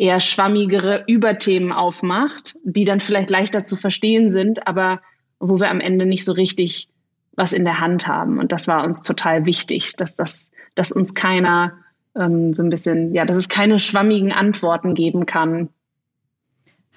eher 0.00 0.18
schwammigere 0.18 1.04
Überthemen 1.06 1.72
aufmacht, 1.72 2.56
die 2.64 2.84
dann 2.84 3.00
vielleicht 3.00 3.28
leichter 3.28 3.66
zu 3.66 3.76
verstehen 3.76 4.30
sind, 4.30 4.66
aber 4.66 5.02
wo 5.38 5.60
wir 5.60 5.70
am 5.70 5.80
Ende 5.80 6.06
nicht 6.06 6.24
so 6.24 6.32
richtig 6.32 6.88
was 7.36 7.52
in 7.52 7.64
der 7.64 7.80
Hand 7.80 8.06
haben. 8.06 8.38
Und 8.38 8.50
das 8.50 8.66
war 8.66 8.82
uns 8.84 9.02
total 9.02 9.44
wichtig, 9.44 9.94
dass 9.96 10.16
das, 10.16 10.52
dass 10.74 10.90
uns 10.90 11.14
keiner 11.14 11.74
ähm, 12.16 12.54
so 12.54 12.62
ein 12.62 12.70
bisschen, 12.70 13.12
ja, 13.12 13.26
dass 13.26 13.36
es 13.36 13.50
keine 13.50 13.78
schwammigen 13.78 14.32
Antworten 14.32 14.94
geben 14.94 15.26
kann. 15.26 15.68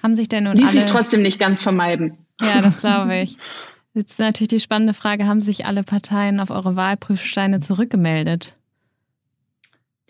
Haben 0.02 0.14
sich 0.14 0.28
denn 0.28 0.44
nun 0.44 0.56
Ließ 0.56 0.70
alle... 0.70 0.80
sich 0.80 0.90
trotzdem 0.90 1.20
nicht 1.20 1.38
ganz 1.38 1.62
vermeiden. 1.62 2.16
Ja, 2.40 2.62
das 2.62 2.80
glaube 2.80 3.16
ich. 3.22 3.36
Jetzt 3.92 4.18
natürlich 4.18 4.48
die 4.48 4.60
spannende 4.60 4.94
Frage, 4.94 5.26
haben 5.26 5.42
sich 5.42 5.66
alle 5.66 5.82
Parteien 5.82 6.40
auf 6.40 6.50
eure 6.50 6.74
Wahlprüfsteine 6.74 7.60
zurückgemeldet? 7.60 8.56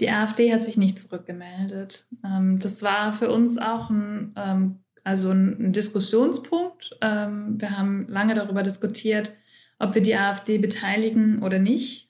Die 0.00 0.10
AfD 0.10 0.52
hat 0.52 0.64
sich 0.64 0.76
nicht 0.76 0.98
zurückgemeldet. 0.98 2.06
Ähm, 2.24 2.58
das 2.58 2.82
war 2.82 3.12
für 3.12 3.30
uns 3.30 3.58
auch 3.58 3.90
ein, 3.90 4.32
ähm, 4.36 4.80
also 5.04 5.30
ein, 5.30 5.72
Diskussionspunkt. 5.72 6.96
Ähm, 7.00 7.60
wir 7.60 7.78
haben 7.78 8.06
lange 8.08 8.34
darüber 8.34 8.62
diskutiert, 8.62 9.32
ob 9.78 9.94
wir 9.94 10.02
die 10.02 10.16
AfD 10.16 10.58
beteiligen 10.58 11.42
oder 11.42 11.58
nicht. 11.58 12.08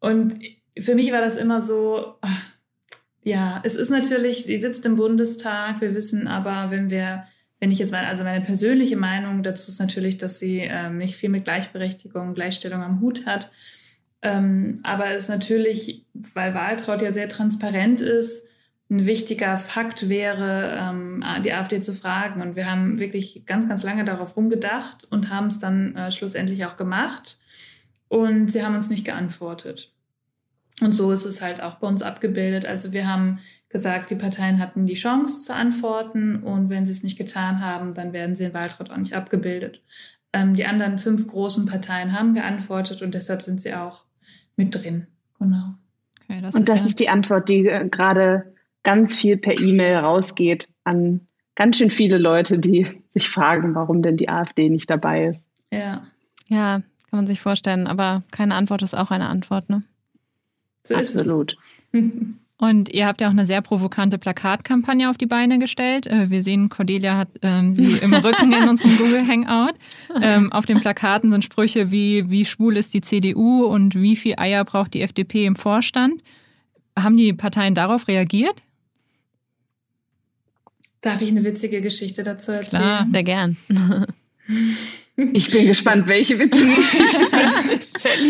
und 0.00 0.36
für 0.78 0.94
mich 0.94 1.10
war 1.10 1.22
das 1.22 1.38
immer 1.38 1.62
so, 1.62 2.16
ja, 3.22 3.62
es 3.64 3.76
ist 3.76 3.88
natürlich, 3.88 4.44
sie 4.44 4.60
sitzt 4.60 4.84
im 4.84 4.96
Bundestag, 4.96 5.80
wir 5.80 5.94
wissen 5.94 6.28
aber, 6.28 6.70
wenn 6.70 6.90
wir, 6.90 7.24
wenn 7.60 7.70
ich 7.70 7.78
jetzt 7.78 7.92
mal, 7.92 8.04
also 8.04 8.24
meine 8.24 8.44
persönliche 8.44 8.98
Meinung 8.98 9.42
dazu 9.42 9.70
ist 9.70 9.78
natürlich, 9.78 10.18
dass 10.18 10.38
sie 10.38 10.68
nicht 10.90 11.16
viel 11.16 11.30
mit 11.30 11.44
Gleichberechtigung, 11.44 12.34
Gleichstellung 12.34 12.82
am 12.82 13.00
Hut 13.00 13.24
hat. 13.24 13.50
Ähm, 14.22 14.76
aber 14.84 15.10
es 15.10 15.28
natürlich, 15.28 16.06
weil 16.14 16.54
Wahltraut 16.54 17.02
ja 17.02 17.12
sehr 17.12 17.28
transparent 17.28 18.00
ist, 18.00 18.46
ein 18.88 19.06
wichtiger 19.06 19.56
Fakt 19.56 20.08
wäre, 20.08 20.78
ähm, 20.78 21.24
die 21.44 21.52
AfD 21.52 21.80
zu 21.80 21.92
fragen. 21.92 22.42
Und 22.42 22.56
wir 22.56 22.70
haben 22.70 23.00
wirklich 23.00 23.44
ganz, 23.46 23.68
ganz 23.68 23.82
lange 23.82 24.04
darauf 24.04 24.36
rumgedacht 24.36 25.06
und 25.10 25.30
haben 25.30 25.46
es 25.46 25.58
dann 25.58 25.96
äh, 25.96 26.10
schlussendlich 26.12 26.64
auch 26.66 26.76
gemacht. 26.76 27.38
Und 28.08 28.48
sie 28.48 28.64
haben 28.64 28.74
uns 28.74 28.90
nicht 28.90 29.04
geantwortet. 29.04 29.92
Und 30.80 30.92
so 30.92 31.10
ist 31.12 31.24
es 31.24 31.40
halt 31.40 31.62
auch 31.62 31.76
bei 31.76 31.86
uns 31.86 32.02
abgebildet. 32.02 32.66
Also 32.66 32.92
wir 32.92 33.08
haben 33.08 33.38
gesagt, 33.68 34.10
die 34.10 34.16
Parteien 34.16 34.58
hatten 34.58 34.86
die 34.86 34.94
Chance 34.94 35.42
zu 35.42 35.54
antworten 35.54 36.42
und 36.42 36.70
wenn 36.70 36.84
sie 36.84 36.92
es 36.92 37.02
nicht 37.02 37.16
getan 37.16 37.60
haben, 37.60 37.92
dann 37.92 38.12
werden 38.12 38.34
sie 38.34 38.44
in 38.44 38.54
Wahltraut 38.54 38.90
auch 38.90 38.96
nicht 38.96 39.14
abgebildet. 39.14 39.82
Ähm, 40.32 40.54
die 40.54 40.66
anderen 40.66 40.98
fünf 40.98 41.26
großen 41.26 41.66
Parteien 41.66 42.18
haben 42.18 42.34
geantwortet 42.34 43.00
und 43.02 43.14
deshalb 43.14 43.42
sind 43.42 43.60
sie 43.60 43.74
auch 43.74 44.04
mit 44.56 44.74
drin. 44.74 45.06
Genau. 45.38 45.74
Okay, 46.22 46.40
das 46.40 46.54
und 46.54 46.62
ist 46.62 46.68
das 46.68 46.80
ja 46.80 46.86
ist 46.86 47.00
die 47.00 47.08
Antwort, 47.08 47.48
die 47.48 47.66
äh, 47.66 47.88
gerade 47.88 48.54
ganz 48.82 49.14
viel 49.14 49.36
per 49.36 49.58
E-Mail 49.58 49.96
rausgeht 49.96 50.68
an 50.84 51.26
ganz 51.54 51.78
schön 51.78 51.90
viele 51.90 52.18
Leute, 52.18 52.58
die 52.58 52.86
sich 53.08 53.28
fragen, 53.28 53.74
warum 53.74 54.02
denn 54.02 54.16
die 54.16 54.28
AfD 54.28 54.68
nicht 54.68 54.90
dabei 54.90 55.26
ist. 55.26 55.46
Ja. 55.70 56.02
Ja, 56.48 56.82
kann 57.10 57.18
man 57.18 57.26
sich 57.26 57.40
vorstellen, 57.40 57.86
aber 57.86 58.22
keine 58.30 58.54
Antwort 58.54 58.82
ist 58.82 58.94
auch 58.94 59.10
eine 59.10 59.28
Antwort, 59.28 59.70
ne? 59.70 59.82
So 60.84 60.94
Absolut. 60.94 61.56
Und 62.62 62.90
ihr 62.90 63.08
habt 63.08 63.20
ja 63.20 63.26
auch 63.26 63.32
eine 63.32 63.44
sehr 63.44 63.60
provokante 63.60 64.18
Plakatkampagne 64.18 65.10
auf 65.10 65.16
die 65.18 65.26
Beine 65.26 65.58
gestellt. 65.58 66.06
Äh, 66.06 66.30
wir 66.30 66.44
sehen, 66.44 66.68
Cordelia 66.68 67.16
hat 67.16 67.28
ähm, 67.42 67.74
sie 67.74 67.96
im 68.02 68.14
Rücken 68.14 68.52
in 68.52 68.68
unserem 68.68 68.96
Google 68.98 69.26
Hangout. 69.26 69.74
Ähm, 70.22 70.52
auf 70.52 70.64
den 70.64 70.80
Plakaten 70.80 71.32
sind 71.32 71.44
Sprüche 71.44 71.90
wie, 71.90 72.30
wie 72.30 72.44
schwul 72.44 72.76
ist 72.76 72.94
die 72.94 73.00
CDU 73.00 73.64
und 73.64 73.96
wie 73.96 74.14
viel 74.14 74.34
Eier 74.36 74.64
braucht 74.64 74.94
die 74.94 75.02
FDP 75.02 75.44
im 75.44 75.56
Vorstand. 75.56 76.22
Haben 76.96 77.16
die 77.16 77.32
Parteien 77.32 77.74
darauf 77.74 78.06
reagiert? 78.06 78.62
Darf 81.00 81.20
ich 81.20 81.30
eine 81.30 81.42
witzige 81.42 81.80
Geschichte 81.80 82.22
dazu 82.22 82.52
erzählen? 82.52 82.80
Klar, 82.80 83.06
sehr 83.10 83.24
gern. 83.24 83.56
Ich 85.16 85.50
bin 85.50 85.66
gespannt, 85.66 86.08
welche 86.08 86.38
witzige 86.38 86.70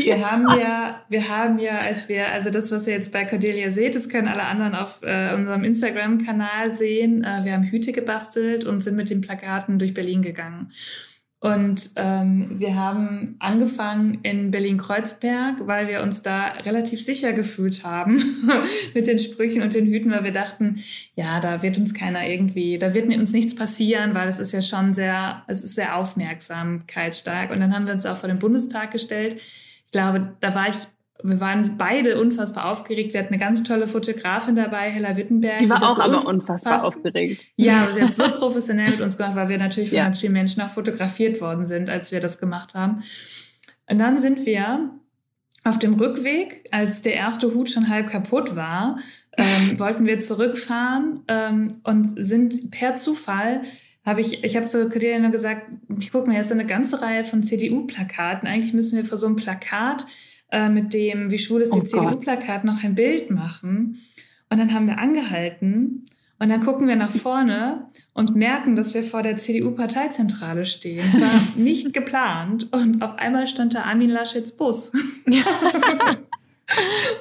Wir 0.05 0.30
haben 0.30 0.47
ja, 0.59 1.05
wir 1.09 1.28
haben 1.28 1.59
ja, 1.59 1.78
als 1.78 2.09
wir, 2.09 2.33
also 2.33 2.51
das, 2.51 2.72
was 2.72 2.89
ihr 2.89 2.95
jetzt 2.95 3.12
bei 3.12 3.24
Cordelia 3.24 3.70
seht, 3.70 3.95
das 3.95 4.09
können 4.09 4.26
alle 4.26 4.43
anderen 4.43 4.74
auf 4.74 5.01
äh, 5.03 5.33
unserem 5.35 5.62
Instagram-Kanal 5.62 6.72
sehen. 6.72 7.22
Äh, 7.22 7.45
wir 7.45 7.53
haben 7.53 7.62
Hüte 7.62 7.93
gebastelt 7.93 8.64
und 8.64 8.80
sind 8.80 8.97
mit 8.97 9.11
den 9.11 9.20
Plakaten 9.20 9.78
durch 9.78 9.95
Berlin 9.95 10.22
gegangen. 10.22 10.72
Und 11.43 11.90
ähm, 11.97 12.51
wir 12.53 12.76
haben 12.76 13.34
angefangen 13.40 14.20
in 14.22 14.53
Berlin-Kreuzberg, 14.53 15.66
weil 15.66 15.88
wir 15.88 16.03
uns 16.03 16.22
da 16.22 16.53
relativ 16.64 17.03
sicher 17.03 17.32
gefühlt 17.32 17.82
haben 17.82 18.22
mit 18.95 19.09
den 19.09 19.18
Sprüchen 19.18 19.61
und 19.61 19.74
den 19.74 19.86
Hüten, 19.86 20.12
weil 20.12 20.22
wir 20.22 20.30
dachten, 20.30 20.80
ja, 21.16 21.40
da 21.40 21.61
wird 21.64 21.78
uns 21.78 21.95
keiner 21.95 22.28
irgendwie, 22.28 22.78
da 22.78 22.95
wird 22.95 23.12
uns 23.12 23.32
nichts 23.32 23.57
passieren, 23.57 24.14
weil 24.14 24.28
es 24.28 24.38
ist 24.38 24.53
ja 24.53 24.62
schon 24.62 24.95
sehr, 24.95 25.43
es 25.49 25.64
ist 25.64 25.74
sehr 25.74 25.97
aufmerksamkeitsstark. 25.97 27.51
Und 27.51 27.59
dann 27.59 27.74
haben 27.74 27.88
wir 27.88 27.95
uns 27.95 28.07
auch 28.07 28.18
vor 28.18 28.28
den 28.28 28.38
Bundestag 28.38 28.93
gestellt. 28.93 29.40
Ich 29.40 29.90
glaube, 29.90 30.36
da 30.38 30.55
war 30.55 30.68
ich 30.68 30.76
wir 31.23 31.41
waren 31.41 31.77
beide 31.79 32.20
unfassbar 32.20 32.70
aufgeregt. 32.70 33.12
Wir 33.12 33.20
hatten 33.20 33.33
eine 33.33 33.43
ganz 33.43 33.62
tolle 33.62 33.89
Fotografin 33.89 34.57
dabei, 34.57 34.91
Hella 34.91 35.16
Wittenberg. 35.16 35.61
Die 35.61 35.70
war 35.70 35.83
auch 35.83 35.99
aber 35.99 36.27
unfassbar 36.27 36.85
aufgeregt. 36.85 37.47
Ja, 37.57 37.89
sie 37.95 38.03
hat 38.03 38.14
so 38.14 38.25
professionell 38.25 38.91
mit 38.91 39.01
uns 39.01 39.16
gemacht, 39.16 39.37
weil 39.37 39.49
wir 39.49 39.59
natürlich 39.59 39.91
von 39.91 39.99
ja. 39.99 40.05
ganz 40.05 40.20
vielen 40.20 40.33
Menschen 40.33 40.62
auch 40.62 40.68
fotografiert 40.68 41.41
worden 41.41 41.66
sind, 41.66 41.91
als 41.91 42.12
wir 42.12 42.20
das 42.20 42.39
gemacht 42.39 42.75
haben. 42.75 43.03
Und 43.89 43.99
dann 43.99 44.18
sind 44.18 44.47
wir 44.47 44.91
auf 45.64 45.79
dem 45.79 45.95
Rückweg, 45.95 46.68
als 46.73 47.03
der 47.03 47.14
erste 47.14 47.55
Hut 47.55 47.70
schon 47.70 47.89
halb 47.89 48.11
kaputt 48.11 48.57
war, 48.57 48.99
ähm, 49.37 49.79
wollten 49.79 50.07
wir 50.07 50.18
zurückfahren 50.20 51.23
ähm, 51.29 51.73
und 51.85 52.14
sind 52.16 52.70
per 52.70 52.97
Zufall 52.97 53.62
habe 54.05 54.20
ich, 54.20 54.43
ich 54.43 54.57
habe 54.57 54.66
so 54.66 54.89
Cordelia 54.89 55.20
nur 55.20 55.31
gesagt, 55.31 55.62
ich 56.01 56.11
guck 56.11 56.27
mal, 56.27 56.33
hier 56.33 56.41
ist 56.41 56.49
so 56.49 56.55
eine 56.55 56.66
ganze 56.66 57.01
Reihe 57.03 57.23
von 57.23 57.43
CDU-Plakaten. 57.43 58.49
Eigentlich 58.49 58.73
müssen 58.73 58.97
wir 58.97 59.05
vor 59.05 59.16
so 59.16 59.27
einem 59.27 59.37
Plakat 59.37 60.07
äh, 60.53 60.69
mit 60.69 60.95
dem 60.95 61.31
Wie 61.31 61.39
schwul 61.39 61.63
ist 61.63 61.75
die 61.75 61.81
oh 61.81 61.85
CDU-Plakat 61.85 62.63
noch 62.65 62.85
ein 62.85 62.95
Bild 62.95 63.31
machen. 63.31 63.99
Und 64.51 64.59
dann 64.59 64.73
haben 64.75 64.87
wir 64.87 64.99
angehalten 64.99 66.05
und 66.39 66.49
dann 66.49 66.63
gucken 66.63 66.87
wir 66.89 66.97
nach 66.97 67.11
vorne 67.11 67.87
und 68.13 68.37
merken, 68.37 68.77
dass 68.77 68.95
wir 68.95 69.03
vor 69.03 69.23
der 69.23 69.37
CDU-Parteizentrale 69.39 70.67
stehen. 70.67 70.99
Es 70.99 71.21
war 71.21 71.41
nicht 71.57 71.95
geplant. 71.95 72.73
Und 72.73 73.01
auf 73.03 73.17
einmal 73.17 73.47
stand 73.47 73.75
da 73.75 73.85
Armin 73.85 74.11
Laschets 74.11 74.53
Bus. 74.57 74.93
und 75.25 75.35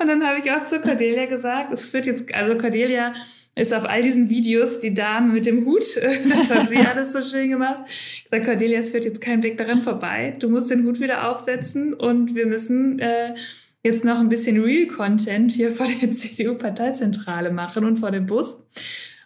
dann 0.08 0.24
habe 0.26 0.40
ich 0.40 0.52
auch 0.52 0.64
zu 0.64 0.82
Cordelia 0.82 1.28
gesagt, 1.28 1.72
es 1.72 1.94
wird 1.94 2.08
jetzt, 2.08 2.34
also 2.36 2.58
Cordelia 2.58 3.14
ist 3.56 3.74
auf 3.74 3.90
all 3.90 4.02
diesen 4.02 4.30
Videos 4.30 4.80
die 4.80 4.94
Dame 4.94 5.34
mit 5.34 5.46
dem 5.46 5.66
Hut, 5.66 5.84
das 6.30 6.50
hat 6.50 6.70
sie 6.70 6.78
alles 6.94 7.14
so 7.14 7.22
schön 7.22 7.50
gemacht. 7.50 7.80
Ich 7.88 8.28
sage, 8.30 8.46
Cordelia, 8.46 8.80
es 8.80 8.92
führt 8.92 9.06
jetzt 9.06 9.22
kein 9.22 9.44
Weg 9.44 9.58
daran 9.58 9.82
vorbei. 9.82 10.36
Du 10.40 10.50
musst 10.50 10.72
den 10.72 10.86
Hut 10.86 11.00
wieder 11.00 11.30
aufsetzen 11.30 11.94
und 11.94 12.36
wir 12.36 12.46
müssen 12.46 13.00
äh, 13.00 13.36
jetzt 13.84 14.06
noch 14.06 14.20
ein 14.20 14.30
bisschen 14.30 14.62
Real-Content 14.62 15.52
hier 15.52 15.72
vor 15.72 15.88
der 15.88 16.12
CDU-Parteizentrale 16.12 17.52
machen 17.52 17.86
und 17.86 17.98
vor 17.98 18.12
dem 18.12 18.26
Bus. 18.26 18.66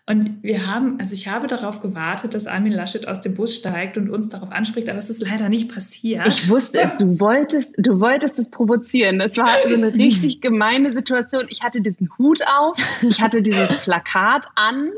Und 0.08 0.44
wir 0.44 0.68
haben, 0.68 1.00
also 1.00 1.16
ich 1.16 1.28
habe 1.28 1.48
darauf 1.48 1.82
gewartet, 1.82 2.36
dass 2.36 2.46
Armin 2.46 2.72
Laschet 2.72 3.08
aus 3.08 3.22
dem 3.22 3.34
Bus 3.34 3.56
steigt 3.56 3.98
und 3.98 4.12
uns 4.12 4.30
darauf 4.30 4.52
anspricht, 4.52 4.88
aber 4.88 5.00
es 5.00 5.10
ist 5.10 5.28
leider 5.28 5.50
nicht 5.50 5.74
passiert. 5.74 6.28
Ich 6.28 6.48
wusste 6.48 6.82
es, 6.82 6.98
du 6.98 7.20
wolltest, 7.20 7.74
du 7.80 8.00
wolltest 8.00 8.38
es 8.38 8.52
provozieren. 8.52 9.18
Das 9.18 9.36
war 9.36 9.48
so 9.68 9.74
eine 9.74 9.92
richtig 9.96 10.42
gemeine 10.42 10.94
Situation. 10.94 11.48
Ich 11.50 11.64
hatte 11.64 11.82
diesen 11.82 12.12
Hut 12.20 12.42
auf, 12.48 12.78
ich 13.02 13.20
hatte 13.20 13.42
dieses 13.42 13.74
Plakat 13.82 14.46
an 14.54 14.92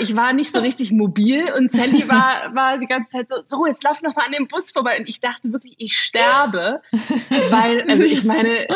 ich 0.00 0.16
war 0.16 0.32
nicht 0.32 0.52
so 0.52 0.60
richtig 0.60 0.92
mobil 0.92 1.42
und 1.56 1.70
Sally 1.70 2.08
war, 2.08 2.54
war 2.54 2.78
die 2.78 2.86
ganze 2.86 3.12
Zeit 3.12 3.28
so, 3.28 3.36
so, 3.44 3.66
jetzt 3.66 3.84
lauf 3.84 4.02
noch 4.02 4.14
mal 4.14 4.24
an 4.24 4.32
dem 4.32 4.48
Bus 4.48 4.70
vorbei. 4.70 4.98
Und 4.98 5.08
ich 5.08 5.20
dachte 5.20 5.52
wirklich, 5.52 5.74
ich 5.78 5.96
sterbe, 5.96 6.80
weil, 7.50 7.82
also 7.88 8.02
ich 8.02 8.24
meine, 8.24 8.68
äh, 8.68 8.74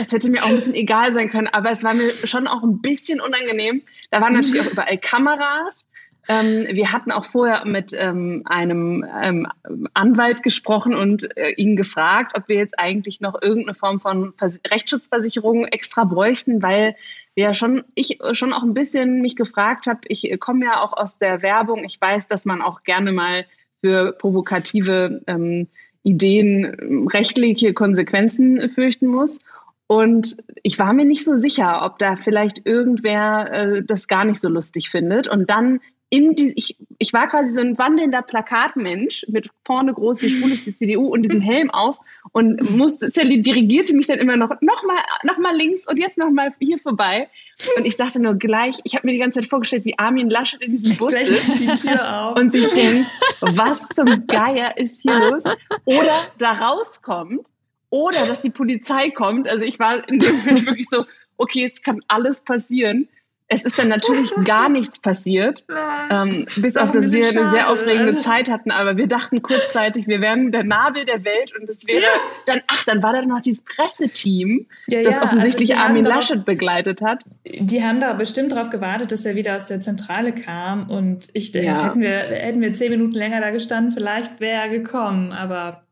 es 0.00 0.12
hätte 0.12 0.30
mir 0.30 0.42
auch 0.42 0.48
ein 0.48 0.54
bisschen 0.54 0.74
egal 0.74 1.12
sein 1.12 1.30
können, 1.30 1.48
aber 1.48 1.70
es 1.70 1.84
war 1.84 1.94
mir 1.94 2.10
schon 2.10 2.46
auch 2.46 2.62
ein 2.62 2.80
bisschen 2.80 3.20
unangenehm. 3.20 3.82
Da 4.10 4.20
waren 4.20 4.34
natürlich 4.34 4.60
auch 4.60 4.72
überall 4.72 4.98
Kameras. 4.98 5.86
Ähm, 6.28 6.66
wir 6.70 6.92
hatten 6.92 7.10
auch 7.10 7.24
vorher 7.24 7.64
mit 7.64 7.94
ähm, 7.94 8.42
einem 8.44 9.04
ähm, 9.22 9.48
Anwalt 9.94 10.42
gesprochen 10.42 10.94
und 10.94 11.36
äh, 11.38 11.52
ihn 11.52 11.74
gefragt, 11.74 12.32
ob 12.36 12.48
wir 12.48 12.56
jetzt 12.56 12.78
eigentlich 12.78 13.20
noch 13.20 13.40
irgendeine 13.40 13.74
Form 13.74 13.98
von 13.98 14.34
Vers 14.36 14.60
Rechtsschutzversicherung 14.70 15.64
extra 15.64 16.04
bräuchten, 16.04 16.62
weil 16.62 16.96
ja 17.42 17.54
schon, 17.54 17.84
ich 17.94 18.18
schon 18.32 18.52
auch 18.52 18.62
ein 18.62 18.74
bisschen 18.74 19.20
mich 19.20 19.36
gefragt 19.36 19.86
habe, 19.86 20.00
ich 20.08 20.38
komme 20.40 20.66
ja 20.66 20.82
auch 20.82 20.92
aus 20.92 21.18
der 21.18 21.42
Werbung, 21.42 21.84
ich 21.84 22.00
weiß, 22.00 22.26
dass 22.26 22.44
man 22.44 22.62
auch 22.62 22.82
gerne 22.82 23.12
mal 23.12 23.46
für 23.80 24.12
provokative 24.12 25.22
ähm, 25.26 25.68
Ideen 26.02 26.76
ähm, 26.80 27.06
rechtliche 27.06 27.74
Konsequenzen 27.74 28.68
fürchten 28.68 29.06
muss. 29.06 29.40
Und 29.86 30.36
ich 30.62 30.78
war 30.78 30.92
mir 30.92 31.04
nicht 31.04 31.24
so 31.24 31.36
sicher, 31.36 31.84
ob 31.84 31.98
da 31.98 32.16
vielleicht 32.16 32.66
irgendwer 32.66 33.52
äh, 33.52 33.82
das 33.82 34.08
gar 34.08 34.24
nicht 34.24 34.40
so 34.40 34.48
lustig 34.48 34.90
findet. 34.90 35.28
Und 35.28 35.48
dann 35.48 35.80
in 36.10 36.34
die, 36.34 36.52
ich, 36.56 36.76
ich 36.98 37.12
war 37.12 37.28
quasi 37.28 37.52
so 37.52 37.60
ein 37.60 37.76
wandelnder 37.76 38.22
Plakatmensch 38.22 39.26
mit 39.28 39.50
vorne 39.64 39.92
groß 39.92 40.22
wie 40.22 40.30
schwul 40.30 40.50
ist 40.50 40.64
die 40.64 40.74
CDU 40.74 41.08
und 41.08 41.22
diesem 41.22 41.42
Helm 41.42 41.70
auf 41.70 41.98
und 42.32 42.76
musste, 42.76 43.10
Sally 43.10 43.42
dirigierte 43.42 43.94
mich 43.94 44.06
dann 44.06 44.18
immer 44.18 44.36
noch, 44.36 44.50
noch 44.62 44.84
mal, 44.84 44.96
noch 45.22 45.36
mal 45.38 45.54
links 45.54 45.86
und 45.86 45.98
jetzt 45.98 46.16
noch 46.16 46.30
mal 46.30 46.52
hier 46.60 46.78
vorbei. 46.78 47.28
Und 47.76 47.86
ich 47.86 47.96
dachte 47.96 48.22
nur 48.22 48.34
gleich, 48.34 48.78
ich 48.84 48.94
habe 48.94 49.06
mir 49.06 49.12
die 49.12 49.18
ganze 49.18 49.40
Zeit 49.40 49.50
vorgestellt, 49.50 49.84
wie 49.84 49.98
Armin 49.98 50.30
Laschet 50.30 50.62
in 50.62 50.70
diesem 50.70 50.96
Bus 50.96 51.12
sitzt 51.12 51.60
die 51.60 52.40
und 52.40 52.52
sich 52.52 52.68
denkt, 52.68 53.06
was 53.40 53.88
zum 53.88 54.26
Geier 54.26 54.78
ist 54.78 55.02
hier 55.02 55.18
los? 55.18 55.44
Oder 55.84 56.14
da 56.38 56.52
rauskommt 56.52 57.46
oder 57.90 58.26
dass 58.26 58.40
die 58.40 58.50
Polizei 58.50 59.10
kommt. 59.10 59.46
Also 59.46 59.64
ich 59.64 59.78
war 59.78 60.08
in 60.08 60.20
dem 60.20 60.38
Moment 60.38 60.66
wirklich 60.66 60.88
so, 60.88 61.04
okay, 61.36 61.62
jetzt 61.62 61.84
kann 61.84 62.02
alles 62.08 62.40
passieren. 62.42 63.08
Es 63.50 63.64
ist 63.64 63.78
dann 63.78 63.88
natürlich 63.88 64.30
gar 64.44 64.68
nichts 64.68 64.98
passiert, 64.98 65.64
ähm, 66.10 66.46
bis 66.56 66.76
auf, 66.76 66.92
dass 66.92 67.10
wir 67.10 67.24
schade. 67.24 67.40
eine 67.40 67.50
sehr 67.50 67.70
aufregende 67.70 68.06
also, 68.08 68.20
Zeit 68.20 68.50
hatten. 68.50 68.70
Aber 68.70 68.98
wir 68.98 69.06
dachten 69.06 69.40
kurzzeitig, 69.40 70.06
wir 70.06 70.20
wären 70.20 70.52
der 70.52 70.64
Nabel 70.64 71.06
der 71.06 71.24
Welt 71.24 71.54
und 71.58 71.68
es 71.68 71.86
wäre 71.86 72.02
ja. 72.02 72.08
dann, 72.46 72.60
ach, 72.66 72.84
dann 72.84 73.02
war 73.02 73.14
da 73.14 73.22
noch 73.22 73.40
dieses 73.40 73.62
Presseteam, 73.64 74.66
ja, 74.86 75.02
das 75.02 75.16
ja. 75.16 75.22
offensichtlich 75.22 75.72
also 75.72 75.84
Armin 75.84 76.04
Laschet 76.04 76.44
begleitet 76.44 77.00
hat. 77.00 77.24
Die 77.44 77.82
haben 77.82 78.00
da 78.00 78.12
bestimmt 78.12 78.52
darauf 78.52 78.68
gewartet, 78.68 79.12
dass 79.12 79.24
er 79.24 79.34
wieder 79.34 79.56
aus 79.56 79.66
der 79.66 79.80
Zentrale 79.80 80.32
kam 80.32 80.90
und 80.90 81.28
ich 81.32 81.54
ja. 81.54 81.82
hätten 81.82 82.00
wir 82.00 82.10
hätten 82.10 82.60
wir 82.60 82.74
zehn 82.74 82.90
Minuten 82.90 83.12
länger 83.12 83.40
da 83.40 83.50
gestanden, 83.50 83.92
vielleicht 83.92 84.40
wäre 84.40 84.62
er 84.62 84.68
gekommen, 84.68 85.32
aber 85.32 85.82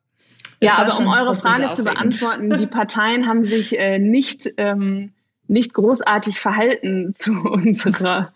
ja, 0.61 0.79
aber 0.79 0.99
um 0.99 1.07
eure 1.07 1.37
Frage 1.37 1.71
zu 1.73 1.85
beantworten, 1.85 2.51
die 2.59 2.67
Parteien 2.67 3.27
haben 3.27 3.45
sich 3.45 3.79
äh, 3.79 3.99
nicht 3.99 4.51
ähm, 4.57 5.13
nicht 5.49 5.75
großartig 5.75 6.39
verhalten 6.39 7.13
zu 7.15 7.33
unserer, 7.33 8.33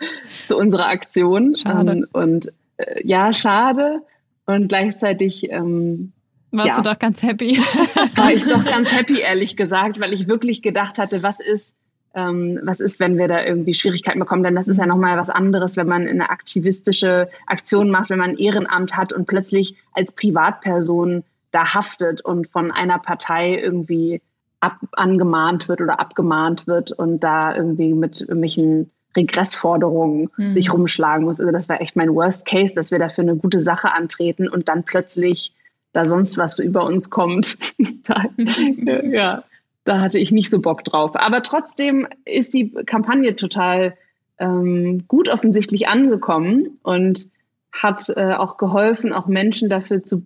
zu 0.46 0.56
unserer 0.56 0.86
Aktion. 0.86 1.54
Schade. 1.54 1.92
Ähm, 1.92 2.06
und 2.12 2.52
äh, 2.76 3.06
ja, 3.06 3.32
schade. 3.32 4.02
Und 4.46 4.68
gleichzeitig 4.68 5.50
ähm, 5.50 6.12
warst 6.50 6.68
ja, 6.68 6.76
du 6.76 6.82
doch 6.82 6.98
ganz 6.98 7.22
happy. 7.22 7.56
War 8.16 8.32
ich 8.32 8.44
doch 8.44 8.64
ganz 8.64 8.92
happy, 8.92 9.20
ehrlich 9.22 9.56
gesagt, 9.56 10.00
weil 10.00 10.12
ich 10.12 10.26
wirklich 10.26 10.62
gedacht 10.62 10.98
hatte, 10.98 11.22
was 11.22 11.38
ist, 11.38 11.76
ähm, 12.14 12.58
was 12.64 12.80
ist, 12.80 12.98
wenn 12.98 13.18
wir 13.18 13.28
da 13.28 13.44
irgendwie 13.44 13.74
Schwierigkeiten 13.74 14.18
bekommen? 14.18 14.42
Denn 14.42 14.56
das 14.56 14.66
ist 14.66 14.78
ja 14.78 14.86
nochmal 14.86 15.16
was 15.16 15.30
anderes, 15.30 15.76
wenn 15.76 15.86
man 15.86 16.08
eine 16.08 16.30
aktivistische 16.30 17.28
Aktion 17.46 17.90
macht, 17.90 18.10
wenn 18.10 18.18
man 18.18 18.30
ein 18.30 18.38
Ehrenamt 18.38 18.96
hat 18.96 19.12
und 19.12 19.26
plötzlich 19.26 19.76
als 19.92 20.12
Privatperson 20.12 21.22
da 21.52 21.74
haftet 21.74 22.20
und 22.20 22.48
von 22.48 22.70
einer 22.72 22.98
Partei 22.98 23.56
irgendwie 23.56 24.20
ab, 24.60 24.78
angemahnt 24.92 25.68
wird 25.68 25.80
oder 25.80 26.00
abgemahnt 26.00 26.66
wird 26.66 26.92
und 26.92 27.20
da 27.20 27.54
irgendwie 27.54 27.94
mit 27.94 28.20
irgendwelchen 28.20 28.90
Regressforderungen 29.16 30.30
mhm. 30.36 30.54
sich 30.54 30.72
rumschlagen 30.72 31.24
muss. 31.24 31.40
Also 31.40 31.52
das 31.52 31.68
war 31.68 31.80
echt 31.80 31.96
mein 31.96 32.14
Worst 32.14 32.44
Case, 32.46 32.74
dass 32.74 32.90
wir 32.90 32.98
dafür 32.98 33.22
eine 33.22 33.36
gute 33.36 33.60
Sache 33.60 33.92
antreten 33.92 34.48
und 34.48 34.68
dann 34.68 34.84
plötzlich 34.84 35.52
da 35.92 36.04
sonst 36.04 36.38
was 36.38 36.58
über 36.58 36.84
uns 36.84 37.10
kommt. 37.10 37.58
da, 38.04 38.24
ja, 39.02 39.42
da 39.84 40.00
hatte 40.00 40.18
ich 40.18 40.30
nicht 40.30 40.50
so 40.50 40.60
Bock 40.60 40.84
drauf. 40.84 41.16
Aber 41.16 41.42
trotzdem 41.42 42.06
ist 42.24 42.54
die 42.54 42.70
Kampagne 42.70 43.34
total 43.34 43.96
ähm, 44.38 45.06
gut 45.08 45.28
offensichtlich 45.28 45.88
angekommen 45.88 46.78
und 46.82 47.26
hat 47.72 48.08
äh, 48.10 48.34
auch 48.34 48.56
geholfen, 48.56 49.12
auch 49.12 49.26
Menschen 49.26 49.68
dafür 49.68 50.02
zu, 50.02 50.24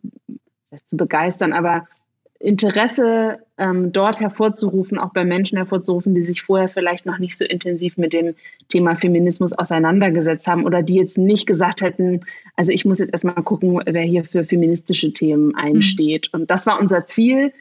zu 0.84 0.96
begeistern, 0.96 1.52
aber 1.52 1.86
Interesse 2.44 3.38
ähm, 3.56 3.90
dort 3.90 4.20
hervorzurufen, 4.20 4.98
auch 4.98 5.12
bei 5.14 5.24
Menschen 5.24 5.56
hervorzurufen, 5.56 6.14
die 6.14 6.22
sich 6.22 6.42
vorher 6.42 6.68
vielleicht 6.68 7.06
noch 7.06 7.18
nicht 7.18 7.38
so 7.38 7.44
intensiv 7.44 7.96
mit 7.96 8.12
dem 8.12 8.34
Thema 8.68 8.96
Feminismus 8.96 9.54
auseinandergesetzt 9.54 10.46
haben 10.46 10.66
oder 10.66 10.82
die 10.82 10.96
jetzt 10.96 11.16
nicht 11.16 11.46
gesagt 11.46 11.80
hätten, 11.80 12.20
also 12.56 12.70
ich 12.70 12.84
muss 12.84 12.98
jetzt 12.98 13.14
erstmal 13.14 13.36
gucken, 13.36 13.80
wer 13.86 14.02
hier 14.02 14.24
für 14.24 14.44
feministische 14.44 15.12
Themen 15.12 15.54
einsteht. 15.54 16.28
Mhm. 16.32 16.40
Und 16.40 16.50
das 16.50 16.66
war 16.66 16.78
unser 16.78 17.06
Ziel. 17.06 17.52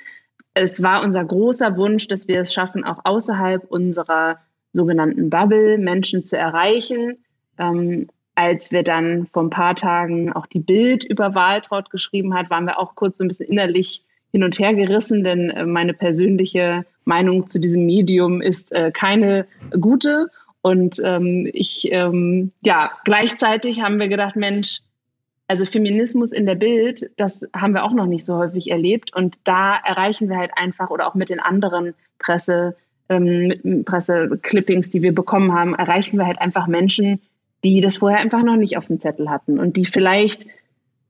Es 0.54 0.84
war 0.84 1.02
unser 1.02 1.24
großer 1.24 1.78
Wunsch, 1.78 2.10
dass 2.10 2.28
wir 2.28 2.42
es 2.42 2.54
schaffen, 2.54 2.84
auch 2.84 3.00
außerhalb 3.06 3.64
unserer 3.72 4.40
sogenannten 4.74 5.30
Bubble 5.30 5.78
Menschen 5.78 6.26
zu 6.26 6.38
erreichen. 6.38 7.24
Ähm, 7.58 8.08
als 8.36 8.72
wir 8.72 8.84
dann 8.84 9.28
vor 9.28 9.44
ein 9.44 9.50
paar 9.50 9.76
Tagen 9.76 10.34
auch 10.34 10.48
die 10.48 10.60
Bild 10.60 11.06
über 11.06 11.36
Wahltraut 11.36 11.90
geschrieben 11.90 12.34
hat, 12.34 12.50
waren 12.50 12.66
wir 12.66 12.80
auch 12.80 12.96
kurz 12.96 13.20
so 13.20 13.24
ein 13.24 13.30
bisschen 13.30 13.48
innerlich 13.48 14.04
hin 14.34 14.44
und 14.44 14.58
her 14.60 14.74
gerissen, 14.74 15.24
denn 15.24 15.52
äh, 15.52 15.64
meine 15.64 15.94
persönliche 15.94 16.86
Meinung 17.06 17.48
zu 17.48 17.60
diesem 17.60 17.86
Medium 17.86 18.42
ist 18.42 18.74
äh, 18.74 18.92
keine 18.92 19.46
gute. 19.80 20.28
Und 20.62 21.00
ähm, 21.04 21.48
ich, 21.54 21.90
ähm, 21.92 22.52
ja, 22.64 22.92
gleichzeitig 23.06 23.82
haben 23.82 24.00
wir 24.00 24.08
gedacht, 24.08 24.36
Mensch, 24.36 24.82
also 25.48 25.66
Feminismus 25.66 26.32
in 26.32 26.48
der 26.48 26.56
Bild, 26.56 27.12
das 27.18 27.48
haben 27.56 27.74
wir 27.74 27.84
auch 27.84 27.94
noch 27.94 28.08
nicht 28.08 28.26
so 28.26 28.38
häufig 28.38 28.72
erlebt. 28.72 29.16
Und 29.16 29.38
da 29.44 29.76
erreichen 29.76 30.30
wir 30.30 30.38
halt 30.38 30.52
einfach 30.56 30.90
oder 30.90 31.08
auch 31.08 31.16
mit 31.16 31.30
den 31.30 31.40
anderen 31.40 31.94
Presse, 32.18 32.76
ähm, 33.10 33.84
Presseclippings, 33.86 34.90
die 34.90 35.04
wir 35.04 35.14
bekommen 35.14 35.54
haben, 35.54 35.76
erreichen 35.76 36.18
wir 36.18 36.26
halt 36.26 36.42
einfach 36.42 36.66
Menschen, 36.66 37.22
die 37.64 37.82
das 37.82 37.98
vorher 37.98 38.20
einfach 38.20 38.42
noch 38.42 38.56
nicht 38.56 38.78
auf 38.78 38.88
dem 38.88 39.00
Zettel 39.00 39.30
hatten 39.30 39.60
und 39.60 39.78
die 39.78 39.86
vielleicht, 39.86 40.48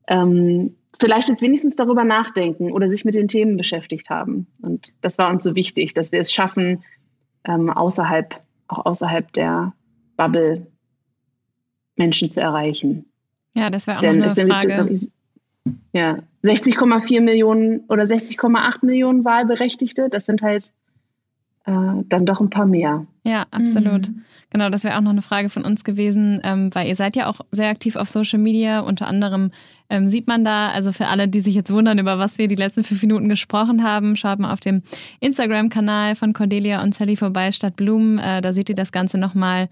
ähm, 0.08 0.74
vielleicht 0.98 1.28
jetzt 1.28 1.42
wenigstens 1.42 1.76
darüber 1.76 2.04
nachdenken 2.04 2.72
oder 2.72 2.88
sich 2.88 3.04
mit 3.04 3.14
den 3.14 3.28
Themen 3.28 3.56
beschäftigt 3.56 4.10
haben. 4.10 4.46
Und 4.60 4.92
das 5.00 5.18
war 5.18 5.30
uns 5.30 5.44
so 5.44 5.56
wichtig, 5.56 5.94
dass 5.94 6.12
wir 6.12 6.20
es 6.20 6.32
schaffen, 6.32 6.82
ähm, 7.44 7.70
außerhalb, 7.70 8.40
auch 8.68 8.86
außerhalb 8.86 9.32
der 9.32 9.72
Bubble 10.16 10.66
Menschen 11.96 12.30
zu 12.30 12.40
erreichen. 12.40 13.06
Ja, 13.54 13.70
das 13.70 13.86
wäre 13.86 13.98
auch 13.98 14.02
Denn 14.02 14.18
noch 14.18 14.36
eine 14.36 14.46
Frage. 14.46 15.00
Ja, 15.92 16.18
60,4 16.42 17.20
Millionen 17.22 17.80
oder 17.88 18.02
60,8 18.02 18.84
Millionen 18.84 19.24
Wahlberechtigte, 19.24 20.08
das 20.10 20.26
sind 20.26 20.42
halt 20.42 20.70
dann 21.66 22.26
doch 22.26 22.42
ein 22.42 22.50
paar 22.50 22.66
mehr. 22.66 23.06
Ja, 23.24 23.46
absolut. 23.50 24.10
Mhm. 24.10 24.22
Genau, 24.50 24.68
das 24.68 24.84
wäre 24.84 24.96
auch 24.96 25.00
noch 25.00 25.10
eine 25.10 25.22
Frage 25.22 25.48
von 25.48 25.64
uns 25.64 25.82
gewesen, 25.82 26.40
ähm, 26.44 26.72
weil 26.74 26.86
ihr 26.86 26.94
seid 26.94 27.16
ja 27.16 27.26
auch 27.26 27.40
sehr 27.50 27.70
aktiv 27.70 27.96
auf 27.96 28.08
Social 28.08 28.38
Media. 28.38 28.80
Unter 28.80 29.08
anderem 29.08 29.50
ähm, 29.88 30.08
sieht 30.08 30.28
man 30.28 30.44
da, 30.44 30.68
also 30.68 30.92
für 30.92 31.08
alle, 31.08 31.26
die 31.26 31.40
sich 31.40 31.54
jetzt 31.54 31.72
wundern, 31.72 31.98
über 31.98 32.18
was 32.18 32.36
wir 32.36 32.48
die 32.48 32.54
letzten 32.54 32.84
fünf 32.84 33.00
Minuten 33.00 33.28
gesprochen 33.28 33.82
haben, 33.82 34.14
schaut 34.14 34.38
mal 34.38 34.52
auf 34.52 34.60
dem 34.60 34.82
Instagram-Kanal 35.20 36.14
von 36.16 36.34
Cordelia 36.34 36.82
und 36.82 36.94
Sally 36.94 37.16
vorbei, 37.16 37.50
statt 37.50 37.76
Blumen. 37.76 38.18
Äh, 38.18 38.42
da 38.42 38.52
seht 38.52 38.68
ihr 38.68 38.74
das 38.74 38.92
Ganze 38.92 39.16
nochmal. 39.16 39.68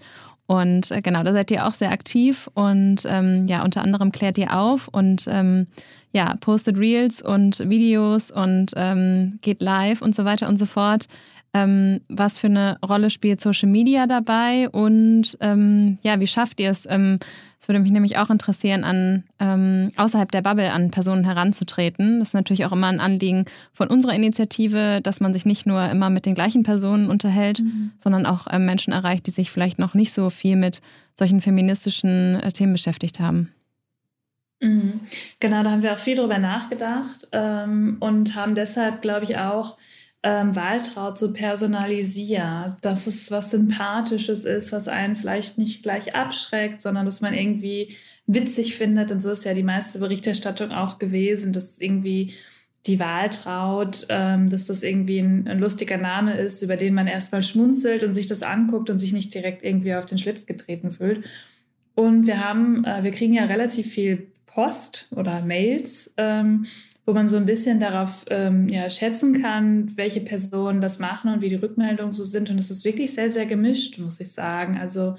Und 0.47 0.91
äh, 0.91 1.01
genau, 1.01 1.23
da 1.23 1.31
seid 1.31 1.51
ihr 1.51 1.65
auch 1.65 1.73
sehr 1.73 1.91
aktiv 1.91 2.49
und 2.53 3.03
ähm, 3.07 3.45
ja, 3.47 3.63
unter 3.63 3.81
anderem 3.81 4.11
klärt 4.11 4.37
ihr 4.37 4.57
auf 4.57 4.89
und 4.89 5.25
ähm, 5.29 5.67
ja, 6.11 6.35
postet 6.41 6.77
Reels 6.77 7.21
und 7.21 7.59
Videos 7.69 8.31
und 8.31 8.73
ähm, 8.75 9.39
geht 9.41 9.61
live 9.61 10.01
und 10.01 10.13
so 10.13 10.25
weiter 10.25 10.49
und 10.49 10.57
so 10.57 10.65
fort. 10.65 11.07
Ähm, 11.55 12.01
was 12.09 12.39
für 12.39 12.47
eine 12.47 12.77
Rolle 12.83 13.11
spielt 13.11 13.39
Social 13.39 13.69
Media 13.69 14.07
dabei 14.07 14.69
und 14.69 15.37
ähm, 15.39 15.99
ja, 16.01 16.19
wie 16.19 16.25
schafft 16.25 16.59
ihr 16.59 16.71
es? 16.71 16.87
Ähm, 16.89 17.19
es 17.63 17.69
würde 17.69 17.79
mich 17.79 17.91
nämlich 17.91 18.17
auch 18.17 18.29
interessieren, 18.29 18.83
an 18.83 19.23
ähm, 19.39 19.91
außerhalb 19.95 20.29
der 20.31 20.41
Bubble 20.41 20.73
an 20.73 20.91
Personen 20.91 21.23
heranzutreten. 21.23 22.19
Das 22.19 22.29
ist 22.29 22.33
natürlich 22.33 22.65
auch 22.65 22.71
immer 22.71 22.87
ein 22.87 22.99
Anliegen 22.99 23.45
von 23.71 23.87
unserer 23.87 24.13
Initiative, 24.13 24.99
dass 25.01 25.21
man 25.21 25.31
sich 25.31 25.45
nicht 25.45 25.65
nur 25.65 25.89
immer 25.89 26.09
mit 26.09 26.25
den 26.25 26.33
gleichen 26.33 26.63
Personen 26.63 27.09
unterhält, 27.09 27.61
mhm. 27.61 27.91
sondern 27.99 28.25
auch 28.25 28.47
ähm, 28.49 28.65
Menschen 28.65 28.91
erreicht, 28.91 29.27
die 29.27 29.31
sich 29.31 29.49
vielleicht 29.49 29.79
noch 29.79 29.93
nicht 29.93 30.11
so 30.11 30.29
viel 30.29 30.55
mit 30.55 30.81
solchen 31.15 31.39
feministischen 31.39 32.35
äh, 32.41 32.51
Themen 32.51 32.73
beschäftigt 32.73 33.19
haben. 33.19 33.53
Mhm. 34.59 35.01
Genau, 35.39 35.63
da 35.63 35.71
haben 35.71 35.83
wir 35.83 35.93
auch 35.93 35.99
viel 35.99 36.15
drüber 36.15 36.39
nachgedacht 36.39 37.27
ähm, 37.31 37.97
und 37.99 38.35
haben 38.35 38.55
deshalb, 38.55 39.01
glaube 39.01 39.25
ich, 39.25 39.37
auch 39.37 39.77
ähm, 40.23 40.55
Wahltraut 40.55 41.17
so 41.17 41.33
personalisiert, 41.33 42.77
dass 42.81 43.07
es 43.07 43.29
was 43.29 43.51
Sympathisches 43.51 44.45
ist, 44.45 44.71
was 44.71 44.87
einen 44.87 45.17
vielleicht 45.17 45.57
nicht 45.57 45.83
gleich 45.83 46.15
abschreckt, 46.15 46.81
sondern 46.81 47.05
dass 47.05 47.19
man 47.19 47.33
irgendwie 47.33 47.95
witzig 48.25 48.75
findet. 48.75 49.11
Und 49.11 49.19
so 49.19 49.31
ist 49.31 49.43
ja 49.43 49.53
die 49.53 49.63
meiste 49.63 49.99
Berichterstattung 49.99 50.71
auch 50.71 50.97
gewesen, 50.97 51.51
dass 51.51 51.79
irgendwie 51.79 52.33
die 52.85 52.99
Wahltraut, 52.99 54.05
ähm, 54.09 54.49
dass 54.49 54.65
das 54.65 54.81
irgendwie 54.83 55.19
ein, 55.19 55.47
ein, 55.47 55.59
lustiger 55.59 55.97
Name 55.97 56.37
ist, 56.37 56.61
über 56.61 56.77
den 56.77 56.93
man 56.93 57.07
erstmal 57.07 57.43
schmunzelt 57.43 58.03
und 58.03 58.13
sich 58.13 58.27
das 58.27 58.43
anguckt 58.43 58.89
und 58.89 58.99
sich 58.99 59.13
nicht 59.13 59.33
direkt 59.33 59.63
irgendwie 59.63 59.95
auf 59.95 60.05
den 60.05 60.17
Schlips 60.17 60.45
getreten 60.45 60.91
fühlt. 60.91 61.25
Und 61.95 62.27
wir 62.27 62.43
haben, 62.43 62.83
äh, 62.85 63.03
wir 63.03 63.11
kriegen 63.11 63.33
ja 63.33 63.45
relativ 63.45 63.91
viel 63.91 64.27
Post 64.45 65.07
oder 65.11 65.41
Mails 65.41 66.13
ähm, 66.17 66.65
wo 67.05 67.13
man 67.13 67.27
so 67.27 67.37
ein 67.37 67.45
bisschen 67.45 67.79
darauf 67.79 68.25
ähm, 68.29 68.67
ja, 68.69 68.89
schätzen 68.89 69.41
kann, 69.41 69.95
welche 69.97 70.21
Personen 70.21 70.81
das 70.81 70.99
machen 70.99 71.33
und 71.33 71.41
wie 71.41 71.49
die 71.49 71.55
Rückmeldungen 71.55 72.13
so 72.13 72.23
sind. 72.23 72.49
Und 72.49 72.57
es 72.57 72.71
ist 72.71 72.85
wirklich 72.85 73.13
sehr, 73.13 73.29
sehr 73.29 73.45
gemischt, 73.45 73.99
muss 73.99 74.19
ich 74.19 74.31
sagen. 74.31 74.77
Also 74.77 75.17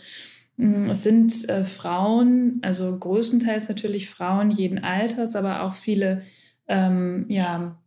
mm, 0.57 0.91
es 0.91 1.03
sind 1.03 1.49
äh, 1.49 1.65
Frauen, 1.65 2.61
also 2.63 2.99
größtenteils 2.99 3.69
natürlich 3.69 4.09
Frauen 4.09 4.51
jeden 4.51 4.83
Alters, 4.83 5.37
aber 5.37 5.63
auch 5.63 5.75
viele 5.75 6.23
ähm, 6.69 7.27
ja, 7.29 7.79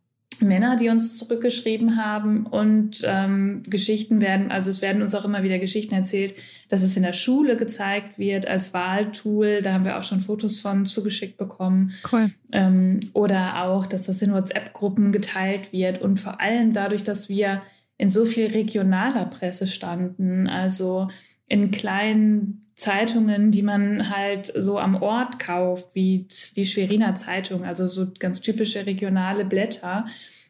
Männer, 0.42 0.78
die 0.78 0.90
uns 0.90 1.18
zurückgeschrieben 1.18 2.04
haben 2.04 2.46
und 2.46 3.04
ähm, 3.06 3.64
Geschichten 3.68 4.22
werden, 4.22 4.52
also 4.52 4.70
es 4.70 4.82
werden 4.82 5.02
uns 5.02 5.16
auch 5.16 5.26
immer 5.26 5.44
wieder 5.44 5.60
Geschichten 5.60 5.94
erzählt, 5.94 6.36
dass 6.70 6.84
es 6.84 6.98
in 6.98 7.04
der 7.04 7.14
Schule 7.14 7.58
gezeigt 7.58 8.18
wird 8.20 8.48
als 8.48 8.74
Wahltool. 8.74 9.62
Da 9.62 9.74
haben 9.74 9.86
wir 9.86 9.98
auch 9.98 10.04
schon 10.04 10.22
Fotos 10.22 10.60
von 10.60 10.86
zugeschickt 10.86 11.38
bekommen. 11.38 11.94
Cool. 12.12 12.32
Ähm, 12.52 13.00
oder 13.14 13.64
auch, 13.64 13.86
dass 13.86 14.06
das 14.06 14.22
in 14.22 14.34
WhatsApp-Gruppen 14.34 15.12
geteilt 15.12 15.74
wird 15.74 16.02
und 16.02 16.20
vor 16.20 16.42
allem 16.42 16.74
dadurch, 16.74 17.04
dass 17.04 17.30
wir 17.30 17.62
in 17.98 18.10
so 18.10 18.26
viel 18.26 18.48
regionaler 18.48 19.26
Presse 19.26 19.68
standen, 19.68 20.48
also 20.48 21.10
in 21.48 21.72
kleinen 21.72 22.62
Zeitungen, 22.76 23.52
die 23.52 23.64
man 23.64 24.10
halt 24.16 24.52
so 24.56 24.78
am 24.78 25.02
Ort 25.02 25.40
kauft, 25.40 25.96
wie 25.96 26.28
die 26.56 26.66
Schweriner 26.66 27.16
Zeitung, 27.16 27.64
also 27.64 27.88
so 27.88 28.08
ganz 28.20 28.42
typische 28.42 28.86
regionale 28.86 29.46
Blätter, 29.46 30.06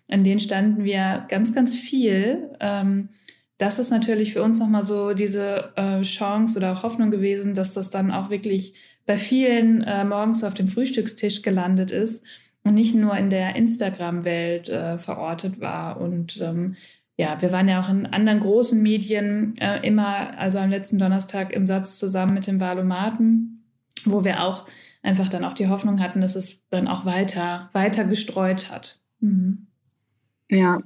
an 0.10 0.24
denen 0.24 0.40
standen 0.40 0.84
wir 0.84 1.26
ganz, 1.30 1.54
ganz 1.54 1.76
viel. 1.76 2.50
Ähm, 2.60 3.10
das 3.58 3.80
ist 3.80 3.92
natürlich 3.92 4.34
für 4.34 4.44
uns 4.44 4.60
nochmal 4.60 4.84
so 4.84 5.14
diese 5.14 5.72
äh, 5.76 6.02
Chance 6.02 6.60
oder 6.60 6.74
auch 6.74 6.84
Hoffnung 6.84 7.12
gewesen, 7.12 7.56
dass 7.56 7.74
das 7.74 7.90
dann 7.90 8.12
auch 8.12 8.30
wirklich 8.30 8.74
bei 9.06 9.18
vielen 9.18 9.84
äh, 9.84 10.06
morgens 10.06 10.44
auf 10.44 10.54
dem 10.54 10.68
Frühstückstisch 10.68 11.42
gelandet 11.42 11.92
ist 11.92 12.24
und 12.64 12.74
nicht 12.74 12.94
nur 12.94 13.16
in 13.16 13.30
der 13.30 13.56
Instagram-Welt 13.56 14.70
äh, 14.70 14.98
verortet 14.98 15.60
war. 15.60 16.00
Und 16.00 16.40
ähm, 16.42 16.76
ja, 17.18 17.42
wir 17.42 17.52
waren 17.52 17.68
ja 17.68 17.82
auch 17.82 17.90
in 17.90 18.06
anderen 18.06 18.40
großen 18.40 18.82
Medien 18.82 19.56
äh, 19.60 19.86
immer, 19.86 20.38
also 20.38 20.60
am 20.60 20.70
letzten 20.70 21.00
Donnerstag 21.00 21.52
im 21.52 21.66
Satz 21.66 21.98
zusammen 21.98 22.36
mit 22.36 22.46
dem 22.46 22.62
Valomaten, 22.62 23.66
wo 24.06 24.24
wir 24.24 24.44
auch 24.44 24.68
einfach 25.02 25.28
dann 25.28 25.44
auch 25.44 25.54
die 25.54 25.68
Hoffnung 25.68 26.00
hatten, 26.00 26.22
dass 26.22 26.36
es 26.36 26.62
dann 26.70 26.88
auch 26.88 27.06
weiter, 27.06 27.70
weiter 27.74 28.04
gestreut 28.04 28.72
hat. 28.72 29.00
Mhm. 29.20 29.66
Ja, 30.50 30.80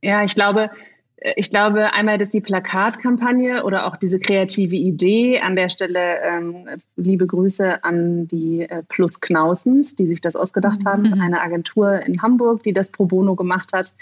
ja, 0.00 0.22
ich 0.22 0.36
glaube, 0.36 0.70
äh, 1.16 1.32
ich 1.34 1.50
glaube 1.50 1.92
einmal, 1.92 2.18
dass 2.18 2.30
die 2.30 2.40
Plakatkampagne 2.40 3.64
oder 3.64 3.86
auch 3.86 3.96
diese 3.96 4.20
kreative 4.20 4.76
Idee 4.76 5.40
an 5.40 5.56
der 5.56 5.68
Stelle, 5.68 6.20
ähm, 6.22 6.68
liebe 6.94 7.26
Grüße 7.26 7.82
an 7.82 8.28
die 8.28 8.62
äh, 8.62 8.84
Plus 8.88 9.20
Knausens, 9.20 9.96
die 9.96 10.06
sich 10.06 10.20
das 10.20 10.36
ausgedacht 10.36 10.84
mhm. 10.84 10.88
haben, 10.88 11.20
eine 11.20 11.40
Agentur 11.40 12.00
in 12.06 12.22
Hamburg, 12.22 12.62
die 12.62 12.72
das 12.72 12.90
pro 12.90 13.06
bono 13.06 13.34
gemacht 13.34 13.72
hat. 13.72 13.92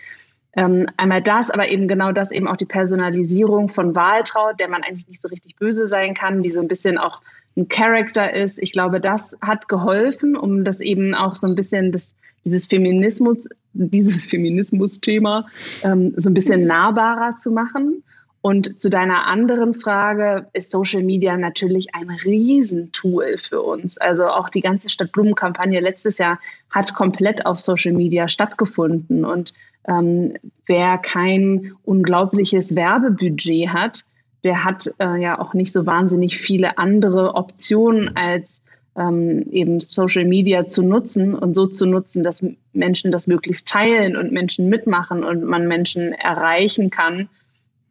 Ähm, 0.57 0.87
einmal 0.97 1.23
das, 1.23 1.51
aber 1.51 1.69
eben 1.69 1.89
genau 1.89 2.13
das, 2.13 2.31
eben 2.31 2.47
auch 2.47 2.57
die 2.57 2.65
Personalisierung 2.65 3.69
von 3.69 3.95
Wahltraut, 3.95 4.61
der 4.61 4.69
man 4.69 4.83
eigentlich 4.83 5.09
nicht 5.09 5.23
so 5.23 5.29
richtig 5.29 5.57
böse 5.57 5.89
sein 5.89 6.15
kann, 6.15 6.43
die 6.43 6.51
so 6.51 6.61
ein 6.61 6.69
bisschen 6.69 6.99
auch 6.99 7.21
ein 7.57 7.69
Charakter 7.69 8.33
ist. 8.33 8.59
Ich 8.59 8.73
glaube, 8.73 9.01
das 9.01 9.37
hat 9.41 9.69
geholfen, 9.69 10.37
um 10.37 10.65
das 10.65 10.81
eben 10.81 11.15
auch 11.15 11.37
so 11.37 11.47
ein 11.47 11.55
bisschen 11.55 11.93
das, 11.93 12.15
dieses 12.45 12.67
Feminismus, 12.67 13.49
dieses 13.73 14.27
Feminismus-Thema 14.27 15.47
ähm, 15.83 16.15
so 16.17 16.31
ein 16.31 16.35
bisschen 16.35 16.67
nahbarer 16.67 17.37
zu 17.37 17.51
machen. 17.51 18.03
Und 18.41 18.79
zu 18.79 18.91
deiner 18.91 19.27
anderen 19.27 19.73
Frage 19.73 20.49
ist 20.53 20.71
Social 20.71 21.03
Media 21.03 21.35
natürlich 21.39 21.95
ein 21.95 22.11
Riesentool 22.11 23.39
für 23.39 23.63
uns. 23.63 23.97
Also 23.97 24.27
auch 24.27 24.51
die 24.51 24.61
ganze 24.61 24.91
Stadtblumenkampagne 24.91 25.81
letztes 25.81 26.19
Jahr 26.19 26.39
hat 26.69 26.93
komplett 26.93 27.47
auf 27.47 27.63
Social 27.63 27.93
Media 27.93 28.29
stattgefunden. 28.29 29.25
Und 29.25 29.55
ähm, 29.87 30.35
wer 30.67 30.99
kein 30.99 31.73
unglaubliches 31.85 32.75
Werbebudget 32.75 33.69
hat, 33.69 34.05
der 34.45 34.65
hat 34.65 34.91
äh, 34.99 35.21
ja 35.21 35.39
auch 35.39 35.55
nicht 35.55 35.73
so 35.73 35.87
wahnsinnig 35.87 36.39
viele 36.39 36.79
andere 36.79 37.35
Optionen 37.35 38.17
als 38.17 38.63
ähm, 38.97 39.47
eben 39.51 39.81
Social 39.81 40.25
Media 40.25 40.67
zu 40.67 40.83
nutzen 40.83 41.35
und 41.35 41.55
so 41.55 41.67
zu 41.67 41.87
nutzen, 41.87 42.23
dass 42.23 42.45
Menschen 42.73 43.11
das 43.11 43.27
möglichst 43.27 43.67
teilen 43.69 44.17
und 44.17 44.33
Menschen 44.33 44.69
mitmachen 44.69 45.25
und 45.25 45.45
man 45.45 45.67
Menschen 45.67 46.13
erreichen 46.13 46.91
kann. 46.91 47.29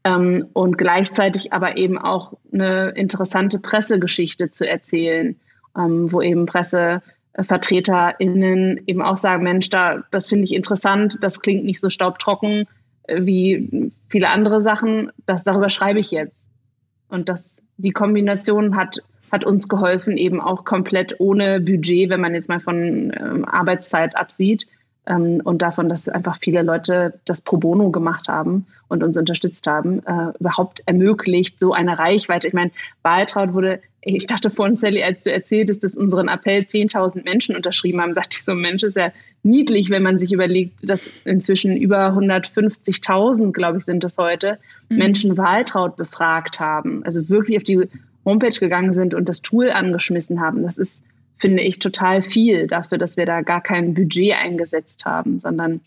Ähm, 0.05 0.47
und 0.53 0.77
gleichzeitig 0.77 1.53
aber 1.53 1.77
eben 1.77 1.97
auch 1.97 2.33
eine 2.51 2.89
interessante 2.89 3.59
Pressegeschichte 3.59 4.51
zu 4.51 4.67
erzählen, 4.67 5.35
ähm, 5.77 6.11
wo 6.11 6.21
eben 6.21 6.45
Presse 6.45 7.01
VertreterInnen 7.39 8.81
eben 8.85 9.01
auch 9.01 9.17
sagen, 9.17 9.43
Mensch, 9.43 9.69
da, 9.69 10.03
das 10.11 10.27
finde 10.27 10.45
ich 10.45 10.53
interessant, 10.53 11.17
das 11.21 11.39
klingt 11.39 11.65
nicht 11.65 11.79
so 11.79 11.89
staubtrocken 11.89 12.67
äh, 13.03 13.25
wie 13.25 13.91
viele 14.09 14.29
andere 14.29 14.61
Sachen, 14.61 15.11
das, 15.25 15.43
darüber 15.43 15.69
schreibe 15.69 15.99
ich 15.99 16.11
jetzt. 16.11 16.47
Und 17.07 17.29
das, 17.29 17.65
die 17.77 17.91
Kombination 17.91 18.75
hat, 18.75 18.97
hat 19.31 19.45
uns 19.45 19.67
geholfen, 19.67 20.17
eben 20.17 20.41
auch 20.41 20.65
komplett 20.65 21.19
ohne 21.19 21.59
Budget, 21.59 22.09
wenn 22.09 22.21
man 22.21 22.33
jetzt 22.33 22.49
mal 22.49 22.59
von 22.59 23.13
ähm, 23.15 23.45
Arbeitszeit 23.45 24.15
absieht, 24.15 24.67
ähm, 25.05 25.41
und 25.43 25.61
davon, 25.61 25.89
dass 25.89 26.07
einfach 26.07 26.37
viele 26.37 26.61
Leute 26.61 27.19
das 27.25 27.41
pro 27.41 27.57
bono 27.57 27.91
gemacht 27.91 28.27
haben 28.27 28.67
und 28.87 29.03
uns 29.03 29.17
unterstützt 29.17 29.67
haben, 29.67 29.99
äh, 30.05 30.31
überhaupt 30.39 30.81
ermöglicht, 30.85 31.59
so 31.59 31.73
eine 31.73 31.99
Reichweite. 31.99 32.47
Ich 32.47 32.53
meine, 32.53 32.71
Wahltraut 33.01 33.53
wurde, 33.53 33.81
ich 34.01 34.27
dachte 34.27 34.49
vorhin, 34.49 34.75
Sally, 34.75 35.03
als 35.03 35.23
du 35.23 35.31
erzähltest, 35.31 35.83
dass 35.83 35.97
unseren 35.97 36.27
Appell 36.27 36.61
10.000 36.61 37.23
Menschen 37.23 37.55
unterschrieben 37.55 38.01
haben, 38.01 38.13
dachte 38.13 38.37
ich 38.37 38.43
so, 38.43 38.53
Mensch, 38.53 38.83
ist 38.83 38.95
ja 38.95 39.11
niedlich, 39.43 39.89
wenn 39.89 40.03
man 40.03 40.19
sich 40.19 40.31
überlegt, 40.31 40.89
dass 40.89 41.01
inzwischen 41.25 41.75
über 41.75 42.09
150.000, 42.09 43.51
glaube 43.51 43.79
ich, 43.79 43.85
sind 43.85 44.03
es 44.03 44.17
heute, 44.17 44.57
mhm. 44.89 44.97
Menschen 44.97 45.37
Wahltraut 45.37 45.97
befragt 45.97 46.59
haben. 46.59 47.03
Also 47.03 47.27
wirklich 47.29 47.57
auf 47.57 47.63
die 47.63 47.87
Homepage 48.25 48.57
gegangen 48.57 48.93
sind 48.93 49.13
und 49.13 49.27
das 49.27 49.41
Tool 49.41 49.69
angeschmissen 49.69 50.39
haben. 50.39 50.63
Das 50.63 50.77
ist 50.77 51.03
finde 51.43 51.61
ich 51.61 51.79
total 51.79 52.21
viel 52.21 52.67
dafür, 52.67 52.97
dass 52.97 53.17
wir 53.17 53.25
da 53.25 53.41
gar 53.41 53.59
kein 53.59 53.93
Budget 53.93 54.31
eingesetzt 54.31 55.03
haben, 55.03 55.39
sondern 55.39 55.81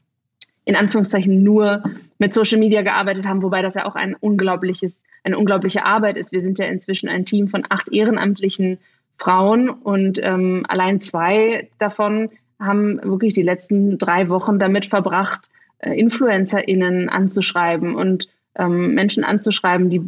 in 0.67 0.77
Anführungszeichen 0.77 1.43
nur 1.43 1.83
mit 2.19 2.35
Social 2.35 2.59
Media 2.59 2.83
gearbeitet 2.83 3.27
haben, 3.27 3.43
wobei 3.43 3.63
das 3.63 3.73
ja 3.73 3.87
auch 3.87 3.95
ein 3.95 4.15
unglaubliches, 4.15 5.03
eine 5.25 5.39
unglaubliche 5.39 5.87
Arbeit 5.87 6.19
ist. 6.19 6.31
Wir 6.31 6.43
sind 6.43 6.59
ja 6.59 6.67
inzwischen 6.67 7.09
ein 7.09 7.25
Team 7.25 7.49
von 7.49 7.65
acht 7.71 7.91
ehrenamtlichen 7.91 8.77
Frauen 9.17 9.71
und 9.71 10.21
ähm, 10.23 10.67
allein 10.69 11.01
zwei 11.01 11.71
davon 11.79 12.29
haben 12.61 13.01
wirklich 13.03 13.33
die 13.33 13.43
letzten 13.43 13.97
drei 13.97 14.29
Wochen 14.29 14.59
damit 14.59 14.85
verbracht, 14.85 15.49
äh, 15.79 15.99
InfluencerInnen 15.99 17.09
anzuschreiben 17.09 17.95
und 17.95 18.29
ähm, 18.57 18.93
Menschen 18.93 19.25
anzuschreiben, 19.25 19.89
die 19.89 20.03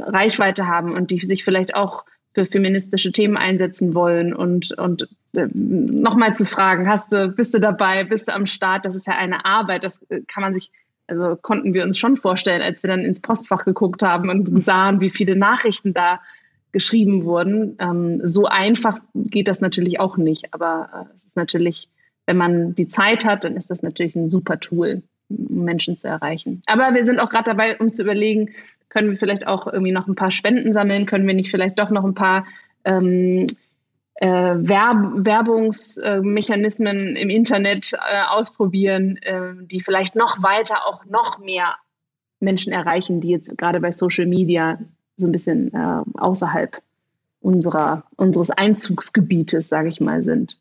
Reichweite 0.00 0.66
haben 0.66 0.92
und 0.92 1.12
die 1.12 1.20
sich 1.20 1.44
vielleicht 1.44 1.76
auch 1.76 2.04
für 2.38 2.46
feministische 2.46 3.10
Themen 3.10 3.36
einsetzen 3.36 3.96
wollen 3.96 4.32
und, 4.32 4.70
und 4.78 5.08
äh, 5.32 5.48
nochmal 5.52 6.36
zu 6.36 6.46
fragen, 6.46 6.88
hast 6.88 7.12
du, 7.12 7.28
bist 7.28 7.52
du 7.52 7.58
dabei, 7.58 8.04
bist 8.04 8.28
du 8.28 8.34
am 8.34 8.46
Start? 8.46 8.84
Das 8.84 8.94
ist 8.94 9.08
ja 9.08 9.14
eine 9.14 9.44
Arbeit, 9.44 9.82
das 9.82 10.00
äh, 10.08 10.20
kann 10.28 10.42
man 10.42 10.54
sich, 10.54 10.70
also 11.08 11.34
konnten 11.34 11.74
wir 11.74 11.82
uns 11.82 11.98
schon 11.98 12.16
vorstellen, 12.16 12.62
als 12.62 12.84
wir 12.84 12.88
dann 12.88 13.04
ins 13.04 13.18
Postfach 13.18 13.64
geguckt 13.64 14.04
haben 14.04 14.30
und 14.30 14.64
sahen, 14.64 15.00
wie 15.00 15.10
viele 15.10 15.34
Nachrichten 15.34 15.94
da 15.94 16.20
geschrieben 16.70 17.24
wurden. 17.24 17.76
Ähm, 17.80 18.20
so 18.22 18.44
einfach 18.46 19.00
geht 19.16 19.48
das 19.48 19.60
natürlich 19.60 19.98
auch 19.98 20.16
nicht, 20.16 20.54
aber 20.54 21.08
äh, 21.10 21.16
es 21.16 21.24
ist 21.24 21.36
natürlich, 21.36 21.88
wenn 22.26 22.36
man 22.36 22.76
die 22.76 22.86
Zeit 22.86 23.24
hat, 23.24 23.42
dann 23.42 23.56
ist 23.56 23.68
das 23.68 23.82
natürlich 23.82 24.14
ein 24.14 24.28
super 24.28 24.60
Tool, 24.60 25.02
um 25.28 25.64
Menschen 25.64 25.98
zu 25.98 26.06
erreichen. 26.06 26.62
Aber 26.66 26.94
wir 26.94 27.04
sind 27.04 27.18
auch 27.18 27.30
gerade 27.30 27.50
dabei, 27.50 27.78
um 27.78 27.90
zu 27.90 28.02
überlegen, 28.02 28.50
können 28.88 29.10
wir 29.10 29.16
vielleicht 29.16 29.46
auch 29.46 29.66
irgendwie 29.66 29.92
noch 29.92 30.06
ein 30.06 30.14
paar 30.14 30.32
Spenden 30.32 30.72
sammeln? 30.72 31.06
Können 31.06 31.26
wir 31.26 31.34
nicht 31.34 31.50
vielleicht 31.50 31.78
doch 31.78 31.90
noch 31.90 32.04
ein 32.04 32.14
paar 32.14 32.46
ähm, 32.84 33.46
äh, 34.14 34.26
Werb 34.26 35.26
Werbungsmechanismen 35.26 37.16
im 37.16 37.30
Internet 37.30 37.92
äh, 37.92 38.22
ausprobieren, 38.28 39.16
äh, 39.18 39.52
die 39.62 39.80
vielleicht 39.80 40.16
noch 40.16 40.42
weiter 40.42 40.86
auch 40.86 41.04
noch 41.04 41.38
mehr 41.38 41.76
Menschen 42.40 42.72
erreichen, 42.72 43.20
die 43.20 43.30
jetzt 43.30 43.56
gerade 43.58 43.80
bei 43.80 43.92
Social 43.92 44.26
Media 44.26 44.78
so 45.16 45.26
ein 45.26 45.32
bisschen 45.32 45.72
äh, 45.74 46.02
außerhalb 46.18 46.80
unserer, 47.40 48.04
unseres 48.16 48.50
Einzugsgebietes, 48.50 49.68
sage 49.68 49.88
ich 49.88 50.00
mal, 50.00 50.22
sind. 50.22 50.58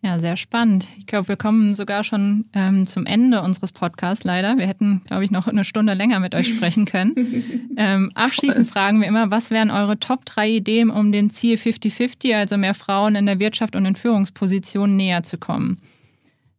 Ja, 0.00 0.20
sehr 0.20 0.36
spannend. 0.36 0.86
Ich 0.96 1.06
glaube, 1.06 1.26
wir 1.26 1.36
kommen 1.36 1.74
sogar 1.74 2.04
schon 2.04 2.44
ähm, 2.52 2.86
zum 2.86 3.04
Ende 3.04 3.42
unseres 3.42 3.72
Podcasts 3.72 4.22
leider. 4.22 4.56
Wir 4.56 4.68
hätten, 4.68 5.02
glaube 5.04 5.24
ich, 5.24 5.32
noch 5.32 5.48
eine 5.48 5.64
Stunde 5.64 5.94
länger 5.94 6.20
mit 6.20 6.36
euch 6.36 6.54
sprechen 6.54 6.84
können. 6.84 7.72
ähm, 7.76 8.12
abschließend 8.14 8.68
fragen 8.68 9.00
wir 9.00 9.08
immer, 9.08 9.32
was 9.32 9.50
wären 9.50 9.72
eure 9.72 9.98
Top 9.98 10.24
drei 10.24 10.48
Ideen, 10.48 10.90
um 10.90 11.10
dem 11.10 11.30
Ziel 11.30 11.56
50-50, 11.56 12.36
also 12.36 12.56
mehr 12.56 12.74
Frauen 12.74 13.16
in 13.16 13.26
der 13.26 13.40
Wirtschaft 13.40 13.74
und 13.74 13.84
in 13.86 13.96
Führungspositionen 13.96 14.96
näher 14.96 15.24
zu 15.24 15.36
kommen? 15.36 15.78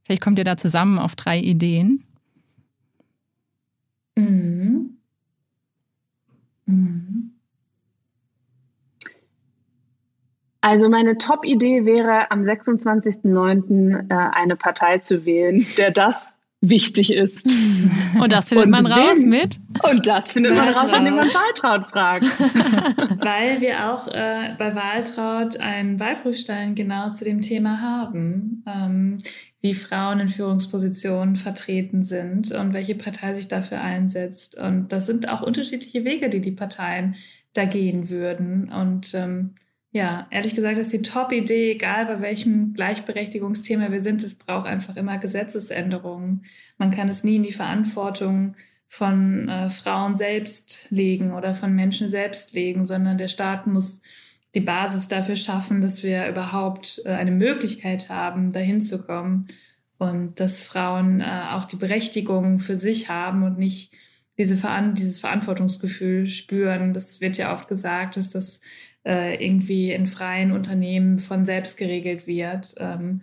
Vielleicht 0.03 0.21
kommt 0.21 0.37
ihr 0.37 0.45
da 0.45 0.57
zusammen 0.57 0.99
auf 0.99 1.15
drei 1.15 1.39
Ideen. 1.39 2.03
Mhm. 4.15 4.97
Mhm. 6.65 7.38
Also 10.61 10.89
meine 10.89 11.17
Top-Idee 11.17 11.85
wäre, 11.85 12.31
am 12.31 12.41
26.09. 12.41 14.09
Äh, 14.09 14.13
eine 14.35 14.55
Partei 14.55 14.97
zu 14.97 15.25
wählen, 15.25 15.65
der 15.77 15.91
das 15.91 16.39
wichtig 16.61 17.13
ist. 17.13 17.45
Und 18.19 18.33
das 18.33 18.49
findet 18.49 18.65
und 18.65 18.71
man 18.71 18.85
raus 18.85 19.21
wen? 19.21 19.29
mit? 19.29 19.59
Und 19.89 20.07
das 20.07 20.33
findet 20.33 20.57
man 20.57 20.67
raus, 20.69 20.91
indem 20.97 21.15
man 21.15 21.27
Wahltraut 21.27 21.89
fragt. 21.89 22.23
Weil 23.23 23.61
wir 23.61 23.89
auch 23.89 24.07
äh, 24.09 24.55
bei 24.57 24.75
Wahltraut 24.75 25.57
einen 25.61 25.99
Wahlprüfstein 25.99 26.75
genau 26.75 27.09
zu 27.09 27.23
dem 27.23 27.39
Thema 27.39 27.81
haben, 27.81 28.65
ähm, 28.67 29.19
wie 29.61 29.73
Frauen 29.73 30.19
in 30.19 30.27
Führungspositionen 30.27 31.37
vertreten 31.37 32.03
sind 32.03 32.51
und 32.51 32.73
welche 32.73 32.95
Partei 32.95 33.33
sich 33.33 33.47
dafür 33.47 33.79
einsetzt. 33.81 34.57
Und 34.57 34.91
das 34.91 35.05
sind 35.05 35.29
auch 35.29 35.41
unterschiedliche 35.41 36.03
Wege, 36.03 36.29
die 36.29 36.41
die 36.41 36.51
Parteien 36.51 37.15
da 37.53 37.63
gehen 37.63 38.09
würden. 38.09 38.69
Und 38.69 39.13
ähm, 39.13 39.55
ja, 39.91 40.27
ehrlich 40.29 40.53
gesagt 40.53 40.77
ist 40.77 40.93
die 40.93 41.01
Top-Idee, 41.01 41.71
egal 41.71 42.05
bei 42.05 42.21
welchem 42.21 42.73
Gleichberechtigungsthema 42.73 43.91
wir 43.91 44.01
sind, 44.01 44.23
es 44.23 44.35
braucht 44.35 44.67
einfach 44.67 44.95
immer 44.95 45.17
Gesetzesänderungen. 45.17 46.45
Man 46.77 46.91
kann 46.91 47.09
es 47.09 47.23
nie 47.23 47.37
in 47.37 47.43
die 47.43 47.51
Verantwortung 47.51 48.55
von 48.87 49.49
äh, 49.49 49.69
Frauen 49.69 50.15
selbst 50.15 50.87
legen 50.89 51.33
oder 51.33 51.53
von 51.53 51.73
Menschen 51.73 52.09
selbst 52.09 52.53
legen, 52.53 52.85
sondern 52.85 53.17
der 53.17 53.27
Staat 53.27 53.67
muss 53.67 54.01
die 54.55 54.61
Basis 54.61 55.07
dafür 55.07 55.35
schaffen, 55.35 55.81
dass 55.81 56.03
wir 56.03 56.27
überhaupt 56.27 57.01
äh, 57.05 57.09
eine 57.09 57.31
Möglichkeit 57.31 58.09
haben, 58.09 58.51
dahin 58.51 58.81
zu 58.81 59.01
kommen 59.01 59.47
und 59.97 60.39
dass 60.39 60.63
Frauen 60.63 61.21
äh, 61.21 61.41
auch 61.51 61.65
die 61.65 61.75
Berechtigung 61.75 62.59
für 62.59 62.75
sich 62.75 63.09
haben 63.09 63.43
und 63.43 63.57
nicht 63.59 63.93
diese 64.39 64.55
Veran 64.55 64.95
dieses 64.95 65.19
Verantwortungsgefühl 65.19 66.25
spüren. 66.25 66.93
Das 66.93 67.19
wird 67.19 67.37
ja 67.37 67.53
oft 67.53 67.67
gesagt, 67.67 68.15
dass 68.15 68.29
das 68.29 68.61
äh, 69.05 69.35
irgendwie 69.43 69.91
in 69.91 70.05
freien 70.05 70.53
Unternehmen 70.53 71.17
von 71.17 71.43
selbst 71.43 71.77
geregelt 71.77 72.25
wird. 72.25 72.73
Ähm, 72.77 73.21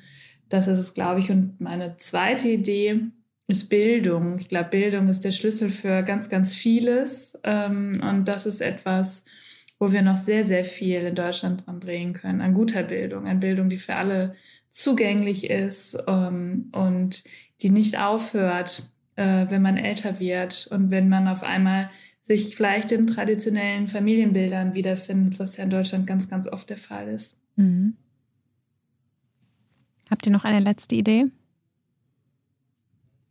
das 0.50 0.68
ist 0.68 0.78
es, 0.78 0.94
glaube 0.94 1.20
ich. 1.20 1.30
Und 1.30 1.58
meine 1.58 1.96
zweite 1.96 2.48
Idee 2.48 3.00
ist 3.48 3.70
Bildung. 3.70 4.38
Ich 4.38 4.48
glaube, 4.48 4.68
Bildung 4.68 5.08
ist 5.08 5.24
der 5.24 5.30
Schlüssel 5.30 5.70
für 5.70 6.02
ganz, 6.02 6.28
ganz 6.28 6.54
vieles. 6.54 7.38
Ähm, 7.44 8.02
und 8.06 8.28
das 8.28 8.44
ist 8.44 8.60
etwas, 8.60 9.24
wo 9.78 9.92
wir 9.92 10.02
noch 10.02 10.18
sehr, 10.18 10.44
sehr 10.44 10.64
viel 10.64 11.00
in 11.00 11.14
Deutschland 11.14 11.66
dran 11.66 11.80
drehen 11.80 12.12
können. 12.12 12.42
An 12.42 12.52
guter 12.52 12.82
Bildung, 12.82 13.26
an 13.26 13.40
Bildung, 13.40 13.70
die 13.70 13.78
für 13.78 13.96
alle 13.96 14.34
zugänglich 14.68 15.48
ist 15.48 15.96
ähm, 16.06 16.68
und 16.72 17.24
die 17.62 17.70
nicht 17.70 17.98
aufhört, 17.98 18.90
äh, 19.16 19.46
wenn 19.48 19.62
man 19.62 19.76
älter 19.76 20.20
wird 20.20 20.68
und 20.70 20.90
wenn 20.90 21.08
man 21.08 21.26
auf 21.26 21.42
einmal 21.42 21.88
sich 22.22 22.54
vielleicht 22.54 22.92
in 22.92 23.06
traditionellen 23.06 23.88
Familienbildern 23.88 24.74
wiederfindet, 24.74 25.38
was 25.38 25.56
ja 25.56 25.64
in 25.64 25.70
Deutschland 25.70 26.06
ganz, 26.06 26.28
ganz 26.28 26.46
oft 26.46 26.68
der 26.70 26.76
Fall 26.76 27.08
ist. 27.08 27.36
Mhm. 27.56 27.96
Habt 30.10 30.26
ihr 30.26 30.32
noch 30.32 30.44
eine 30.44 30.60
letzte 30.60 30.94
Idee? 30.94 31.26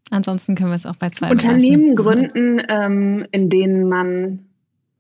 Ansonsten 0.10 0.56
können 0.56 0.70
wir 0.70 0.76
es 0.76 0.86
auch 0.86 0.96
bei 0.96 1.10
zwei 1.10 1.32
Unternehmen 1.32 1.96
gründen, 1.96 2.62
ähm, 2.68 3.26
in 3.32 3.50
denen 3.50 3.88
man 3.88 4.46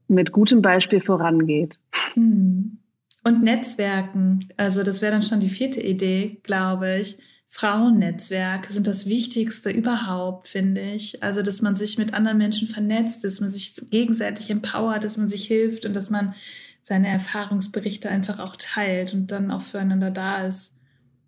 mit 0.07 0.31
gutem 0.31 0.61
Beispiel 0.61 0.99
vorangeht. 0.99 1.79
Mhm. 2.15 2.77
Und 3.23 3.43
Netzwerken. 3.43 4.47
Also 4.57 4.83
das 4.83 5.01
wäre 5.01 5.11
dann 5.11 5.23
schon 5.23 5.39
die 5.39 5.49
vierte 5.49 5.81
Idee, 5.81 6.39
glaube 6.43 6.99
ich 7.01 7.17
Frauennetzwerke 7.47 8.71
sind 8.71 8.87
das 8.87 9.05
Wichtigste 9.05 9.69
überhaupt, 9.69 10.47
finde 10.47 10.81
ich. 10.81 11.23
Also, 11.23 11.41
dass 11.41 11.61
man 11.61 11.75
sich 11.75 11.97
mit 11.97 12.13
anderen 12.13 12.37
Menschen 12.37 12.67
vernetzt, 12.67 13.23
dass 13.23 13.39
man 13.39 13.49
sich 13.49 13.73
gegenseitig 13.89 14.49
empowert, 14.49 15.03
dass 15.03 15.17
man 15.17 15.27
sich 15.27 15.45
hilft 15.45 15.85
und 15.85 15.95
dass 15.95 16.09
man 16.09 16.33
seine 16.81 17.07
Erfahrungsberichte 17.07 18.09
einfach 18.09 18.39
auch 18.39 18.55
teilt 18.57 19.13
und 19.13 19.31
dann 19.31 19.51
auch 19.51 19.61
füreinander 19.61 20.11
da 20.11 20.45
ist. 20.45 20.75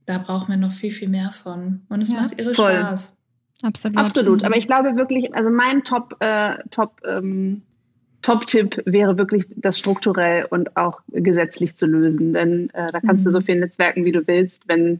Da 0.05 0.17
braucht 0.17 0.49
man 0.49 0.59
noch 0.59 0.71
viel, 0.71 0.91
viel 0.91 1.09
mehr 1.09 1.31
von. 1.31 1.81
Und 1.89 2.01
es 2.01 2.11
ja, 2.11 2.21
macht 2.21 2.39
irre 2.39 2.53
voll. 2.53 2.75
Spaß. 2.75 3.15
Absolut. 3.63 3.97
Absolut. 3.97 4.43
Aber 4.43 4.55
ich 4.57 4.67
glaube 4.67 4.95
wirklich, 4.95 5.33
also 5.33 5.49
mein 5.49 5.83
Top, 5.83 6.15
äh, 6.19 6.57
Top, 6.69 7.01
ähm, 7.05 7.63
Top-Tipp 8.21 8.83
wäre 8.85 9.17
wirklich, 9.17 9.45
das 9.55 9.79
strukturell 9.79 10.45
und 10.49 10.77
auch 10.77 11.01
gesetzlich 11.09 11.75
zu 11.75 11.85
lösen. 11.85 12.33
Denn 12.33 12.69
äh, 12.71 12.91
da 12.91 12.99
kannst 12.99 13.23
mhm. 13.23 13.29
du 13.29 13.31
so 13.31 13.41
viel 13.41 13.55
netzwerken, 13.59 14.05
wie 14.05 14.11
du 14.11 14.25
willst, 14.27 14.67
wenn 14.67 14.99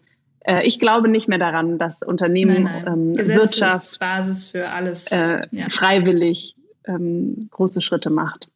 ich 0.64 0.80
glaube 0.80 1.10
nicht 1.10 1.28
mehr 1.28 1.40
daran, 1.40 1.78
dass 1.78 2.02
Unternehmen, 2.02 2.64
nein, 2.64 2.84
nein. 2.86 3.14
Ähm, 3.18 3.28
Wirtschaft, 3.28 4.00
Basis 4.00 4.52
für 4.52 4.70
alles, 4.70 5.12
äh, 5.12 5.42
ja. 5.52 5.70
freiwillig 5.70 6.56
ähm, 6.88 7.48
große 7.52 7.82
Schritte 7.82 8.10
macht. 8.10 8.50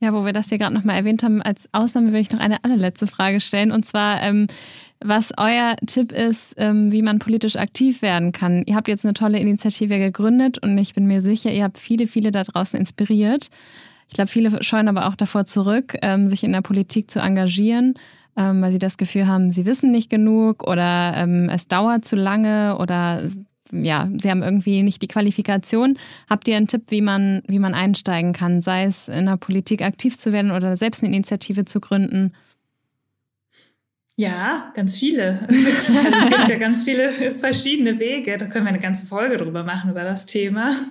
Ja, 0.00 0.12
wo 0.12 0.24
wir 0.24 0.32
das 0.32 0.48
hier 0.48 0.58
gerade 0.58 0.74
nochmal 0.74 0.96
erwähnt 0.96 1.22
haben, 1.22 1.40
als 1.42 1.68
Ausnahme 1.70 2.12
will 2.12 2.20
ich 2.20 2.32
noch 2.32 2.40
eine 2.40 2.64
allerletzte 2.64 3.06
Frage 3.06 3.40
stellen. 3.40 3.70
Und 3.70 3.86
zwar, 3.86 4.20
ähm, 4.20 4.48
was 4.98 5.32
euer 5.38 5.76
Tipp 5.86 6.10
ist, 6.10 6.54
ähm, 6.56 6.90
wie 6.90 7.02
man 7.02 7.20
politisch 7.20 7.54
aktiv 7.54 8.02
werden 8.02 8.32
kann. 8.32 8.64
Ihr 8.66 8.74
habt 8.74 8.88
jetzt 8.88 9.04
eine 9.04 9.14
tolle 9.14 9.38
Initiative 9.38 9.98
gegründet 9.98 10.58
und 10.58 10.76
ich 10.76 10.94
bin 10.94 11.06
mir 11.06 11.20
sicher, 11.20 11.52
ihr 11.52 11.62
habt 11.62 11.78
viele, 11.78 12.08
viele 12.08 12.32
da 12.32 12.42
draußen 12.42 12.78
inspiriert. 12.78 13.48
Ich 14.08 14.14
glaube, 14.14 14.28
viele 14.28 14.62
scheuen 14.62 14.88
aber 14.88 15.06
auch 15.06 15.14
davor 15.14 15.44
zurück, 15.44 15.96
ähm, 16.02 16.28
sich 16.28 16.42
in 16.42 16.52
der 16.52 16.62
Politik 16.62 17.08
zu 17.08 17.20
engagieren. 17.20 17.94
Ähm, 18.36 18.62
weil 18.62 18.72
sie 18.72 18.78
das 18.78 18.96
Gefühl 18.96 19.26
haben, 19.26 19.50
sie 19.50 19.66
wissen 19.66 19.90
nicht 19.90 20.10
genug 20.10 20.66
oder 20.66 21.14
ähm, 21.16 21.48
es 21.50 21.68
dauert 21.68 22.04
zu 22.04 22.16
lange 22.16 22.76
oder 22.78 23.22
ja, 23.72 24.08
sie 24.18 24.30
haben 24.30 24.42
irgendwie 24.42 24.82
nicht 24.82 25.00
die 25.00 25.08
Qualifikation. 25.08 25.98
Habt 26.28 26.46
ihr 26.46 26.56
einen 26.56 26.66
Tipp, 26.66 26.84
wie 26.88 27.00
man, 27.00 27.42
wie 27.46 27.58
man 27.58 27.72
einsteigen 27.72 28.34
kann, 28.34 28.60
sei 28.60 28.84
es 28.84 29.08
in 29.08 29.26
der 29.26 29.38
Politik 29.38 29.82
aktiv 29.82 30.16
zu 30.16 30.32
werden 30.32 30.50
oder 30.50 30.76
selbst 30.76 31.02
eine 31.02 31.14
Initiative 31.14 31.64
zu 31.64 31.80
gründen? 31.80 32.32
Ja, 34.16 34.70
ganz 34.74 34.98
viele. 34.98 35.46
Also 35.48 36.18
es 36.18 36.36
gibt 36.36 36.48
ja 36.48 36.56
ganz 36.56 36.84
viele 36.84 37.12
verschiedene 37.34 37.98
Wege. 37.98 38.36
Da 38.36 38.46
können 38.46 38.66
wir 38.66 38.70
eine 38.70 38.80
ganze 38.80 39.06
Folge 39.06 39.36
drüber 39.36 39.64
machen, 39.64 39.90
über 39.90 40.04
das 40.04 40.26
Thema. 40.26 40.74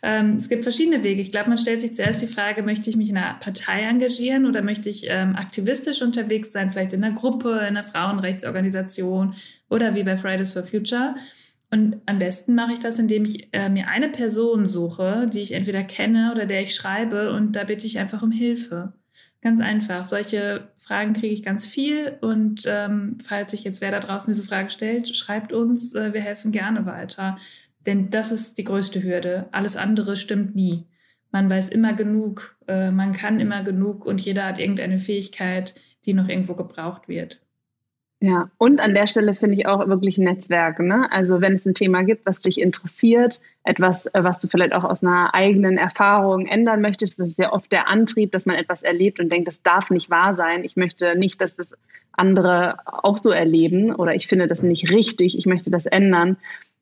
Ähm, 0.00 0.36
es 0.36 0.48
gibt 0.48 0.62
verschiedene 0.62 1.02
Wege. 1.02 1.20
Ich 1.20 1.32
glaube, 1.32 1.48
man 1.48 1.58
stellt 1.58 1.80
sich 1.80 1.92
zuerst 1.92 2.22
die 2.22 2.28
Frage, 2.28 2.62
möchte 2.62 2.88
ich 2.88 2.94
mich 2.94 3.10
in 3.10 3.16
einer 3.16 3.34
Partei 3.34 3.80
engagieren 3.82 4.46
oder 4.46 4.62
möchte 4.62 4.88
ich 4.88 5.06
ähm, 5.08 5.34
aktivistisch 5.34 6.02
unterwegs 6.02 6.52
sein, 6.52 6.70
vielleicht 6.70 6.92
in 6.92 7.02
einer 7.02 7.16
Gruppe, 7.16 7.54
in 7.54 7.76
einer 7.76 7.82
Frauenrechtsorganisation 7.82 9.34
oder 9.68 9.96
wie 9.96 10.04
bei 10.04 10.16
Fridays 10.16 10.52
for 10.52 10.62
Future. 10.62 11.16
Und 11.72 12.00
am 12.06 12.18
besten 12.18 12.54
mache 12.54 12.74
ich 12.74 12.78
das, 12.78 13.00
indem 13.00 13.24
ich 13.24 13.48
äh, 13.52 13.68
mir 13.68 13.88
eine 13.88 14.08
Person 14.08 14.66
suche, 14.66 15.26
die 15.32 15.40
ich 15.40 15.50
entweder 15.50 15.82
kenne 15.82 16.30
oder 16.32 16.46
der 16.46 16.62
ich 16.62 16.72
schreibe 16.72 17.32
und 17.32 17.56
da 17.56 17.64
bitte 17.64 17.86
ich 17.86 17.98
einfach 17.98 18.22
um 18.22 18.30
Hilfe. 18.30 18.92
Ganz 19.44 19.60
einfach. 19.60 20.06
Solche 20.06 20.68
Fragen 20.78 21.12
kriege 21.12 21.34
ich 21.34 21.42
ganz 21.42 21.66
viel. 21.66 22.16
Und 22.22 22.62
ähm, 22.66 23.18
falls 23.22 23.50
sich 23.50 23.62
jetzt 23.62 23.82
wer 23.82 23.90
da 23.90 24.00
draußen 24.00 24.32
diese 24.32 24.46
Frage 24.46 24.70
stellt, 24.70 25.14
schreibt 25.14 25.52
uns. 25.52 25.94
Äh, 25.94 26.14
wir 26.14 26.22
helfen 26.22 26.50
gerne 26.50 26.86
weiter. 26.86 27.36
Denn 27.84 28.08
das 28.08 28.32
ist 28.32 28.56
die 28.56 28.64
größte 28.64 29.02
Hürde. 29.02 29.50
Alles 29.52 29.76
andere 29.76 30.16
stimmt 30.16 30.56
nie. 30.56 30.86
Man 31.30 31.50
weiß 31.50 31.68
immer 31.68 31.92
genug, 31.92 32.56
äh, 32.68 32.90
man 32.90 33.12
kann 33.12 33.38
immer 33.38 33.62
genug 33.62 34.06
und 34.06 34.22
jeder 34.22 34.46
hat 34.46 34.58
irgendeine 34.58 34.96
Fähigkeit, 34.96 35.74
die 36.06 36.14
noch 36.14 36.30
irgendwo 36.30 36.54
gebraucht 36.54 37.06
wird. 37.06 37.43
Ja, 38.24 38.48
und 38.56 38.80
an 38.80 38.94
der 38.94 39.06
Stelle 39.06 39.34
finde 39.34 39.54
ich 39.54 39.66
auch 39.66 39.86
wirklich 39.86 40.16
Netzwerke. 40.16 40.82
Ne? 40.82 41.12
Also 41.12 41.42
wenn 41.42 41.52
es 41.52 41.66
ein 41.66 41.74
Thema 41.74 42.04
gibt, 42.04 42.24
was 42.24 42.40
dich 42.40 42.58
interessiert, 42.58 43.38
etwas, 43.64 44.06
äh, 44.06 44.24
was 44.24 44.38
du 44.38 44.48
vielleicht 44.48 44.72
auch 44.72 44.84
aus 44.84 45.04
einer 45.04 45.34
eigenen 45.34 45.76
Erfahrung 45.76 46.46
ändern 46.46 46.80
möchtest, 46.80 47.18
das 47.18 47.28
ist 47.28 47.38
ja 47.38 47.52
oft 47.52 47.70
der 47.70 47.86
Antrieb, 47.86 48.32
dass 48.32 48.46
man 48.46 48.56
etwas 48.56 48.82
erlebt 48.82 49.20
und 49.20 49.30
denkt, 49.30 49.46
das 49.46 49.62
darf 49.62 49.90
nicht 49.90 50.08
wahr 50.08 50.32
sein. 50.32 50.64
Ich 50.64 50.74
möchte 50.74 51.18
nicht, 51.18 51.42
dass 51.42 51.54
das 51.54 51.76
andere 52.12 52.78
auch 52.86 53.18
so 53.18 53.28
erleben 53.28 53.94
oder 53.94 54.14
ich 54.14 54.26
finde 54.26 54.48
das 54.48 54.62
nicht 54.62 54.88
richtig, 54.88 55.36
ich 55.36 55.44
möchte 55.44 55.70
das 55.70 55.84
ändern. 55.84 56.38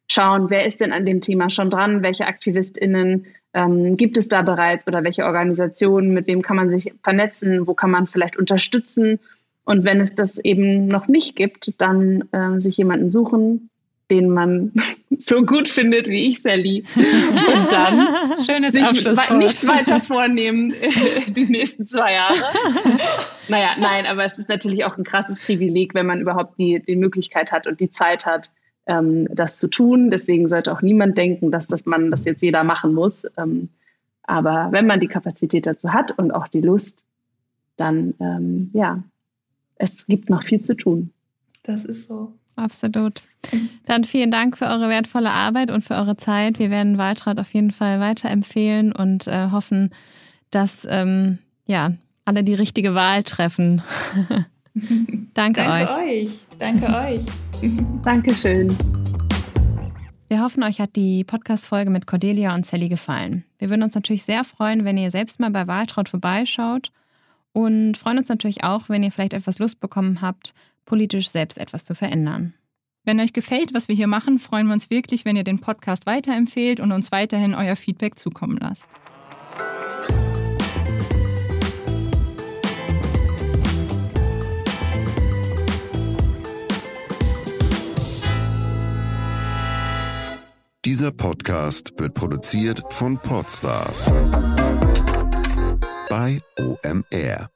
Schauen, 0.08 0.48
wer 0.48 0.64
ist 0.64 0.80
denn 0.80 0.92
an 0.92 1.04
dem 1.04 1.22
Thema 1.22 1.50
schon 1.50 1.70
dran, 1.70 2.04
welche 2.04 2.28
AktivistInnen 2.28 3.26
ähm, 3.52 3.96
gibt 3.96 4.16
es 4.16 4.28
da 4.28 4.42
bereits 4.42 4.86
oder 4.86 5.02
welche 5.02 5.24
Organisationen, 5.24 6.14
mit 6.14 6.28
wem 6.28 6.40
kann 6.40 6.54
man 6.54 6.70
sich 6.70 6.94
vernetzen, 7.02 7.66
wo 7.66 7.74
kann 7.74 7.90
man 7.90 8.06
vielleicht 8.06 8.36
unterstützen 8.36 9.18
und 9.64 9.84
wenn 9.84 10.00
es 10.00 10.14
das 10.14 10.38
eben 10.38 10.86
noch 10.86 11.08
nicht 11.08 11.36
gibt, 11.36 11.80
dann 11.80 12.24
äh, 12.32 12.58
sich 12.58 12.76
jemanden 12.76 13.10
suchen, 13.10 13.70
den 14.10 14.28
man 14.28 14.72
so 15.18 15.42
gut 15.42 15.68
findet 15.68 16.06
wie 16.06 16.28
ich, 16.28 16.42
Sally. 16.42 16.84
Und 16.96 17.72
dann 17.72 18.44
Schönes 18.44 18.72
sich 18.72 19.30
nichts 19.30 19.66
weiter 19.66 20.00
vornehmen 20.00 20.74
die 21.28 21.46
nächsten 21.46 21.86
zwei 21.86 22.14
Jahre. 22.14 22.34
naja, 23.48 23.70
nein, 23.78 24.06
aber 24.06 24.24
es 24.24 24.38
ist 24.38 24.48
natürlich 24.48 24.84
auch 24.84 24.98
ein 24.98 25.04
krasses 25.04 25.38
Privileg, 25.38 25.94
wenn 25.94 26.06
man 26.06 26.20
überhaupt 26.20 26.58
die, 26.58 26.82
die 26.86 26.96
Möglichkeit 26.96 27.52
hat 27.52 27.66
und 27.66 27.80
die 27.80 27.90
Zeit 27.90 28.26
hat, 28.26 28.50
ähm, 28.86 29.28
das 29.32 29.58
zu 29.58 29.68
tun. 29.68 30.10
Deswegen 30.10 30.48
sollte 30.48 30.72
auch 30.72 30.82
niemand 30.82 31.16
denken, 31.16 31.50
dass 31.50 31.68
das 31.68 31.86
man 31.86 32.10
das 32.10 32.24
jetzt 32.24 32.42
jeder 32.42 32.64
machen 32.64 32.94
muss. 32.94 33.24
Ähm, 33.38 33.70
aber 34.24 34.68
wenn 34.72 34.86
man 34.86 35.00
die 35.00 35.08
Kapazität 35.08 35.66
dazu 35.66 35.92
hat 35.92 36.18
und 36.18 36.32
auch 36.32 36.48
die 36.48 36.60
Lust, 36.60 37.04
dann 37.76 38.14
ähm, 38.20 38.70
ja, 38.74 39.02
es 39.82 40.06
gibt 40.06 40.30
noch 40.30 40.44
viel 40.44 40.60
zu 40.60 40.76
tun. 40.76 41.10
Das 41.64 41.84
ist 41.84 42.06
so. 42.06 42.32
Absolut. 42.54 43.22
Dann 43.86 44.04
vielen 44.04 44.30
Dank 44.30 44.56
für 44.56 44.66
eure 44.66 44.88
wertvolle 44.88 45.30
Arbeit 45.30 45.70
und 45.70 45.82
für 45.82 45.94
eure 45.94 46.16
Zeit. 46.16 46.58
Wir 46.58 46.70
werden 46.70 46.98
Waltraud 46.98 47.40
auf 47.40 47.52
jeden 47.52 47.72
Fall 47.72 47.98
weiterempfehlen 47.98 48.92
und 48.92 49.26
äh, 49.26 49.50
hoffen, 49.50 49.90
dass 50.50 50.86
ähm, 50.88 51.38
ja, 51.66 51.94
alle 52.24 52.44
die 52.44 52.54
richtige 52.54 52.94
Wahl 52.94 53.24
treffen. 53.24 53.82
Danke, 55.34 55.62
Danke 55.62 55.70
euch. 55.70 55.90
euch. 55.90 56.46
Danke 56.58 56.86
euch. 56.94 57.24
Dankeschön. 58.04 58.76
Wir 60.28 60.42
hoffen, 60.42 60.62
euch 60.62 60.80
hat 60.80 60.94
die 60.94 61.24
Podcast-Folge 61.24 61.90
mit 61.90 62.06
Cordelia 62.06 62.54
und 62.54 62.64
Sally 62.64 62.88
gefallen. 62.88 63.44
Wir 63.58 63.68
würden 63.68 63.82
uns 63.82 63.94
natürlich 63.94 64.22
sehr 64.22 64.44
freuen, 64.44 64.84
wenn 64.84 64.96
ihr 64.96 65.10
selbst 65.10 65.40
mal 65.40 65.50
bei 65.50 65.66
Waltraud 65.66 66.08
vorbeischaut 66.08 66.92
und 67.52 67.96
freuen 67.96 68.18
uns 68.18 68.28
natürlich 68.28 68.64
auch, 68.64 68.88
wenn 68.88 69.02
ihr 69.02 69.12
vielleicht 69.12 69.34
etwas 69.34 69.58
Lust 69.58 69.80
bekommen 69.80 70.22
habt, 70.22 70.54
politisch 70.84 71.28
selbst 71.28 71.58
etwas 71.58 71.84
zu 71.84 71.94
verändern. 71.94 72.54
Wenn 73.04 73.20
euch 73.20 73.32
gefällt, 73.32 73.74
was 73.74 73.88
wir 73.88 73.96
hier 73.96 74.06
machen, 74.06 74.38
freuen 74.38 74.66
wir 74.68 74.74
uns 74.74 74.90
wirklich, 74.90 75.24
wenn 75.24 75.36
ihr 75.36 75.44
den 75.44 75.58
Podcast 75.58 76.06
weiterempfehlt 76.06 76.78
und 76.78 76.92
uns 76.92 77.10
weiterhin 77.10 77.54
euer 77.54 77.76
Feedback 77.76 78.18
zukommen 78.18 78.58
lasst. 78.60 78.90
Dieser 90.84 91.12
Podcast 91.12 91.92
wird 91.98 92.14
produziert 92.14 92.82
von 92.90 93.16
Podstars 93.16 94.10
bei 96.12 96.42
OMR. 96.58 97.51